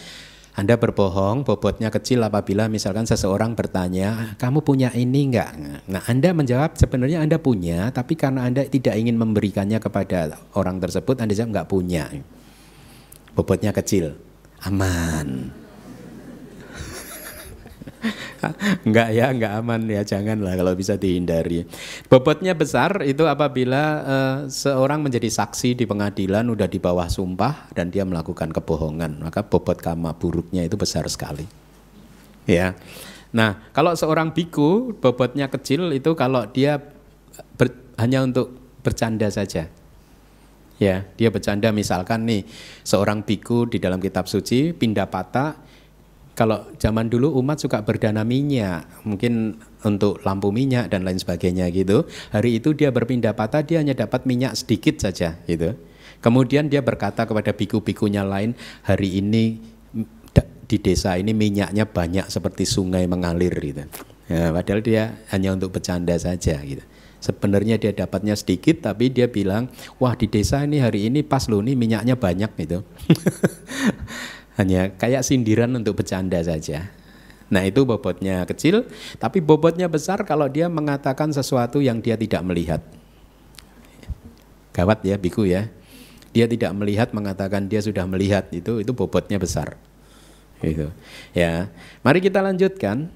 anda 0.52 0.76
berbohong, 0.76 1.48
bobotnya 1.48 1.88
kecil 1.88 2.20
apabila 2.28 2.68
misalkan 2.68 3.08
seseorang 3.08 3.56
bertanya, 3.56 4.36
kamu 4.36 4.60
punya 4.60 4.92
ini 4.92 5.32
enggak? 5.32 5.56
Nah 5.88 6.04
Anda 6.04 6.36
menjawab 6.36 6.76
sebenarnya 6.76 7.24
Anda 7.24 7.40
punya, 7.40 7.88
tapi 7.88 8.20
karena 8.20 8.44
Anda 8.44 8.68
tidak 8.68 9.00
ingin 9.00 9.16
memberikannya 9.16 9.80
kepada 9.80 10.36
orang 10.52 10.76
tersebut, 10.76 11.24
Anda 11.24 11.32
jawab 11.32 11.56
enggak 11.56 11.68
punya. 11.72 12.04
Bobotnya 13.32 13.72
kecil, 13.72 14.12
aman. 14.68 15.61
enggak 18.86 19.08
ya, 19.14 19.30
enggak 19.30 19.52
aman 19.62 19.80
ya, 19.86 20.02
janganlah 20.02 20.58
kalau 20.58 20.72
bisa 20.74 20.98
dihindari. 20.98 21.64
Bobotnya 22.10 22.54
besar 22.58 23.02
itu 23.06 23.26
apabila 23.26 23.82
uh, 24.02 24.36
seorang 24.50 25.02
menjadi 25.02 25.30
saksi 25.30 25.78
di 25.78 25.84
pengadilan 25.86 26.46
udah 26.50 26.66
di 26.66 26.82
bawah 26.82 27.06
sumpah 27.06 27.70
dan 27.74 27.94
dia 27.94 28.02
melakukan 28.02 28.50
kebohongan, 28.50 29.22
maka 29.22 29.46
bobot 29.46 29.78
kama 29.78 30.14
buruknya 30.18 30.66
itu 30.66 30.74
besar 30.74 31.06
sekali. 31.06 31.46
Ya. 32.46 32.74
Nah, 33.32 33.64
kalau 33.72 33.96
seorang 33.96 34.34
biku 34.36 34.92
bobotnya 34.98 35.48
kecil 35.48 35.88
itu 35.96 36.12
kalau 36.18 36.44
dia 36.50 36.82
ber, 37.56 37.72
hanya 37.96 38.26
untuk 38.26 38.52
bercanda 38.84 39.30
saja. 39.32 39.70
Ya, 40.82 41.06
dia 41.14 41.30
bercanda 41.30 41.70
misalkan 41.70 42.26
nih 42.26 42.42
seorang 42.82 43.22
biku 43.22 43.70
di 43.70 43.78
dalam 43.78 44.02
kitab 44.02 44.26
suci 44.26 44.74
pindah 44.74 45.06
patah 45.06 45.54
kalau 46.32 46.64
zaman 46.80 47.12
dulu 47.12 47.36
umat 47.44 47.60
suka 47.60 47.84
berdana 47.84 48.24
minyak, 48.24 48.88
mungkin 49.04 49.60
untuk 49.84 50.24
lampu 50.24 50.48
minyak 50.48 50.88
dan 50.88 51.04
lain 51.04 51.20
sebagainya 51.20 51.68
gitu. 51.68 52.08
Hari 52.32 52.56
itu 52.56 52.72
dia 52.72 52.88
berpindah 52.88 53.36
patah, 53.36 53.60
dia 53.60 53.84
hanya 53.84 53.92
dapat 53.92 54.24
minyak 54.24 54.56
sedikit 54.56 54.96
saja 54.96 55.36
gitu. 55.44 55.76
Kemudian 56.24 56.72
dia 56.72 56.80
berkata 56.80 57.28
kepada 57.28 57.52
biku-bikunya 57.52 58.24
lain, 58.24 58.56
hari 58.86 59.20
ini 59.20 59.60
di 60.72 60.80
desa 60.80 61.20
ini 61.20 61.36
minyaknya 61.36 61.84
banyak 61.84 62.32
seperti 62.32 62.64
sungai 62.64 63.04
mengalir 63.04 63.52
gitu. 63.52 63.84
Ya, 64.32 64.48
padahal 64.48 64.80
dia 64.80 65.20
hanya 65.28 65.52
untuk 65.52 65.76
bercanda 65.76 66.16
saja 66.16 66.56
gitu. 66.64 66.80
Sebenarnya 67.20 67.76
dia 67.76 67.92
dapatnya 67.92 68.32
sedikit 68.34 68.80
tapi 68.80 69.12
dia 69.12 69.28
bilang, 69.28 69.68
"Wah, 70.00 70.16
di 70.16 70.26
desa 70.26 70.64
ini 70.64 70.80
hari 70.80 71.12
ini 71.12 71.20
pas 71.20 71.44
loh 71.46 71.60
nih 71.60 71.76
minyaknya 71.76 72.16
banyak 72.16 72.50
gitu." 72.56 72.82
hanya 74.62 74.94
kayak 74.94 75.26
sindiran 75.26 75.74
untuk 75.74 75.98
bercanda 75.98 76.38
saja. 76.38 76.86
Nah 77.52 77.66
itu 77.66 77.82
bobotnya 77.82 78.46
kecil, 78.46 78.86
tapi 79.18 79.42
bobotnya 79.42 79.90
besar 79.90 80.22
kalau 80.22 80.46
dia 80.46 80.70
mengatakan 80.70 81.34
sesuatu 81.34 81.82
yang 81.82 81.98
dia 81.98 82.14
tidak 82.14 82.40
melihat. 82.46 82.80
Gawat 84.72 85.04
ya 85.04 85.20
biku 85.20 85.44
ya. 85.44 85.68
Dia 86.32 86.48
tidak 86.48 86.72
melihat 86.72 87.12
mengatakan 87.12 87.68
dia 87.68 87.84
sudah 87.84 88.08
melihat 88.08 88.48
itu 88.56 88.80
itu 88.80 88.92
bobotnya 88.96 89.36
besar. 89.36 89.76
Itu. 90.64 90.88
Ya. 91.36 91.68
Mari 92.00 92.24
kita 92.24 92.40
lanjutkan. 92.40 93.10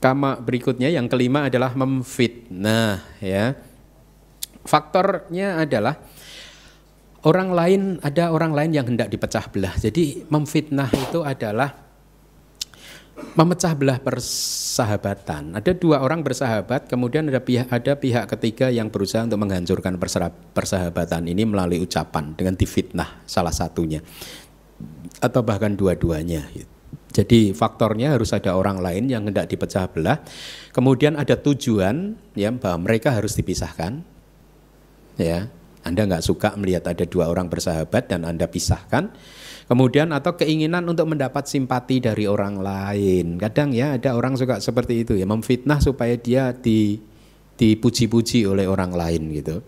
Kama 0.00 0.40
berikutnya 0.40 0.88
yang 0.88 1.12
kelima 1.12 1.48
adalah 1.48 1.76
memfitnah 1.76 3.04
ya. 3.20 3.56
Faktornya 4.64 5.60
adalah 5.60 6.00
orang 7.24 7.50
lain 7.52 7.82
ada 8.00 8.32
orang 8.32 8.52
lain 8.56 8.70
yang 8.72 8.86
hendak 8.88 9.12
dipecah 9.12 9.44
belah. 9.52 9.74
Jadi 9.76 10.24
memfitnah 10.28 10.88
itu 10.88 11.20
adalah 11.20 11.90
memecah 13.36 13.76
belah 13.76 14.00
persahabatan. 14.00 15.52
Ada 15.56 15.76
dua 15.76 16.00
orang 16.00 16.24
bersahabat, 16.24 16.88
kemudian 16.88 17.28
ada 17.28 17.40
pihak 17.44 17.68
ada 17.68 17.92
pihak 17.96 18.24
ketiga 18.36 18.72
yang 18.72 18.88
berusaha 18.88 19.24
untuk 19.24 19.44
menghancurkan 19.44 20.00
persahabatan 20.56 21.28
ini 21.28 21.44
melalui 21.44 21.84
ucapan 21.84 22.32
dengan 22.32 22.56
difitnah 22.56 23.20
salah 23.28 23.52
satunya 23.52 24.00
atau 25.20 25.44
bahkan 25.44 25.76
dua-duanya. 25.76 26.48
Jadi 27.10 27.50
faktornya 27.50 28.14
harus 28.14 28.30
ada 28.30 28.54
orang 28.54 28.78
lain 28.78 29.10
yang 29.10 29.26
hendak 29.26 29.50
dipecah 29.50 29.90
belah. 29.90 30.22
Kemudian 30.70 31.18
ada 31.18 31.34
tujuan 31.34 32.14
ya 32.38 32.54
bahwa 32.54 32.86
mereka 32.86 33.10
harus 33.12 33.34
dipisahkan. 33.34 34.06
Ya, 35.20 35.52
Anda 35.84 36.04
nggak 36.04 36.24
suka 36.24 36.54
melihat 36.60 36.88
ada 36.92 37.04
dua 37.08 37.32
orang 37.32 37.48
bersahabat 37.48 38.12
dan 38.12 38.28
Anda 38.28 38.46
pisahkan. 38.46 39.12
Kemudian 39.70 40.10
atau 40.10 40.34
keinginan 40.34 40.82
untuk 40.90 41.06
mendapat 41.06 41.46
simpati 41.46 42.02
dari 42.02 42.26
orang 42.26 42.58
lain. 42.58 43.38
Kadang 43.38 43.70
ya 43.70 43.94
ada 43.94 44.18
orang 44.18 44.34
suka 44.34 44.58
seperti 44.58 45.06
itu 45.06 45.14
ya, 45.14 45.30
memfitnah 45.30 45.78
supaya 45.78 46.18
dia 46.18 46.50
di 46.50 46.98
dipuji-puji 47.54 48.48
oleh 48.50 48.66
orang 48.66 48.90
lain 48.90 49.22
gitu. 49.30 49.62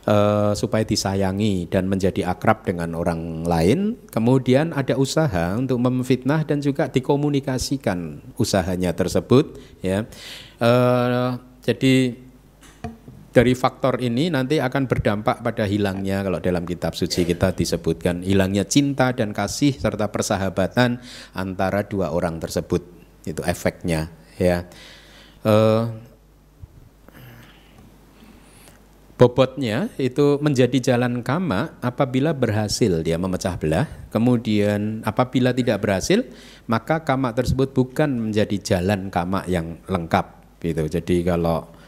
Uh, 0.00 0.56
supaya 0.56 0.80
disayangi 0.80 1.68
dan 1.68 1.84
menjadi 1.88 2.32
akrab 2.32 2.64
dengan 2.64 2.96
orang 2.96 3.44
lain. 3.44 4.00
Kemudian 4.08 4.72
ada 4.72 4.96
usaha 4.96 5.54
untuk 5.56 5.76
memfitnah 5.76 6.44
dan 6.44 6.64
juga 6.64 6.88
dikomunikasikan 6.88 8.20
usahanya 8.40 8.96
tersebut 8.96 9.60
ya. 9.84 10.08
Uh, 10.56 11.36
jadi 11.60 12.16
dari 13.30 13.54
faktor 13.54 14.02
ini 14.02 14.26
nanti 14.26 14.58
akan 14.58 14.90
berdampak 14.90 15.46
pada 15.46 15.62
hilangnya 15.62 16.26
kalau 16.26 16.42
dalam 16.42 16.66
kitab 16.66 16.98
suci 16.98 17.22
kita 17.22 17.54
disebutkan 17.54 18.26
hilangnya 18.26 18.66
cinta 18.66 19.14
dan 19.14 19.30
kasih 19.30 19.78
serta 19.78 20.10
persahabatan 20.10 20.98
antara 21.30 21.86
dua 21.86 22.10
orang 22.10 22.42
tersebut. 22.42 22.82
Itu 23.22 23.46
efeknya 23.46 24.10
ya. 24.34 24.66
Uh, 25.46 25.94
bobotnya 29.14 29.94
itu 29.94 30.42
menjadi 30.42 30.94
jalan 30.94 31.22
kama 31.22 31.78
apabila 31.78 32.34
berhasil. 32.34 32.98
Dia 33.06 33.14
memecah 33.14 33.54
belah. 33.62 33.86
Kemudian 34.10 35.06
apabila 35.06 35.54
tidak 35.54 35.86
berhasil 35.86 36.26
maka 36.66 37.06
kama 37.06 37.30
tersebut 37.30 37.70
bukan 37.70 38.10
menjadi 38.10 38.58
jalan 38.58 39.06
kama 39.06 39.46
yang 39.46 39.78
lengkap 39.86 40.58
gitu. 40.66 40.82
Jadi 40.90 41.22
kalau 41.22 41.78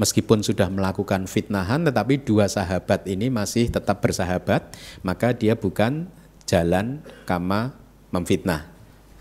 meskipun 0.00 0.42
sudah 0.42 0.66
melakukan 0.70 1.26
fitnahan 1.30 1.86
tetapi 1.86 2.22
dua 2.22 2.50
sahabat 2.50 3.06
ini 3.06 3.30
masih 3.30 3.70
tetap 3.70 4.02
bersahabat 4.02 4.74
maka 5.06 5.34
dia 5.34 5.54
bukan 5.54 6.10
jalan 6.44 7.00
kama 7.24 7.72
memfitnah. 8.12 8.70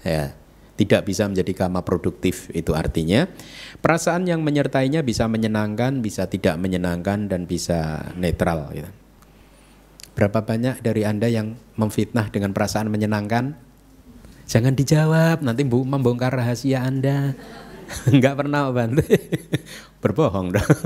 Ya 0.03 0.35
tidak 0.73 1.05
bisa 1.05 1.29
menjadi 1.29 1.53
kama 1.53 1.85
produktif 1.85 2.49
itu 2.51 2.73
artinya. 2.73 3.29
Perasaan 3.79 4.25
yang 4.25 4.41
menyertainya 4.41 5.05
bisa 5.05 5.29
menyenangkan 5.29 6.01
bisa 6.01 6.25
tidak 6.25 6.57
menyenangkan 6.57 7.29
dan 7.29 7.45
bisa 7.45 8.09
netral 8.17 8.73
gitu. 8.73 8.89
berapa 10.13 10.45
banyak 10.45 10.85
dari 10.85 11.09
anda 11.09 11.25
yang 11.25 11.57
memfitnah 11.73 12.29
dengan 12.29 12.53
perasaan 12.53 12.85
menyenangkan? 12.93 13.57
Jangan 14.45 14.77
dijawab 14.77 15.41
nanti 15.41 15.65
membongkar 15.65 16.37
rahasia 16.37 16.85
anda 16.85 17.33
Enggak 18.13 18.35
pernah 18.39 18.69
bantu. 18.69 19.03
Berbohong 20.03 20.53
dong. 20.53 20.67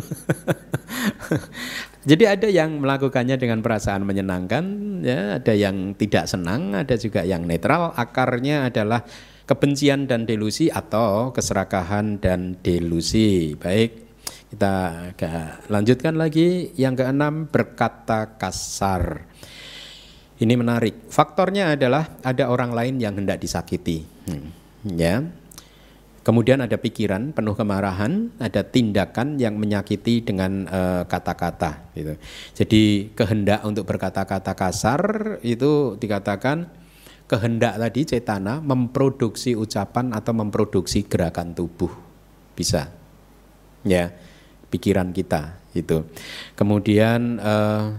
Jadi 2.10 2.24
ada 2.24 2.48
yang 2.48 2.80
melakukannya 2.80 3.36
dengan 3.36 3.60
perasaan 3.60 4.08
menyenangkan, 4.08 4.64
ya, 5.04 5.42
ada 5.42 5.52
yang 5.52 5.92
tidak 5.98 6.30
senang, 6.30 6.72
ada 6.72 6.96
juga 6.96 7.28
yang 7.28 7.44
netral. 7.44 7.92
Akarnya 7.98 8.72
adalah 8.72 9.04
kebencian 9.44 10.08
dan 10.08 10.24
delusi 10.24 10.72
atau 10.72 11.36
keserakahan 11.36 12.24
dan 12.24 12.56
delusi. 12.64 13.60
Baik, 13.60 14.08
kita 14.56 14.76
lanjutkan 15.68 16.16
lagi. 16.16 16.72
Yang 16.80 17.04
keenam 17.04 17.52
berkata 17.52 18.40
kasar. 18.40 19.28
Ini 20.38 20.54
menarik. 20.54 21.10
Faktornya 21.10 21.74
adalah 21.74 22.22
ada 22.22 22.48
orang 22.54 22.72
lain 22.72 23.02
yang 23.02 23.18
hendak 23.18 23.42
disakiti. 23.42 24.06
Hmm. 24.30 24.54
Ya, 24.96 25.26
Kemudian 26.28 26.60
ada 26.60 26.76
pikiran 26.76 27.32
penuh 27.32 27.56
kemarahan, 27.56 28.36
ada 28.36 28.60
tindakan 28.68 29.40
yang 29.40 29.56
menyakiti 29.56 30.28
dengan 30.28 30.68
eh, 30.68 31.08
kata-kata. 31.08 31.96
Gitu. 31.96 32.20
Jadi 32.52 32.84
kehendak 33.16 33.64
untuk 33.64 33.88
berkata-kata 33.88 34.52
kasar 34.52 35.40
itu 35.40 35.96
dikatakan 35.96 36.68
kehendak 37.32 37.80
tadi 37.80 38.02
cetana 38.04 38.60
memproduksi 38.60 39.56
ucapan 39.56 40.12
atau 40.12 40.36
memproduksi 40.36 41.08
gerakan 41.08 41.56
tubuh 41.56 41.92
bisa, 42.60 42.92
ya 43.88 44.12
pikiran 44.68 45.16
kita 45.16 45.64
itu. 45.76 46.04
Kemudian 46.60 47.40
uh, 47.40 47.96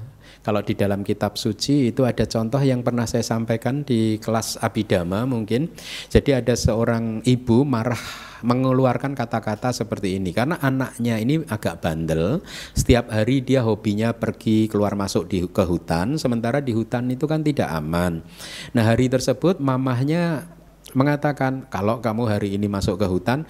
kalau 0.49 0.65
di 0.65 0.73
dalam 0.73 1.05
kitab 1.05 1.37
suci 1.37 1.93
itu 1.93 2.09
ada 2.09 2.25
contoh 2.25 2.57
yang 2.65 2.81
pernah 2.81 3.05
saya 3.05 3.21
sampaikan 3.21 3.85
di 3.85 4.17
kelas 4.17 4.57
abidama 4.65 5.29
mungkin. 5.29 5.69
Jadi 6.09 6.41
ada 6.41 6.57
seorang 6.57 7.21
ibu 7.29 7.69
marah 7.69 8.01
mengeluarkan 8.41 9.13
kata-kata 9.13 9.77
seperti 9.77 10.17
ini 10.17 10.33
karena 10.33 10.57
anaknya 10.57 11.21
ini 11.21 11.45
agak 11.53 11.85
bandel. 11.85 12.41
Setiap 12.73 13.13
hari 13.13 13.45
dia 13.45 13.61
hobinya 13.61 14.17
pergi 14.17 14.73
keluar 14.73 14.97
masuk 14.97 15.29
di 15.29 15.45
ke 15.45 15.69
hutan, 15.69 16.17
sementara 16.17 16.65
di 16.65 16.73
hutan 16.73 17.13
itu 17.13 17.29
kan 17.29 17.45
tidak 17.45 17.69
aman. 17.69 18.25
Nah, 18.73 18.89
hari 18.89 19.13
tersebut 19.13 19.61
mamahnya 19.61 20.49
mengatakan 20.97 21.69
kalau 21.69 22.01
kamu 22.01 22.25
hari 22.25 22.57
ini 22.57 22.73
masuk 22.73 22.97
ke 22.97 23.05
hutan, 23.05 23.45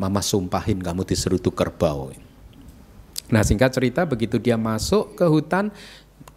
mama 0.00 0.24
sumpahin 0.24 0.80
kamu 0.80 1.04
diserutu 1.04 1.52
kerbau. 1.52 2.08
Nah 3.28 3.44
singkat 3.44 3.76
cerita 3.76 4.08
begitu 4.08 4.40
dia 4.40 4.56
masuk 4.56 5.12
ke 5.12 5.26
hutan 5.28 5.68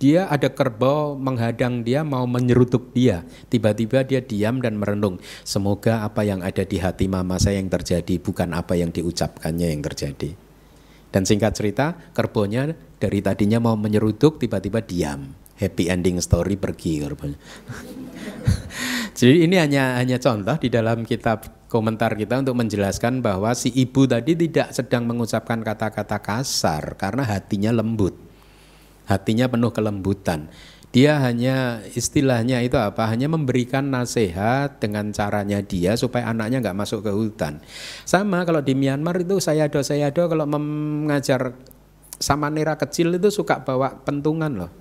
dia 0.02 0.26
ada 0.26 0.50
kerbau 0.50 1.14
menghadang 1.14 1.86
dia 1.86 2.02
mau 2.02 2.26
menyerutuk 2.26 2.90
dia. 2.90 3.22
Tiba-tiba 3.54 4.02
dia 4.02 4.18
diam 4.18 4.58
dan 4.58 4.82
merenung. 4.82 5.22
Semoga 5.46 6.02
apa 6.02 6.26
yang 6.26 6.42
ada 6.42 6.66
di 6.66 6.82
hati 6.82 7.06
mama 7.06 7.38
saya 7.38 7.62
yang 7.62 7.70
terjadi 7.70 8.18
bukan 8.18 8.50
apa 8.58 8.74
yang 8.74 8.90
diucapkannya 8.90 9.70
yang 9.70 9.86
terjadi. 9.86 10.34
Dan 11.14 11.30
singkat 11.30 11.54
cerita, 11.54 11.94
kerbonya 12.18 12.74
dari 12.98 13.22
tadinya 13.22 13.62
mau 13.62 13.78
menyerutuk 13.78 14.42
tiba-tiba 14.42 14.82
diam. 14.82 15.38
Happy 15.62 15.94
ending 15.94 16.18
story 16.18 16.58
pergi 16.58 17.06
kerbonya. 17.06 17.38
Jadi 19.22 19.46
ini 19.46 19.62
hanya 19.62 20.02
hanya 20.02 20.18
contoh 20.18 20.58
di 20.58 20.74
dalam 20.74 21.06
kitab 21.06 21.46
komentar 21.70 22.18
kita 22.18 22.42
untuk 22.42 22.58
menjelaskan 22.58 23.22
bahwa 23.22 23.54
si 23.54 23.70
ibu 23.70 24.10
tadi 24.10 24.34
tidak 24.34 24.74
sedang 24.74 25.06
mengucapkan 25.06 25.62
kata-kata 25.62 26.18
kasar 26.18 26.98
karena 26.98 27.22
hatinya 27.22 27.70
lembut 27.70 28.31
hatinya 29.06 29.48
penuh 29.48 29.72
kelembutan. 29.74 30.52
Dia 30.92 31.24
hanya 31.24 31.80
istilahnya 31.96 32.60
itu 32.68 32.76
apa? 32.76 33.08
Hanya 33.08 33.32
memberikan 33.32 33.88
nasihat 33.88 34.76
dengan 34.84 35.16
caranya 35.16 35.64
dia 35.64 35.96
supaya 35.96 36.28
anaknya 36.28 36.60
nggak 36.60 36.76
masuk 36.76 37.08
ke 37.08 37.12
hutan. 37.16 37.64
Sama 38.04 38.44
kalau 38.44 38.60
di 38.60 38.76
Myanmar 38.76 39.24
itu 39.24 39.40
saya 39.40 39.72
do 39.72 39.80
saya 39.80 40.12
do 40.12 40.28
kalau 40.28 40.44
mengajar 40.44 41.56
sama 42.20 42.52
nera 42.52 42.76
kecil 42.76 43.16
itu 43.16 43.32
suka 43.32 43.64
bawa 43.64 44.04
pentungan 44.04 44.52
loh. 44.52 44.72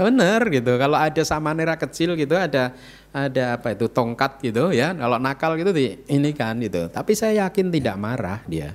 Bener 0.00 0.40
gitu. 0.48 0.72
Kalau 0.80 0.96
ada 0.96 1.20
sama 1.20 1.52
nera 1.52 1.76
kecil 1.76 2.16
gitu 2.16 2.32
ada 2.32 2.72
ada 3.12 3.60
apa 3.60 3.76
itu 3.76 3.92
tongkat 3.92 4.40
gitu 4.40 4.72
ya. 4.72 4.96
Kalau 4.96 5.20
nakal 5.20 5.60
gitu 5.60 5.68
di 5.76 6.00
ini 6.08 6.32
kan 6.32 6.56
gitu. 6.64 6.88
Tapi 6.88 7.12
saya 7.12 7.44
yakin 7.44 7.68
tidak 7.68 8.00
marah 8.00 8.40
dia. 8.48 8.72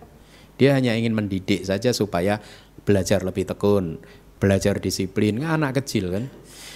Dia 0.62 0.78
hanya 0.78 0.94
ingin 0.94 1.18
mendidik 1.18 1.66
saja 1.66 1.90
supaya 1.90 2.38
belajar 2.84 3.24
lebih 3.24 3.48
tekun, 3.48 4.00
belajar 4.38 4.80
disiplin, 4.80 5.40
kan 5.40 5.60
anak 5.60 5.84
kecil 5.84 6.12
kan. 6.12 6.26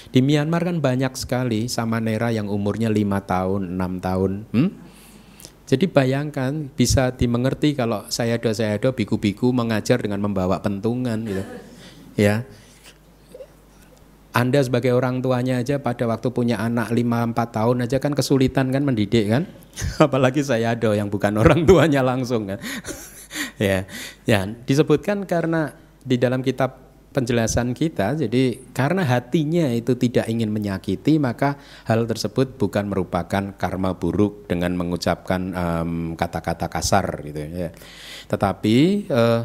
Di 0.08 0.24
Myanmar 0.24 0.64
kan 0.64 0.80
banyak 0.80 1.14
sekali 1.20 1.68
sama 1.68 2.00
nera 2.00 2.32
yang 2.32 2.48
umurnya 2.48 2.88
lima 2.88 3.28
tahun, 3.28 3.76
enam 3.76 4.00
tahun. 4.00 4.32
Hmm? 4.56 4.72
Jadi 5.68 5.84
bayangkan 5.92 6.72
bisa 6.72 7.12
dimengerti 7.12 7.76
kalau 7.76 8.08
saya 8.08 8.40
do 8.40 8.48
saya 8.56 8.80
do 8.80 8.96
biku-biku 8.96 9.52
mengajar 9.52 10.00
dengan 10.00 10.24
membawa 10.24 10.64
pentungan 10.64 11.28
gitu. 11.28 11.44
Ya. 12.16 12.48
Anda 14.32 14.64
sebagai 14.64 14.96
orang 14.96 15.20
tuanya 15.20 15.60
aja 15.60 15.84
pada 15.84 16.08
waktu 16.08 16.32
punya 16.32 16.62
anak 16.62 16.96
lima 16.96 17.26
empat 17.26 17.58
tahun 17.58 17.84
aja 17.84 18.00
kan 18.00 18.16
kesulitan 18.16 18.72
kan 18.72 18.88
mendidik 18.88 19.28
kan. 19.28 19.44
Apalagi 20.08 20.40
saya 20.40 20.72
do 20.72 20.96
yang 20.96 21.12
bukan 21.12 21.36
orang 21.36 21.68
tuanya 21.68 22.00
langsung 22.00 22.48
kan. 22.48 22.64
ya. 23.60 23.84
Ya, 24.24 24.48
disebutkan 24.48 25.28
karena 25.28 25.76
di 26.08 26.16
dalam 26.16 26.40
kitab 26.40 26.88
penjelasan 27.12 27.74
kita. 27.74 28.14
Jadi 28.14 28.72
karena 28.72 29.02
hatinya 29.02 29.68
itu 29.74 29.98
tidak 29.98 30.30
ingin 30.30 30.54
menyakiti, 30.54 31.18
maka 31.18 31.58
hal 31.90 32.06
tersebut 32.06 32.56
bukan 32.62 32.88
merupakan 32.88 33.58
karma 33.58 33.98
buruk 33.98 34.46
dengan 34.46 34.78
mengucapkan 34.78 35.52
kata-kata 36.14 36.70
um, 36.70 36.74
kasar 36.78 37.06
gitu 37.26 37.42
ya. 37.42 37.70
Tetapi 38.30 38.78
uh, 39.10 39.42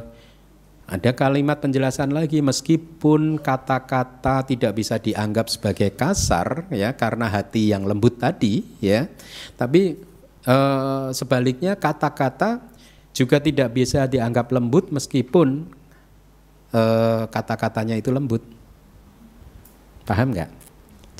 ada 0.92 1.10
kalimat 1.16 1.56
penjelasan 1.56 2.12
lagi 2.12 2.44
meskipun 2.44 3.40
kata-kata 3.40 4.44
tidak 4.44 4.76
bisa 4.76 5.00
dianggap 5.00 5.48
sebagai 5.48 5.96
kasar 5.96 6.68
ya 6.68 6.92
karena 6.92 7.32
hati 7.32 7.72
yang 7.72 7.88
lembut 7.88 8.20
tadi 8.20 8.60
ya. 8.84 9.08
Tapi 9.56 9.96
uh, 10.44 11.08
sebaliknya 11.16 11.80
kata-kata 11.80 12.68
juga 13.16 13.40
tidak 13.40 13.72
bisa 13.72 14.04
dianggap 14.04 14.52
lembut 14.52 14.92
meskipun 14.92 15.80
Eh, 16.72 17.22
kata-katanya 17.28 18.00
itu 18.00 18.08
lembut. 18.08 18.40
Paham 20.08 20.32
nggak? 20.32 20.48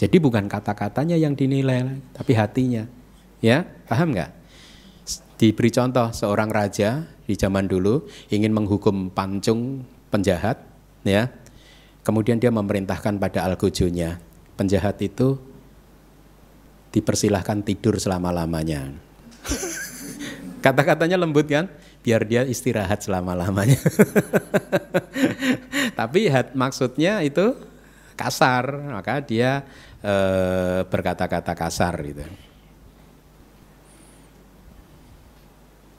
Jadi 0.01 0.17
bukan 0.17 0.49
kata-katanya 0.49 1.21
yang 1.21 1.37
dinilai, 1.37 2.01
tapi 2.17 2.33
hatinya. 2.33 2.89
Ya, 3.45 3.69
paham 3.85 4.17
nggak? 4.17 4.33
Diberi 5.37 5.69
contoh 5.69 6.09
seorang 6.17 6.49
raja 6.49 7.05
di 7.29 7.37
zaman 7.37 7.69
dulu 7.69 8.09
ingin 8.33 8.57
menghukum 8.57 9.13
pancung 9.13 9.85
penjahat, 10.09 10.57
ya. 11.05 11.29
Kemudian 12.01 12.41
dia 12.41 12.49
memerintahkan 12.49 13.21
pada 13.21 13.45
algojonya, 13.45 14.25
penjahat 14.57 15.05
itu 15.05 15.37
dipersilahkan 16.97 17.61
tidur 17.61 18.01
selama-lamanya. 18.01 18.89
Kata-katanya 20.65 21.21
lembut 21.21 21.45
kan? 21.45 21.69
Biar 22.03 22.27
dia 22.27 22.43
istirahat 22.43 23.07
selama-lamanya. 23.07 23.79
Tapi 25.99 26.27
hat, 26.27 26.55
maksudnya 26.59 27.23
itu 27.23 27.55
kasar, 28.19 28.91
maka 28.91 29.23
dia 29.23 29.63
e, 30.03 30.15
berkata-kata 30.87 31.55
kasar 31.55 31.95
gitu. 32.03 32.27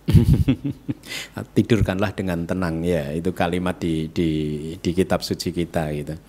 Tidurkanlah 1.55 2.11
dengan 2.11 2.43
tenang 2.43 2.83
ya, 2.83 3.15
itu 3.15 3.31
kalimat 3.31 3.79
di 3.79 4.11
di 4.11 4.29
di 4.75 4.91
kitab 4.91 5.23
suci 5.23 5.55
kita 5.55 5.87
gitu. 5.95 6.19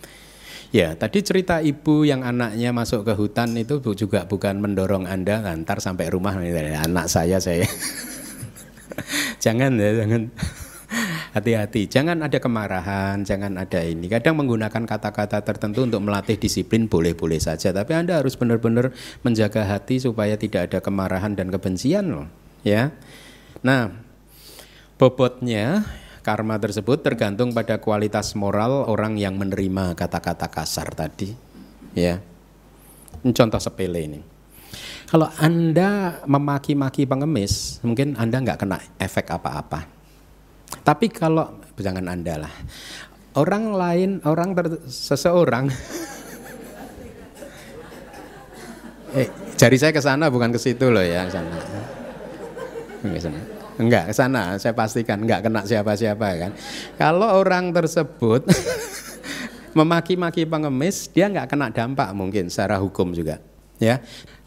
Ya, 0.75 0.99
tadi 0.99 1.23
cerita 1.23 1.63
ibu 1.63 2.03
yang 2.03 2.27
anaknya 2.27 2.75
masuk 2.75 3.07
ke 3.07 3.15
hutan 3.15 3.55
itu 3.55 3.79
juga 3.95 4.27
bukan 4.27 4.59
mendorong 4.59 5.07
Anda 5.07 5.39
ngantar 5.47 5.79
sampai 5.79 6.11
rumah 6.11 6.35
anak 6.35 7.07
saya 7.07 7.39
saya. 7.39 7.67
jangan 9.45 9.77
ya, 9.77 10.05
jangan. 10.05 10.23
Hati-hati, 11.35 11.91
jangan 11.91 12.23
ada 12.23 12.39
kemarahan, 12.39 13.27
jangan 13.27 13.59
ada 13.59 13.83
ini. 13.83 14.07
Kadang 14.07 14.39
menggunakan 14.39 14.87
kata-kata 14.87 15.43
tertentu 15.43 15.83
untuk 15.83 16.07
melatih 16.07 16.39
disiplin 16.39 16.87
boleh-boleh 16.87 17.43
saja, 17.43 17.75
tapi 17.75 17.91
Anda 17.91 18.23
harus 18.23 18.39
benar-benar 18.39 18.95
menjaga 19.27 19.67
hati 19.67 19.99
supaya 19.99 20.39
tidak 20.39 20.71
ada 20.71 20.79
kemarahan 20.79 21.35
dan 21.35 21.51
kebencian 21.51 22.07
loh, 22.15 22.31
ya. 22.63 22.95
Nah, 23.67 23.91
bobotnya 24.95 25.83
Karma 26.25 26.57
tersebut 26.57 27.05
tergantung 27.05 27.53
pada 27.53 27.83
kualitas 27.83 28.33
moral 28.33 28.89
orang 28.89 29.21
yang 29.21 29.37
menerima 29.37 29.93
kata-kata 29.93 30.49
kasar 30.49 30.95
tadi. 30.97 31.35
Ya, 31.93 32.23
ini 33.21 33.37
contoh 33.37 33.61
sepele 33.61 34.01
ini. 34.09 34.34
Kalau 35.09 35.31
Anda 35.39 36.21
memaki-maki 36.27 37.07
pengemis, 37.07 37.79
mungkin 37.87 38.19
Anda 38.19 38.43
nggak 38.43 38.67
kena 38.67 38.83
efek 38.99 39.31
apa-apa. 39.31 39.87
Tapi 40.83 41.07
kalau 41.13 41.63
jangan 41.79 42.11
Anda 42.11 42.43
lah, 42.43 42.55
orang 43.39 43.75
lain, 43.75 44.11
orang 44.27 44.55
ter, 44.59 44.67
seseorang, 44.91 45.71
eh, 49.19 49.29
jari 49.55 49.77
saya 49.79 49.93
ke 49.95 50.03
sana 50.03 50.31
bukan 50.31 50.51
ke 50.51 50.59
situ 50.59 50.91
loh 50.91 51.05
ya, 51.05 51.31
sana. 51.31 51.59
Enggak, 53.75 54.11
ke 54.11 54.15
sana 54.15 54.59
saya 54.59 54.75
pastikan 54.75 55.23
enggak 55.23 55.47
kena 55.47 55.67
siapa-siapa 55.67 56.27
kan. 56.39 56.53
Kalau 56.95 57.43
orang 57.43 57.75
tersebut 57.75 58.47
memaki-maki 59.79 60.47
pengemis, 60.47 61.11
dia 61.11 61.27
enggak 61.27 61.51
kena 61.51 61.75
dampak 61.75 62.15
mungkin 62.15 62.47
secara 62.51 62.79
hukum 62.79 63.11
juga. 63.11 63.43
Ya. 63.83 64.01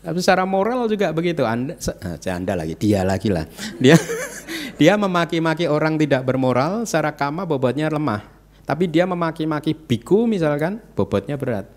Tapi 0.07 0.23
secara 0.23 0.47
moral 0.47 0.87
juga 0.87 1.11
begitu. 1.11 1.43
Anda 1.43 1.75
eh, 1.75 2.31
Anda 2.31 2.53
lagi, 2.55 2.79
dia 2.79 3.03
lagi 3.03 3.27
lah. 3.27 3.43
Dia 3.75 3.99
dia 4.79 4.93
memaki-maki 4.95 5.67
orang 5.67 5.99
tidak 5.99 6.23
bermoral, 6.23 6.87
secara 6.87 7.11
kama 7.11 7.43
bobotnya 7.43 7.91
lemah. 7.91 8.23
Tapi 8.63 8.87
dia 8.87 9.07
memaki-maki 9.07 9.75
biku 9.75 10.27
misalkan, 10.27 10.79
bobotnya 10.95 11.39
berat. 11.39 11.67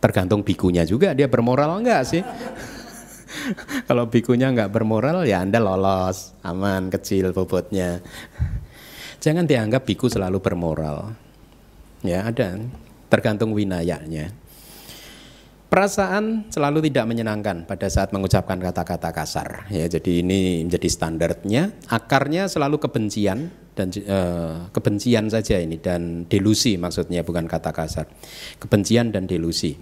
Tergantung 0.00 0.44
bikunya 0.44 0.84
juga 0.84 1.16
dia 1.16 1.28
bermoral 1.28 1.80
enggak 1.80 2.04
sih? 2.04 2.22
Kalau 3.88 4.08
bikunya 4.08 4.52
nggak 4.52 4.72
bermoral 4.72 5.24
ya 5.24 5.40
Anda 5.40 5.60
lolos, 5.60 6.36
aman, 6.44 6.92
kecil 6.92 7.32
bobotnya. 7.32 8.00
Jangan 9.20 9.48
dianggap 9.48 9.88
biku 9.88 10.06
selalu 10.12 10.38
bermoral. 10.40 11.16
Ya 12.04 12.28
ada, 12.28 12.60
tergantung 13.08 13.56
winayanya. 13.56 14.30
Perasaan 15.76 16.48
selalu 16.48 16.88
tidak 16.88 17.04
menyenangkan 17.04 17.68
pada 17.68 17.84
saat 17.92 18.08
mengucapkan 18.08 18.56
kata-kata 18.56 19.12
kasar. 19.12 19.68
Ya, 19.68 19.84
jadi 19.84 20.24
ini 20.24 20.64
menjadi 20.64 20.88
standarnya. 20.88 21.68
Akarnya 21.92 22.48
selalu 22.48 22.80
kebencian 22.80 23.52
dan 23.76 23.92
uh, 24.08 24.72
kebencian 24.72 25.28
saja 25.28 25.60
ini 25.60 25.76
dan 25.76 26.24
delusi 26.32 26.80
maksudnya 26.80 27.20
bukan 27.20 27.44
kata 27.44 27.76
kasar. 27.76 28.08
Kebencian 28.56 29.12
dan 29.12 29.28
delusi. 29.28 29.76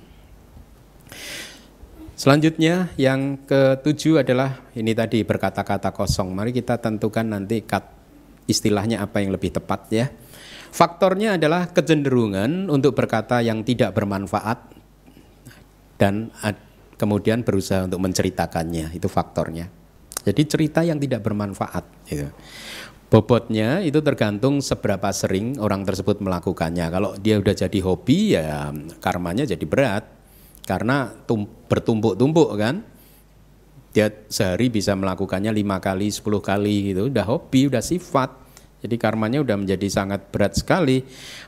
Selanjutnya 2.18 2.90
yang 2.99 3.47
ketujuh 3.47 4.26
adalah 4.26 4.66
ini 4.74 4.99
tadi 4.99 5.22
berkata-kata 5.22 5.95
kosong. 5.95 6.34
Mari 6.34 6.51
kita 6.51 6.82
tentukan 6.82 7.38
nanti 7.38 7.62
kat, 7.62 7.86
istilahnya 8.51 8.99
apa 8.99 9.22
yang 9.22 9.30
lebih 9.30 9.55
tepat 9.55 9.86
ya. 9.95 10.11
Faktornya 10.74 11.38
adalah 11.38 11.70
kecenderungan 11.70 12.66
untuk 12.66 12.99
berkata 12.99 13.38
yang 13.47 13.62
tidak 13.62 13.95
bermanfaat 13.95 14.73
dan 16.01 16.30
kemudian 16.99 17.42
berusaha 17.42 17.84
untuk 17.84 18.03
menceritakannya. 18.03 18.95
Itu 18.95 19.07
faktornya. 19.11 19.70
Jadi 20.24 20.42
cerita 20.49 20.80
yang 20.80 20.97
tidak 20.97 21.20
bermanfaat. 21.20 21.84
Gitu. 22.09 22.28
Bobotnya 23.12 23.78
itu 23.84 24.03
tergantung 24.03 24.59
seberapa 24.59 25.12
sering 25.14 25.61
orang 25.62 25.86
tersebut 25.86 26.18
melakukannya. 26.18 26.86
Kalau 26.90 27.11
dia 27.20 27.38
udah 27.38 27.55
jadi 27.55 27.78
hobi 27.84 28.34
ya 28.34 28.74
karmanya 28.99 29.47
jadi 29.47 29.62
berat 29.62 30.03
karena 30.66 31.12
bertumpuk-tumpuk 31.68 32.51
kan 32.57 32.82
dia 33.95 34.11
sehari 34.26 34.66
bisa 34.66 34.99
melakukannya 34.99 35.55
lima 35.55 35.78
kali, 35.78 36.11
sepuluh 36.11 36.42
kali 36.42 36.90
gitu, 36.90 37.07
udah 37.07 37.22
hobi, 37.22 37.70
udah 37.70 37.78
sifat. 37.78 38.43
Jadi 38.85 39.01
karmanya 39.01 39.41
udah 39.41 39.57
menjadi 39.57 39.89
sangat 39.89 40.28
berat 40.28 40.61
sekali. 40.61 41.01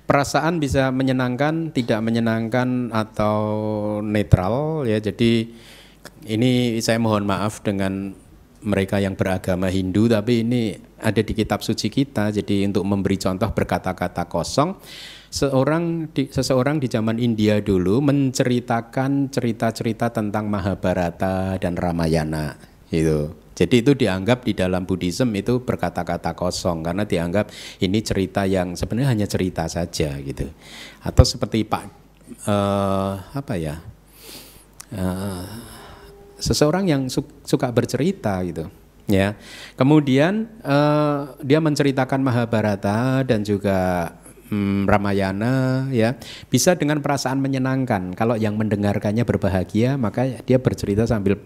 Perasaan 0.08 0.56
bisa 0.56 0.88
menyenangkan, 0.88 1.68
tidak 1.76 2.00
menyenangkan 2.00 2.88
atau 2.96 3.38
netral 4.00 4.88
ya. 4.88 4.96
Jadi 4.96 5.52
ini 6.32 6.80
saya 6.80 6.96
mohon 6.96 7.28
maaf 7.28 7.60
dengan 7.60 8.16
mereka 8.64 8.96
yang 8.96 9.14
beragama 9.14 9.68
Hindu 9.68 10.08
tapi 10.08 10.40
ini 10.40 10.80
ada 10.96 11.20
di 11.20 11.32
kitab 11.36 11.60
suci 11.60 11.92
kita. 11.92 12.32
Jadi 12.32 12.64
untuk 12.64 12.88
memberi 12.88 13.20
contoh 13.20 13.52
berkata-kata 13.52 14.24
kosong 14.32 14.80
seorang 15.28 16.08
di, 16.16 16.32
seseorang 16.32 16.80
di 16.80 16.88
zaman 16.88 17.20
India 17.20 17.60
dulu 17.60 18.00
menceritakan 18.00 19.28
cerita-cerita 19.28 20.08
tentang 20.08 20.48
Mahabharata 20.48 21.60
dan 21.60 21.76
Ramayana 21.76 22.56
itu. 22.88 23.45
Jadi 23.56 23.80
itu 23.80 23.96
dianggap 23.96 24.44
di 24.44 24.52
dalam 24.52 24.84
Buddhism 24.84 25.32
itu 25.32 25.64
berkata-kata 25.64 26.36
kosong 26.36 26.84
karena 26.84 27.08
dianggap 27.08 27.48
ini 27.80 28.04
cerita 28.04 28.44
yang 28.44 28.76
sebenarnya 28.76 29.16
hanya 29.16 29.26
cerita 29.26 29.64
saja 29.64 30.12
gitu. 30.20 30.44
Atau 31.00 31.24
seperti 31.24 31.64
Pak 31.64 31.84
uh, 32.44 33.16
apa 33.32 33.54
ya? 33.56 33.80
Uh, 34.92 35.48
seseorang 36.36 36.84
yang 36.84 37.08
su 37.08 37.24
suka 37.48 37.72
bercerita 37.72 38.44
gitu 38.44 38.68
ya. 39.08 39.32
Kemudian 39.80 40.60
uh, 40.60 41.32
dia 41.40 41.56
menceritakan 41.56 42.20
Mahabharata 42.20 43.24
dan 43.24 43.40
juga 43.40 44.12
hmm, 44.52 44.84
Ramayana 44.84 45.88
ya 45.96 46.12
bisa 46.52 46.76
dengan 46.76 47.00
perasaan 47.00 47.40
menyenangkan. 47.40 48.12
Kalau 48.12 48.36
yang 48.36 48.60
mendengarkannya 48.60 49.24
berbahagia 49.24 49.96
maka 49.96 50.44
dia 50.44 50.60
bercerita 50.60 51.08
sambil 51.08 51.40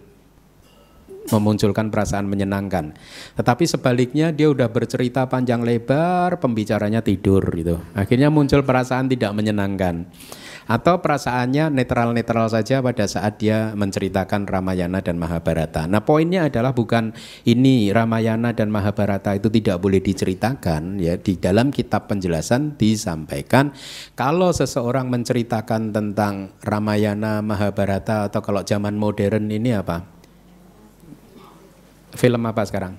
memunculkan 1.28 1.92
perasaan 1.92 2.24
menyenangkan. 2.24 2.96
Tetapi 3.36 3.64
sebaliknya 3.68 4.32
dia 4.32 4.48
udah 4.48 4.72
bercerita 4.72 5.28
panjang 5.28 5.60
lebar, 5.60 6.40
pembicaranya 6.40 7.04
tidur 7.04 7.44
gitu. 7.52 7.76
Akhirnya 7.92 8.32
muncul 8.32 8.64
perasaan 8.64 9.12
tidak 9.12 9.36
menyenangkan 9.36 10.08
atau 10.70 11.02
perasaannya 11.02 11.74
netral-netral 11.74 12.46
saja 12.46 12.78
pada 12.78 13.02
saat 13.10 13.42
dia 13.42 13.74
menceritakan 13.74 14.46
Ramayana 14.46 15.02
dan 15.02 15.18
Mahabharata. 15.18 15.90
Nah, 15.90 16.06
poinnya 16.06 16.46
adalah 16.46 16.70
bukan 16.70 17.10
ini 17.42 17.90
Ramayana 17.90 18.54
dan 18.54 18.70
Mahabharata 18.70 19.34
itu 19.34 19.50
tidak 19.50 19.82
boleh 19.82 19.98
diceritakan 19.98 21.02
ya 21.02 21.18
di 21.18 21.42
dalam 21.42 21.74
kitab 21.74 22.06
penjelasan 22.06 22.78
disampaikan 22.78 23.74
kalau 24.14 24.54
seseorang 24.54 25.10
menceritakan 25.10 25.90
tentang 25.90 26.54
Ramayana, 26.62 27.42
Mahabharata 27.42 28.30
atau 28.30 28.38
kalau 28.38 28.62
zaman 28.62 28.94
modern 28.94 29.50
ini 29.50 29.74
apa? 29.74 30.19
Film 32.14 32.42
apa 32.46 32.62
sekarang? 32.66 32.98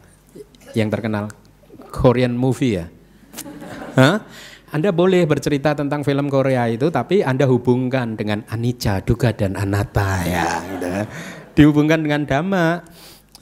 Yang 0.72 0.90
terkenal 0.96 1.26
Korean 1.92 2.36
movie 2.36 2.80
ya? 2.80 2.86
Hah? 4.00 4.24
Anda 4.72 4.96
boleh 4.96 5.28
bercerita 5.28 5.76
tentang 5.76 6.08
film 6.08 6.32
Korea 6.32 6.64
itu, 6.72 6.88
tapi 6.88 7.20
Anda 7.20 7.44
hubungkan 7.44 8.16
dengan 8.16 8.48
anicca, 8.48 9.04
duga 9.04 9.36
dan 9.36 9.60
anatta 9.60 10.24
ya. 10.24 10.64
Dihubungkan 11.52 12.00
dengan 12.00 12.24
dhamma, 12.24 12.80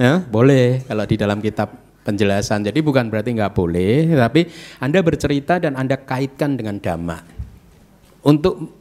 ya 0.01 0.26
boleh 0.26 0.89
kalau 0.89 1.05
di 1.05 1.15
dalam 1.22 1.38
kitab 1.38 1.70
penjelasan. 2.01 2.65
Jadi 2.65 2.82
bukan 2.82 3.13
berarti 3.13 3.38
nggak 3.38 3.53
boleh, 3.53 4.09
tapi 4.17 4.49
Anda 4.82 5.05
bercerita 5.05 5.61
dan 5.61 5.78
Anda 5.78 6.01
kaitkan 6.01 6.57
dengan 6.57 6.82
dhamma. 6.82 7.22
Untuk 8.26 8.78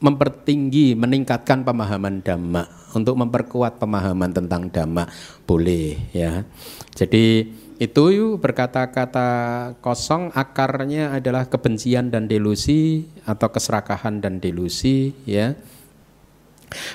mempertinggi, 0.00 0.96
meningkatkan 0.96 1.62
pemahaman 1.62 2.24
dhamma, 2.24 2.64
untuk 2.96 3.14
memperkuat 3.20 3.78
pemahaman 3.78 4.32
tentang 4.32 4.72
dhamma 4.72 5.06
boleh 5.44 5.96
ya. 6.10 6.42
Jadi 6.96 7.46
itu 7.80 8.36
berkata-kata 8.36 9.28
kosong 9.80 10.32
akarnya 10.36 11.16
adalah 11.16 11.48
kebencian 11.48 12.12
dan 12.12 12.28
delusi 12.28 13.08
atau 13.24 13.48
keserakahan 13.48 14.20
dan 14.20 14.36
delusi 14.40 15.16
ya. 15.24 15.56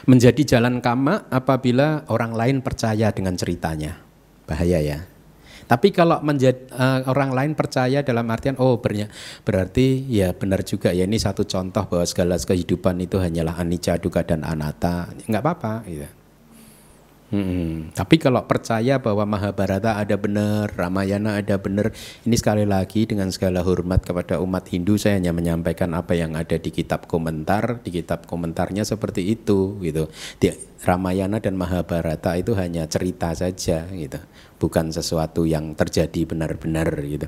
Menjadi 0.06 0.58
jalan 0.58 0.80
kama 0.80 1.28
apabila 1.34 2.06
orang 2.08 2.38
lain 2.38 2.58
percaya 2.62 3.12
dengan 3.12 3.36
ceritanya. 3.36 3.98
Bahaya 4.46 4.80
ya. 4.80 5.00
Tapi 5.66 5.90
kalau 5.90 6.22
menjadi, 6.22 6.70
uh, 6.78 7.10
orang 7.10 7.34
lain 7.34 7.52
percaya 7.58 8.06
dalam 8.06 8.26
artian 8.30 8.56
oh 8.62 8.78
berarti 9.44 10.06
ya 10.08 10.32
benar 10.38 10.62
juga 10.62 10.94
ya 10.94 11.10
ini 11.10 11.18
satu 11.18 11.44
contoh 11.44 11.90
bahwa 11.90 12.06
segala 12.06 12.38
kehidupan 12.38 13.02
itu 13.02 13.18
hanyalah 13.18 13.58
anicca, 13.58 13.98
duka 13.98 14.22
dan 14.22 14.46
anatta. 14.46 15.10
nggak 15.26 15.44
apa-apa 15.44 15.74
gitu. 15.90 16.15
Hmm, 17.26 17.90
tapi 17.90 18.22
kalau 18.22 18.46
percaya 18.46 19.02
bahwa 19.02 19.26
Mahabharata 19.26 19.98
ada 19.98 20.14
benar, 20.14 20.70
Ramayana 20.78 21.42
ada 21.42 21.58
benar, 21.58 21.90
ini 22.22 22.38
sekali 22.38 22.70
lagi 22.70 23.10
dengan 23.10 23.34
segala 23.34 23.66
hormat 23.66 24.06
kepada 24.06 24.38
umat 24.46 24.70
Hindu 24.70 25.02
saya 25.02 25.18
hanya 25.18 25.34
menyampaikan 25.34 25.90
apa 25.98 26.14
yang 26.14 26.38
ada 26.38 26.62
di 26.62 26.70
kitab 26.70 27.10
komentar, 27.10 27.82
di 27.82 27.90
kitab 27.90 28.30
komentarnya 28.30 28.86
seperti 28.86 29.26
itu 29.26 29.74
gitu. 29.82 30.06
Di 30.38 30.54
Ramayana 30.86 31.42
dan 31.42 31.58
Mahabharata 31.58 32.38
itu 32.38 32.54
hanya 32.54 32.86
cerita 32.86 33.34
saja 33.34 33.90
gitu, 33.90 34.22
bukan 34.62 34.94
sesuatu 34.94 35.50
yang 35.50 35.74
terjadi 35.74 36.30
benar-benar 36.30 36.94
gitu. 37.10 37.26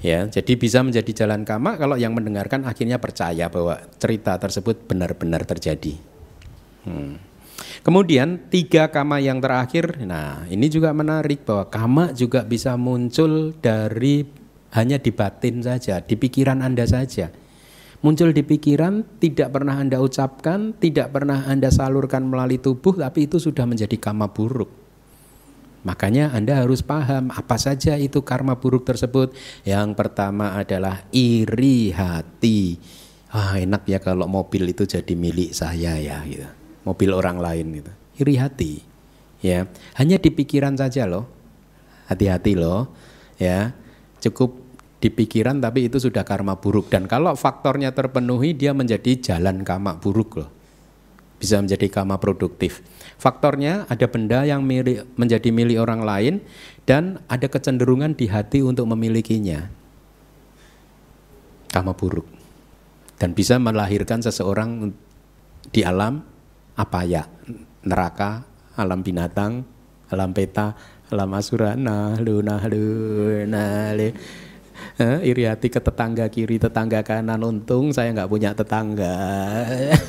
Ya, 0.00 0.24
jadi 0.24 0.56
bisa 0.56 0.80
menjadi 0.80 1.12
jalan 1.12 1.44
kama 1.44 1.76
kalau 1.76 2.00
yang 2.00 2.16
mendengarkan 2.16 2.64
akhirnya 2.64 2.96
percaya 2.96 3.52
bahwa 3.52 3.76
cerita 4.00 4.40
tersebut 4.40 4.88
benar-benar 4.88 5.44
terjadi. 5.44 6.00
Hmm. 6.88 7.29
Kemudian 7.80 8.48
tiga 8.52 8.88
kama 8.88 9.20
yang 9.20 9.40
terakhir, 9.40 10.00
nah 10.04 10.44
ini 10.48 10.68
juga 10.68 10.92
menarik 10.92 11.44
bahwa 11.44 11.68
kama 11.68 12.04
juga 12.12 12.44
bisa 12.44 12.76
muncul 12.76 13.52
dari 13.56 14.24
hanya 14.76 15.00
di 15.00 15.10
batin 15.10 15.64
saja, 15.64 16.00
di 16.00 16.14
pikiran 16.14 16.62
Anda 16.62 16.86
saja. 16.86 17.32
Muncul 18.00 18.32
di 18.32 18.40
pikiran, 18.40 19.20
tidak 19.20 19.52
pernah 19.52 19.76
Anda 19.76 20.00
ucapkan, 20.00 20.72
tidak 20.80 21.12
pernah 21.12 21.44
Anda 21.44 21.68
salurkan 21.68 22.32
melalui 22.32 22.56
tubuh, 22.56 22.96
tapi 22.96 23.28
itu 23.28 23.36
sudah 23.36 23.68
menjadi 23.68 23.96
kama 24.00 24.32
buruk. 24.32 24.72
Makanya 25.84 26.32
Anda 26.32 26.60
harus 26.60 26.84
paham 26.84 27.32
apa 27.32 27.56
saja 27.56 27.96
itu 27.96 28.20
karma 28.20 28.56
buruk 28.60 28.84
tersebut. 28.84 29.32
Yang 29.64 29.96
pertama 29.96 30.56
adalah 30.56 31.08
iri 31.12 31.92
hati. 31.92 32.76
Ah 33.32 33.56
enak 33.56 33.88
ya 33.88 33.96
kalau 34.00 34.28
mobil 34.28 34.68
itu 34.68 34.84
jadi 34.84 35.12
milik 35.16 35.56
saya 35.56 35.96
ya 35.96 36.20
gitu 36.28 36.59
mobil 36.84 37.10
orang 37.12 37.38
lain 37.40 37.66
gitu. 37.82 37.92
Iri 38.20 38.34
hati. 38.36 38.72
Ya, 39.40 39.64
hanya 39.96 40.20
di 40.20 40.28
pikiran 40.28 40.76
saja 40.76 41.08
loh. 41.08 41.24
Hati-hati 42.12 42.52
loh. 42.56 42.92
Ya. 43.40 43.72
Cukup 44.20 44.60
di 45.00 45.08
pikiran 45.08 45.64
tapi 45.64 45.88
itu 45.88 45.96
sudah 45.96 46.28
karma 46.28 46.60
buruk 46.60 46.92
dan 46.92 47.08
kalau 47.08 47.32
faktornya 47.32 47.96
terpenuhi 47.96 48.52
dia 48.52 48.76
menjadi 48.76 49.16
jalan 49.16 49.64
kama 49.64 49.96
buruk 49.96 50.44
loh. 50.44 50.50
Bisa 51.40 51.56
menjadi 51.56 51.88
kama 51.88 52.20
produktif. 52.20 52.84
Faktornya 53.16 53.88
ada 53.88 54.04
benda 54.12 54.44
yang 54.44 54.60
milik, 54.60 55.08
menjadi 55.16 55.48
milik 55.48 55.80
orang 55.80 56.04
lain 56.04 56.34
dan 56.84 57.24
ada 57.32 57.48
kecenderungan 57.48 58.12
di 58.12 58.28
hati 58.28 58.60
untuk 58.60 58.84
memilikinya. 58.92 59.72
Kama 61.72 61.96
buruk. 61.96 62.28
Dan 63.16 63.32
bisa 63.32 63.56
melahirkan 63.56 64.20
seseorang 64.20 64.92
di 65.72 65.80
alam 65.80 66.20
apa 66.76 67.06
ya 67.06 67.26
neraka, 67.82 68.44
alam 68.76 69.00
binatang, 69.00 69.64
alam 70.10 70.30
peta, 70.34 70.74
alam 71.10 71.30
asura, 71.34 71.74
nah 71.74 72.14
lu 72.20 72.42
nah 72.42 72.62
lu 72.66 72.84
nah 73.46 73.92
lu. 73.96 74.12
Eh, 75.00 75.32
iri 75.32 75.48
hati 75.48 75.72
ke 75.72 75.80
tetangga 75.80 76.28
kiri, 76.28 76.60
tetangga 76.60 77.00
kanan. 77.00 77.40
Untung 77.40 77.92
saya 77.92 78.12
nggak 78.12 78.28
punya 78.28 78.52
tetangga. 78.52 79.16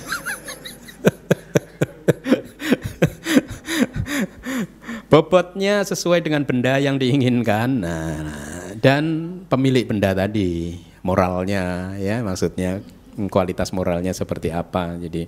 Bobotnya 5.11 5.83
sesuai 5.83 6.23
dengan 6.23 6.47
benda 6.47 6.79
yang 6.79 6.95
diinginkan. 6.95 7.83
Nah, 7.83 8.31
dan 8.79 9.03
pemilik 9.51 9.83
benda 9.83 10.15
tadi, 10.15 10.79
moralnya 11.03 11.95
ya, 11.99 12.23
maksudnya 12.23 12.79
kualitas 13.27 13.75
moralnya 13.75 14.15
seperti 14.15 14.55
apa. 14.55 14.95
Jadi 14.95 15.27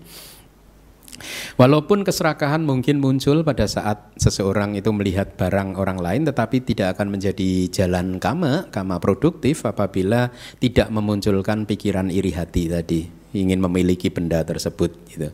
Walaupun 1.55 2.01
keserakahan 2.01 2.66
mungkin 2.66 2.99
muncul 2.99 3.45
pada 3.45 3.70
saat 3.70 4.11
seseorang 4.18 4.76
itu 4.76 4.89
melihat 4.89 5.38
barang 5.38 5.78
orang 5.78 6.01
lain 6.01 6.22
tetapi 6.26 6.66
tidak 6.66 6.97
akan 6.97 7.14
menjadi 7.14 7.70
jalan 7.70 8.18
kama, 8.18 8.68
kama 8.74 8.97
produktif 8.97 9.64
apabila 9.64 10.34
tidak 10.57 10.89
memunculkan 10.89 11.70
pikiran 11.70 12.09
iri 12.09 12.34
hati 12.34 12.68
tadi, 12.68 13.01
ingin 13.34 13.59
memiliki 13.61 14.14
benda 14.14 14.41
tersebut 14.45 14.93
gitu. 15.09 15.30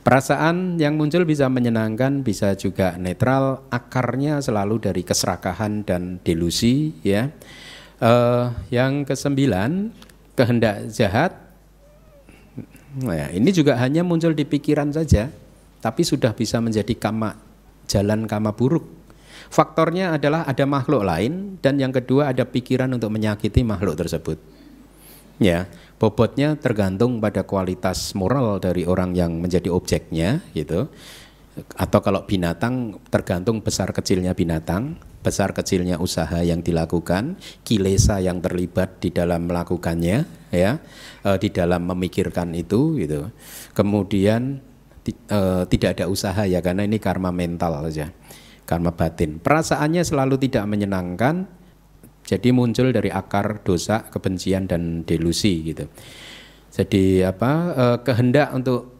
Perasaan 0.00 0.78
yang 0.78 0.96
muncul 0.96 1.26
bisa 1.26 1.50
menyenangkan, 1.50 2.22
bisa 2.22 2.54
juga 2.56 2.96
netral, 2.96 3.66
akarnya 3.68 4.40
selalu 4.40 4.80
dari 4.80 5.02
keserakahan 5.06 5.84
dan 5.84 6.22
delusi 6.22 6.94
ya. 7.04 7.30
Uh, 8.00 8.48
yang 8.72 9.04
kesembilan, 9.04 9.92
kehendak 10.32 10.88
jahat 10.88 11.36
Nah, 12.98 13.30
ini 13.30 13.54
juga 13.54 13.78
hanya 13.78 14.02
muncul 14.02 14.34
di 14.34 14.42
pikiran 14.42 14.90
saja, 14.90 15.30
tapi 15.78 16.02
sudah 16.02 16.34
bisa 16.34 16.58
menjadi 16.58 16.90
kama 16.98 17.38
jalan 17.86 18.26
kama 18.26 18.50
buruk. 18.50 18.86
Faktornya 19.50 20.14
adalah 20.14 20.46
ada 20.46 20.62
makhluk 20.66 21.02
lain 21.02 21.58
dan 21.58 21.78
yang 21.78 21.90
kedua 21.90 22.30
ada 22.30 22.46
pikiran 22.46 22.90
untuk 22.90 23.10
menyakiti 23.10 23.62
makhluk 23.62 23.98
tersebut. 23.98 24.38
Ya, 25.40 25.66
bobotnya 25.98 26.54
tergantung 26.58 27.18
pada 27.18 27.42
kualitas 27.46 28.12
moral 28.12 28.60
dari 28.60 28.84
orang 28.84 29.16
yang 29.16 29.38
menjadi 29.40 29.72
objeknya 29.72 30.44
gitu. 30.52 30.90
Atau 31.74 31.98
kalau 31.98 32.24
binatang 32.30 33.02
tergantung 33.10 33.58
besar 33.60 33.90
kecilnya 33.90 34.38
binatang, 34.38 35.02
besar 35.20 35.50
kecilnya 35.50 35.98
usaha 35.98 36.40
yang 36.40 36.62
dilakukan, 36.62 37.36
kilesa 37.66 38.22
yang 38.22 38.38
terlibat 38.38 39.02
di 39.02 39.10
dalam 39.10 39.50
melakukannya, 39.50 40.24
ya 40.54 40.78
uh, 41.26 41.36
di 41.36 41.50
dalam 41.50 41.90
memikirkan 41.90 42.54
itu 42.54 42.96
gitu. 43.02 43.34
Kemudian 43.74 44.62
uh, 45.28 45.66
tidak 45.66 45.98
ada 45.98 46.06
usaha 46.06 46.46
ya 46.46 46.62
karena 46.62 46.86
ini 46.86 47.02
karma 47.02 47.34
mental 47.34 47.82
saja. 47.90 48.14
Karma 48.62 48.94
batin. 48.94 49.42
Perasaannya 49.42 50.06
selalu 50.06 50.38
tidak 50.46 50.62
menyenangkan 50.70 51.50
jadi 52.22 52.54
muncul 52.54 52.94
dari 52.94 53.10
akar 53.10 53.66
dosa, 53.66 54.06
kebencian 54.06 54.70
dan 54.70 55.02
delusi 55.02 55.74
gitu. 55.74 55.90
Jadi 56.70 57.26
apa 57.26 57.52
uh, 57.74 57.98
kehendak 58.06 58.54
untuk 58.54 58.99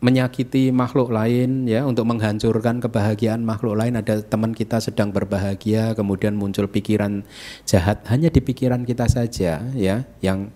menyakiti 0.00 0.72
makhluk 0.72 1.12
lain 1.12 1.68
ya 1.68 1.84
untuk 1.84 2.08
menghancurkan 2.08 2.80
kebahagiaan 2.80 3.44
makhluk 3.44 3.76
lain. 3.76 4.00
Ada 4.00 4.24
teman 4.24 4.56
kita 4.56 4.80
sedang 4.80 5.12
berbahagia 5.12 5.92
kemudian 5.92 6.36
muncul 6.36 6.66
pikiran 6.66 7.24
jahat. 7.68 8.04
Hanya 8.08 8.32
di 8.32 8.40
pikiran 8.40 8.88
kita 8.88 9.06
saja 9.06 9.60
ya 9.76 9.96
yang 10.24 10.48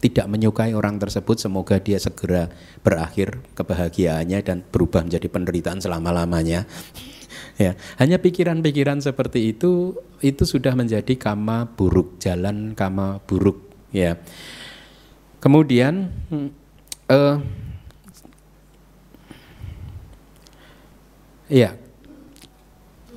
tidak 0.00 0.28
menyukai 0.28 0.76
orang 0.76 1.00
tersebut. 1.00 1.40
Semoga 1.40 1.80
dia 1.80 1.96
segera 1.96 2.52
berakhir 2.84 3.40
kebahagiaannya 3.56 4.38
dan 4.44 4.64
berubah 4.68 5.04
menjadi 5.04 5.28
penderitaan 5.32 5.80
selama-lamanya 5.80 6.68
ya. 7.56 7.72
Hanya 8.00 8.20
pikiran-pikiran 8.20 9.00
seperti 9.00 9.56
itu 9.56 9.96
itu 10.20 10.44
sudah 10.44 10.76
menjadi 10.76 11.16
kama 11.16 11.72
buruk 11.72 12.20
jalan 12.20 12.76
kama 12.76 13.20
buruk 13.24 13.64
ya. 13.92 14.20
Kemudian 15.40 16.12
uh, 17.08 17.40
Iya. 21.50 21.74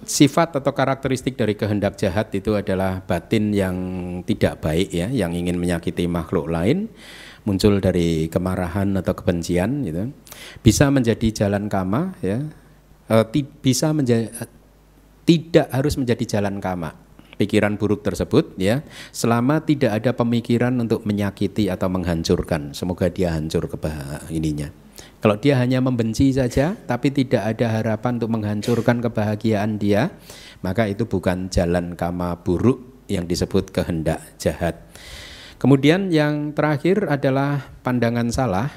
Sifat 0.03 0.59
atau 0.59 0.75
karakteristik 0.75 1.39
dari 1.39 1.55
kehendak 1.55 1.95
jahat 1.95 2.27
itu 2.35 2.59
adalah 2.59 2.99
batin 3.07 3.55
yang 3.55 3.77
tidak 4.27 4.59
baik 4.59 4.91
ya, 4.91 5.07
yang 5.07 5.31
ingin 5.31 5.55
menyakiti 5.55 6.11
makhluk 6.11 6.51
lain, 6.51 6.91
muncul 7.47 7.79
dari 7.79 8.27
kemarahan 8.27 8.99
atau 8.99 9.15
kebencian 9.15 9.87
gitu. 9.87 10.11
Bisa 10.59 10.91
menjadi 10.91 11.45
jalan 11.45 11.71
kama 11.71 12.19
ya. 12.19 12.43
E, 13.07 13.15
bisa 13.63 13.95
menjadi 13.95 14.27
tidak 15.23 15.71
harus 15.71 15.95
menjadi 15.95 16.35
jalan 16.35 16.59
kama 16.59 16.91
pikiran 17.39 17.79
buruk 17.79 18.05
tersebut 18.05 18.59
ya 18.59 18.83
selama 19.15 19.63
tidak 19.63 20.03
ada 20.03 20.11
pemikiran 20.13 20.75
untuk 20.77 21.07
menyakiti 21.07 21.71
atau 21.71 21.89
menghancurkan 21.89 22.75
semoga 22.75 23.09
dia 23.09 23.33
hancur 23.33 23.65
ke 23.71 23.77
ininya 24.29 24.82
kalau 25.23 25.39
dia 25.39 25.55
hanya 25.55 25.79
membenci 25.79 26.35
saja, 26.35 26.75
tapi 26.83 27.07
tidak 27.07 27.55
ada 27.55 27.79
harapan 27.79 28.19
untuk 28.19 28.35
menghancurkan 28.35 28.99
kebahagiaan 28.99 29.79
dia, 29.79 30.11
maka 30.59 30.83
itu 30.91 31.07
bukan 31.07 31.47
jalan 31.47 31.95
kama 31.95 32.43
buruk 32.43 33.07
yang 33.07 33.23
disebut 33.23 33.71
kehendak 33.71 34.19
jahat. 34.35 34.83
Kemudian 35.63 36.11
yang 36.11 36.51
terakhir 36.51 37.07
adalah 37.07 37.71
pandangan 37.87 38.35
salah. 38.35 38.67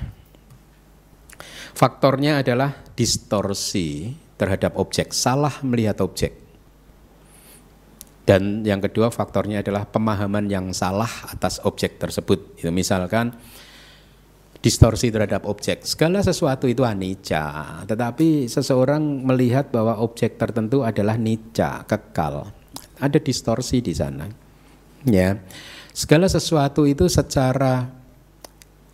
Faktornya 1.75 2.39
adalah 2.39 2.79
distorsi 2.95 4.15
terhadap 4.39 4.79
objek, 4.79 5.11
salah 5.11 5.59
melihat 5.67 5.99
objek. 5.99 6.31
Dan 8.23 8.63
yang 8.63 8.79
kedua 8.79 9.11
faktornya 9.11 9.67
adalah 9.67 9.83
pemahaman 9.83 10.47
yang 10.47 10.71
salah 10.71 11.11
atas 11.27 11.59
objek 11.67 11.99
tersebut. 11.99 12.55
Itu 12.63 12.71
misalkan 12.71 13.35
distorsi 14.67 15.15
terhadap 15.15 15.47
objek. 15.47 15.87
Segala 15.87 16.19
sesuatu 16.27 16.67
itu 16.67 16.83
anicca, 16.83 17.87
tetapi 17.87 18.51
seseorang 18.51 19.23
melihat 19.23 19.71
bahwa 19.71 20.03
objek 20.03 20.35
tertentu 20.35 20.83
adalah 20.83 21.15
nica, 21.15 21.87
kekal. 21.87 22.51
Ada 22.99 23.23
distorsi 23.23 23.79
di 23.79 23.95
sana. 23.95 24.27
Ya 25.07 25.39
segala 25.97 26.29
sesuatu 26.29 26.85
itu 26.85 27.09
secara 27.09 27.89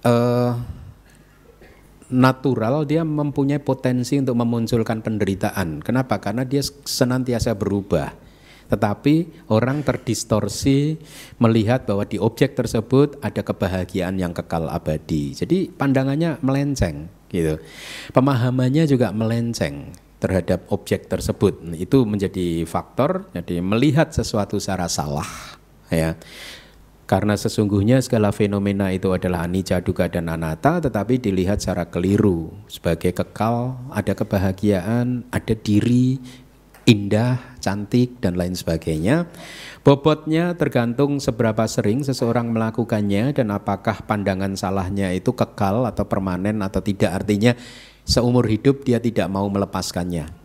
uh, 0.06 0.54
natural 2.14 2.86
dia 2.86 3.02
mempunyai 3.02 3.58
potensi 3.58 4.14
untuk 4.22 4.38
memunculkan 4.38 5.02
penderitaan. 5.02 5.82
Kenapa? 5.82 6.22
Karena 6.22 6.46
dia 6.46 6.62
senantiasa 6.62 7.58
berubah. 7.58 8.21
Tetapi 8.72 9.44
orang 9.52 9.84
terdistorsi 9.84 10.96
melihat 11.36 11.84
bahwa 11.84 12.08
di 12.08 12.16
objek 12.16 12.56
tersebut 12.56 13.20
ada 13.20 13.44
kebahagiaan 13.44 14.16
yang 14.16 14.32
kekal 14.32 14.72
abadi. 14.72 15.36
Jadi 15.36 15.68
pandangannya 15.68 16.40
melenceng 16.40 17.12
gitu. 17.28 17.60
Pemahamannya 18.16 18.88
juga 18.88 19.12
melenceng 19.12 19.92
terhadap 20.16 20.64
objek 20.72 21.04
tersebut. 21.04 21.60
Itu 21.76 22.08
menjadi 22.08 22.64
faktor 22.64 23.28
jadi 23.36 23.60
melihat 23.60 24.08
sesuatu 24.08 24.56
secara 24.56 24.88
salah 24.88 25.28
ya. 25.92 26.16
Karena 27.04 27.36
sesungguhnya 27.36 28.00
segala 28.00 28.32
fenomena 28.32 28.88
itu 28.88 29.12
adalah 29.12 29.44
anicca, 29.44 29.84
dukkha 29.84 30.08
dan 30.08 30.32
anatta 30.32 30.80
tetapi 30.80 31.20
dilihat 31.20 31.60
secara 31.60 31.84
keliru 31.92 32.56
sebagai 32.72 33.12
kekal, 33.12 33.76
ada 33.92 34.16
kebahagiaan, 34.16 35.28
ada 35.28 35.52
diri 35.52 36.16
indah, 36.88 37.51
cantik 37.62 38.18
dan 38.18 38.34
lain 38.34 38.58
sebagainya. 38.58 39.30
Bobotnya 39.86 40.58
tergantung 40.58 41.22
seberapa 41.22 41.62
sering 41.70 42.02
seseorang 42.02 42.50
melakukannya 42.50 43.30
dan 43.30 43.54
apakah 43.54 44.02
pandangan 44.02 44.58
salahnya 44.58 45.14
itu 45.14 45.30
kekal 45.30 45.86
atau 45.86 46.02
permanen 46.04 46.58
atau 46.60 46.82
tidak. 46.82 47.22
Artinya 47.22 47.54
seumur 48.02 48.50
hidup 48.50 48.82
dia 48.82 48.98
tidak 48.98 49.30
mau 49.30 49.46
melepaskannya. 49.46 50.42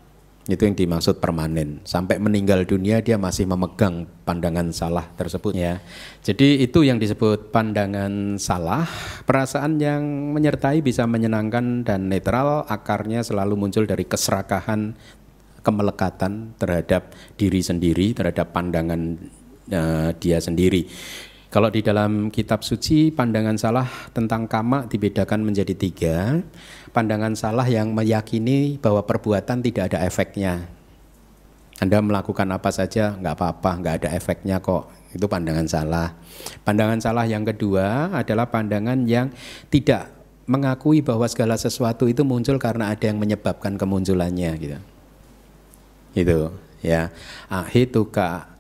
Itu 0.48 0.64
yang 0.64 0.80
dimaksud 0.80 1.20
permanen. 1.20 1.84
Sampai 1.84 2.24
meninggal 2.24 2.64
dunia 2.64 3.04
dia 3.04 3.20
masih 3.20 3.44
memegang 3.44 4.08
pandangan 4.24 4.72
salah 4.72 5.04
tersebut 5.20 5.52
ya. 5.52 5.84
Jadi 6.24 6.64
itu 6.64 6.88
yang 6.88 7.04
disebut 7.04 7.52
pandangan 7.52 8.40
salah. 8.40 8.88
Perasaan 9.28 9.76
yang 9.76 10.32
menyertai 10.32 10.80
bisa 10.80 11.04
menyenangkan 11.04 11.84
dan 11.84 12.08
netral, 12.08 12.64
akarnya 12.64 13.28
selalu 13.28 13.60
muncul 13.60 13.84
dari 13.84 14.08
keserakahan, 14.08 14.96
kemelekatan 15.68 16.56
terhadap 16.56 17.12
diri 17.36 17.60
sendiri, 17.60 18.16
terhadap 18.16 18.56
pandangan 18.56 19.20
uh, 19.76 20.16
dia 20.16 20.40
sendiri. 20.40 20.88
Kalau 21.48 21.72
di 21.72 21.80
dalam 21.80 22.28
kitab 22.28 22.64
suci 22.64 23.12
pandangan 23.12 23.56
salah 23.56 23.88
tentang 24.12 24.48
kama 24.52 24.88
dibedakan 24.88 25.48
menjadi 25.48 25.74
tiga. 25.76 26.40
Pandangan 26.92 27.36
salah 27.40 27.68
yang 27.68 27.96
meyakini 27.96 28.80
bahwa 28.80 29.04
perbuatan 29.04 29.64
tidak 29.64 29.92
ada 29.92 30.04
efeknya. 30.04 30.68
Anda 31.80 32.04
melakukan 32.04 32.52
apa 32.52 32.68
saja 32.74 33.16
nggak 33.16 33.34
apa-apa, 33.38 33.72
nggak 33.80 33.96
ada 34.04 34.10
efeknya 34.18 34.60
kok. 34.60 34.92
Itu 35.16 35.32
pandangan 35.32 35.68
salah. 35.72 36.20
Pandangan 36.68 37.00
salah 37.00 37.24
yang 37.24 37.48
kedua 37.48 38.12
adalah 38.12 38.52
pandangan 38.52 39.08
yang 39.08 39.32
tidak 39.72 40.12
mengakui 40.52 41.00
bahwa 41.00 41.28
segala 41.32 41.56
sesuatu 41.56 42.12
itu 42.12 42.28
muncul 42.28 42.60
karena 42.60 42.92
ada 42.92 43.08
yang 43.08 43.20
menyebabkan 43.24 43.80
kemunculannya 43.80 44.52
gitu. 44.60 44.80
Itu 46.18 46.50
ya. 46.82 47.14
Ahituka 47.46 48.58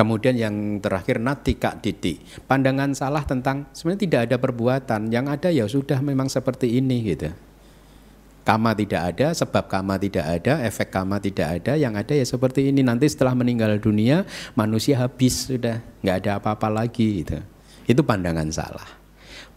Kemudian 0.00 0.32
yang 0.32 0.80
terakhir 0.80 1.20
natika 1.20 1.76
didi. 1.76 2.16
Pandangan 2.48 2.96
salah 2.96 3.20
tentang 3.20 3.68
sebenarnya 3.76 4.02
tidak 4.08 4.20
ada 4.30 4.36
perbuatan, 4.40 5.12
yang 5.12 5.28
ada 5.28 5.52
ya 5.52 5.68
sudah 5.68 6.00
memang 6.00 6.24
seperti 6.24 6.80
ini 6.80 7.04
gitu. 7.04 7.28
Kama 8.40 8.72
tidak 8.72 9.12
ada, 9.12 9.36
sebab 9.36 9.68
kama 9.68 10.00
tidak 10.00 10.24
ada, 10.24 10.64
efek 10.64 10.88
kama 10.88 11.20
tidak 11.20 11.60
ada, 11.60 11.76
yang 11.76 11.92
ada 12.00 12.16
ya 12.16 12.24
seperti 12.24 12.72
ini. 12.72 12.80
Nanti 12.80 13.12
setelah 13.12 13.36
meninggal 13.36 13.76
dunia, 13.76 14.24
manusia 14.56 15.04
habis 15.04 15.52
sudah, 15.52 15.84
nggak 16.00 16.16
ada 16.24 16.30
apa-apa 16.40 16.72
lagi 16.72 17.20
gitu. 17.20 17.36
Itu 17.84 18.00
pandangan 18.00 18.48
salah. 18.48 18.88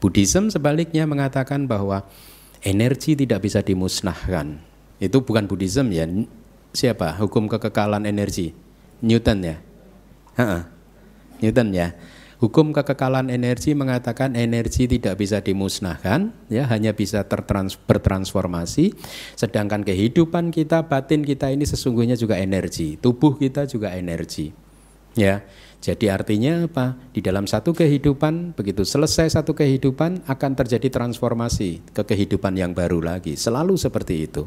Buddhism 0.04 0.52
sebaliknya 0.52 1.08
mengatakan 1.08 1.72
bahwa 1.72 2.04
energi 2.68 3.16
tidak 3.16 3.48
bisa 3.48 3.64
dimusnahkan. 3.64 4.60
Itu 5.00 5.24
bukan 5.24 5.48
Buddhism 5.48 5.88
ya. 5.96 6.04
Siapa? 6.74 7.16
Hukum 7.22 7.46
kekekalan 7.46 8.10
energi. 8.10 8.52
Newton 9.04 9.40
ya 9.46 9.58
Newton 11.44 11.76
ya. 11.76 11.92
Hukum 12.40 12.76
kekekalan 12.76 13.32
energi 13.32 13.72
mengatakan 13.72 14.36
energi 14.36 14.84
tidak 14.84 15.16
bisa 15.16 15.40
dimusnahkan, 15.40 16.36
ya 16.52 16.68
hanya 16.68 16.92
bisa 16.92 17.24
tertrans 17.24 17.80
bertransformasi. 17.80 18.92
Sedangkan 19.40 19.80
kehidupan 19.88 20.52
kita, 20.52 20.84
batin 20.84 21.24
kita 21.24 21.56
ini 21.56 21.64
sesungguhnya 21.64 22.20
juga 22.20 22.36
energi, 22.36 23.00
tubuh 23.00 23.40
kita 23.40 23.64
juga 23.64 23.96
energi. 23.96 24.52
Ya, 25.16 25.48
jadi 25.80 26.20
artinya 26.20 26.68
apa? 26.68 27.00
Di 27.16 27.24
dalam 27.24 27.48
satu 27.48 27.72
kehidupan, 27.72 28.60
begitu 28.60 28.84
selesai 28.84 29.40
satu 29.40 29.56
kehidupan 29.56 30.28
akan 30.28 30.52
terjadi 30.60 30.92
transformasi 30.92 31.96
ke 31.96 32.04
kehidupan 32.04 32.60
yang 32.60 32.76
baru 32.76 33.00
lagi. 33.00 33.40
Selalu 33.40 33.80
seperti 33.80 34.28
itu. 34.28 34.44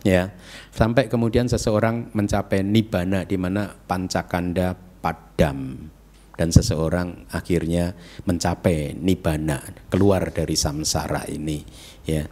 Ya, 0.00 0.32
sampai 0.72 1.12
kemudian 1.12 1.44
seseorang 1.44 2.08
mencapai 2.16 2.64
nibbana 2.64 3.28
di 3.28 3.36
mana 3.36 3.68
pancakanda 3.84 4.72
padam. 5.04 5.92
Dan 6.40 6.48
seseorang 6.48 7.28
akhirnya 7.28 7.92
mencapai 8.24 8.96
nibana 8.96 9.60
keluar 9.92 10.32
dari 10.32 10.56
samsara 10.56 11.28
ini 11.28 11.60
ya. 12.08 12.24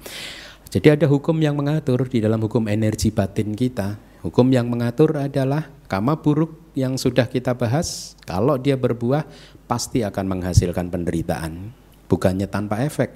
Jadi 0.68 0.88
ada 0.96 1.04
hukum 1.04 1.36
yang 1.44 1.56
mengatur 1.60 2.08
di 2.08 2.24
dalam 2.24 2.40
hukum 2.40 2.72
energi 2.72 3.12
batin 3.12 3.52
kita. 3.52 4.00
Hukum 4.24 4.48
yang 4.48 4.72
mengatur 4.72 5.12
adalah 5.12 5.68
kama 5.92 6.24
buruk 6.24 6.56
yang 6.72 6.96
sudah 6.96 7.28
kita 7.28 7.52
bahas 7.52 8.16
kalau 8.24 8.56
dia 8.56 8.80
berbuah 8.80 9.28
pasti 9.68 10.00
akan 10.00 10.40
menghasilkan 10.40 10.88
penderitaan. 10.88 11.76
Bukannya 12.08 12.48
tanpa 12.48 12.80
efek 12.88 13.12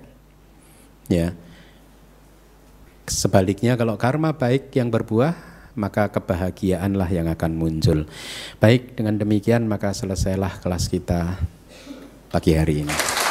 ya 1.08 1.32
sebaliknya 3.06 3.74
kalau 3.78 3.98
karma 3.98 4.34
baik 4.34 4.74
yang 4.74 4.90
berbuah 4.90 5.52
maka 5.72 6.12
kebahagiaanlah 6.12 7.08
yang 7.08 7.28
akan 7.32 7.52
muncul. 7.56 8.04
Baik, 8.60 8.92
dengan 8.96 9.16
demikian 9.16 9.64
maka 9.64 9.96
selesailah 9.96 10.60
kelas 10.60 10.92
kita 10.92 11.40
pagi 12.28 12.52
hari 12.52 12.84
ini. 12.84 13.21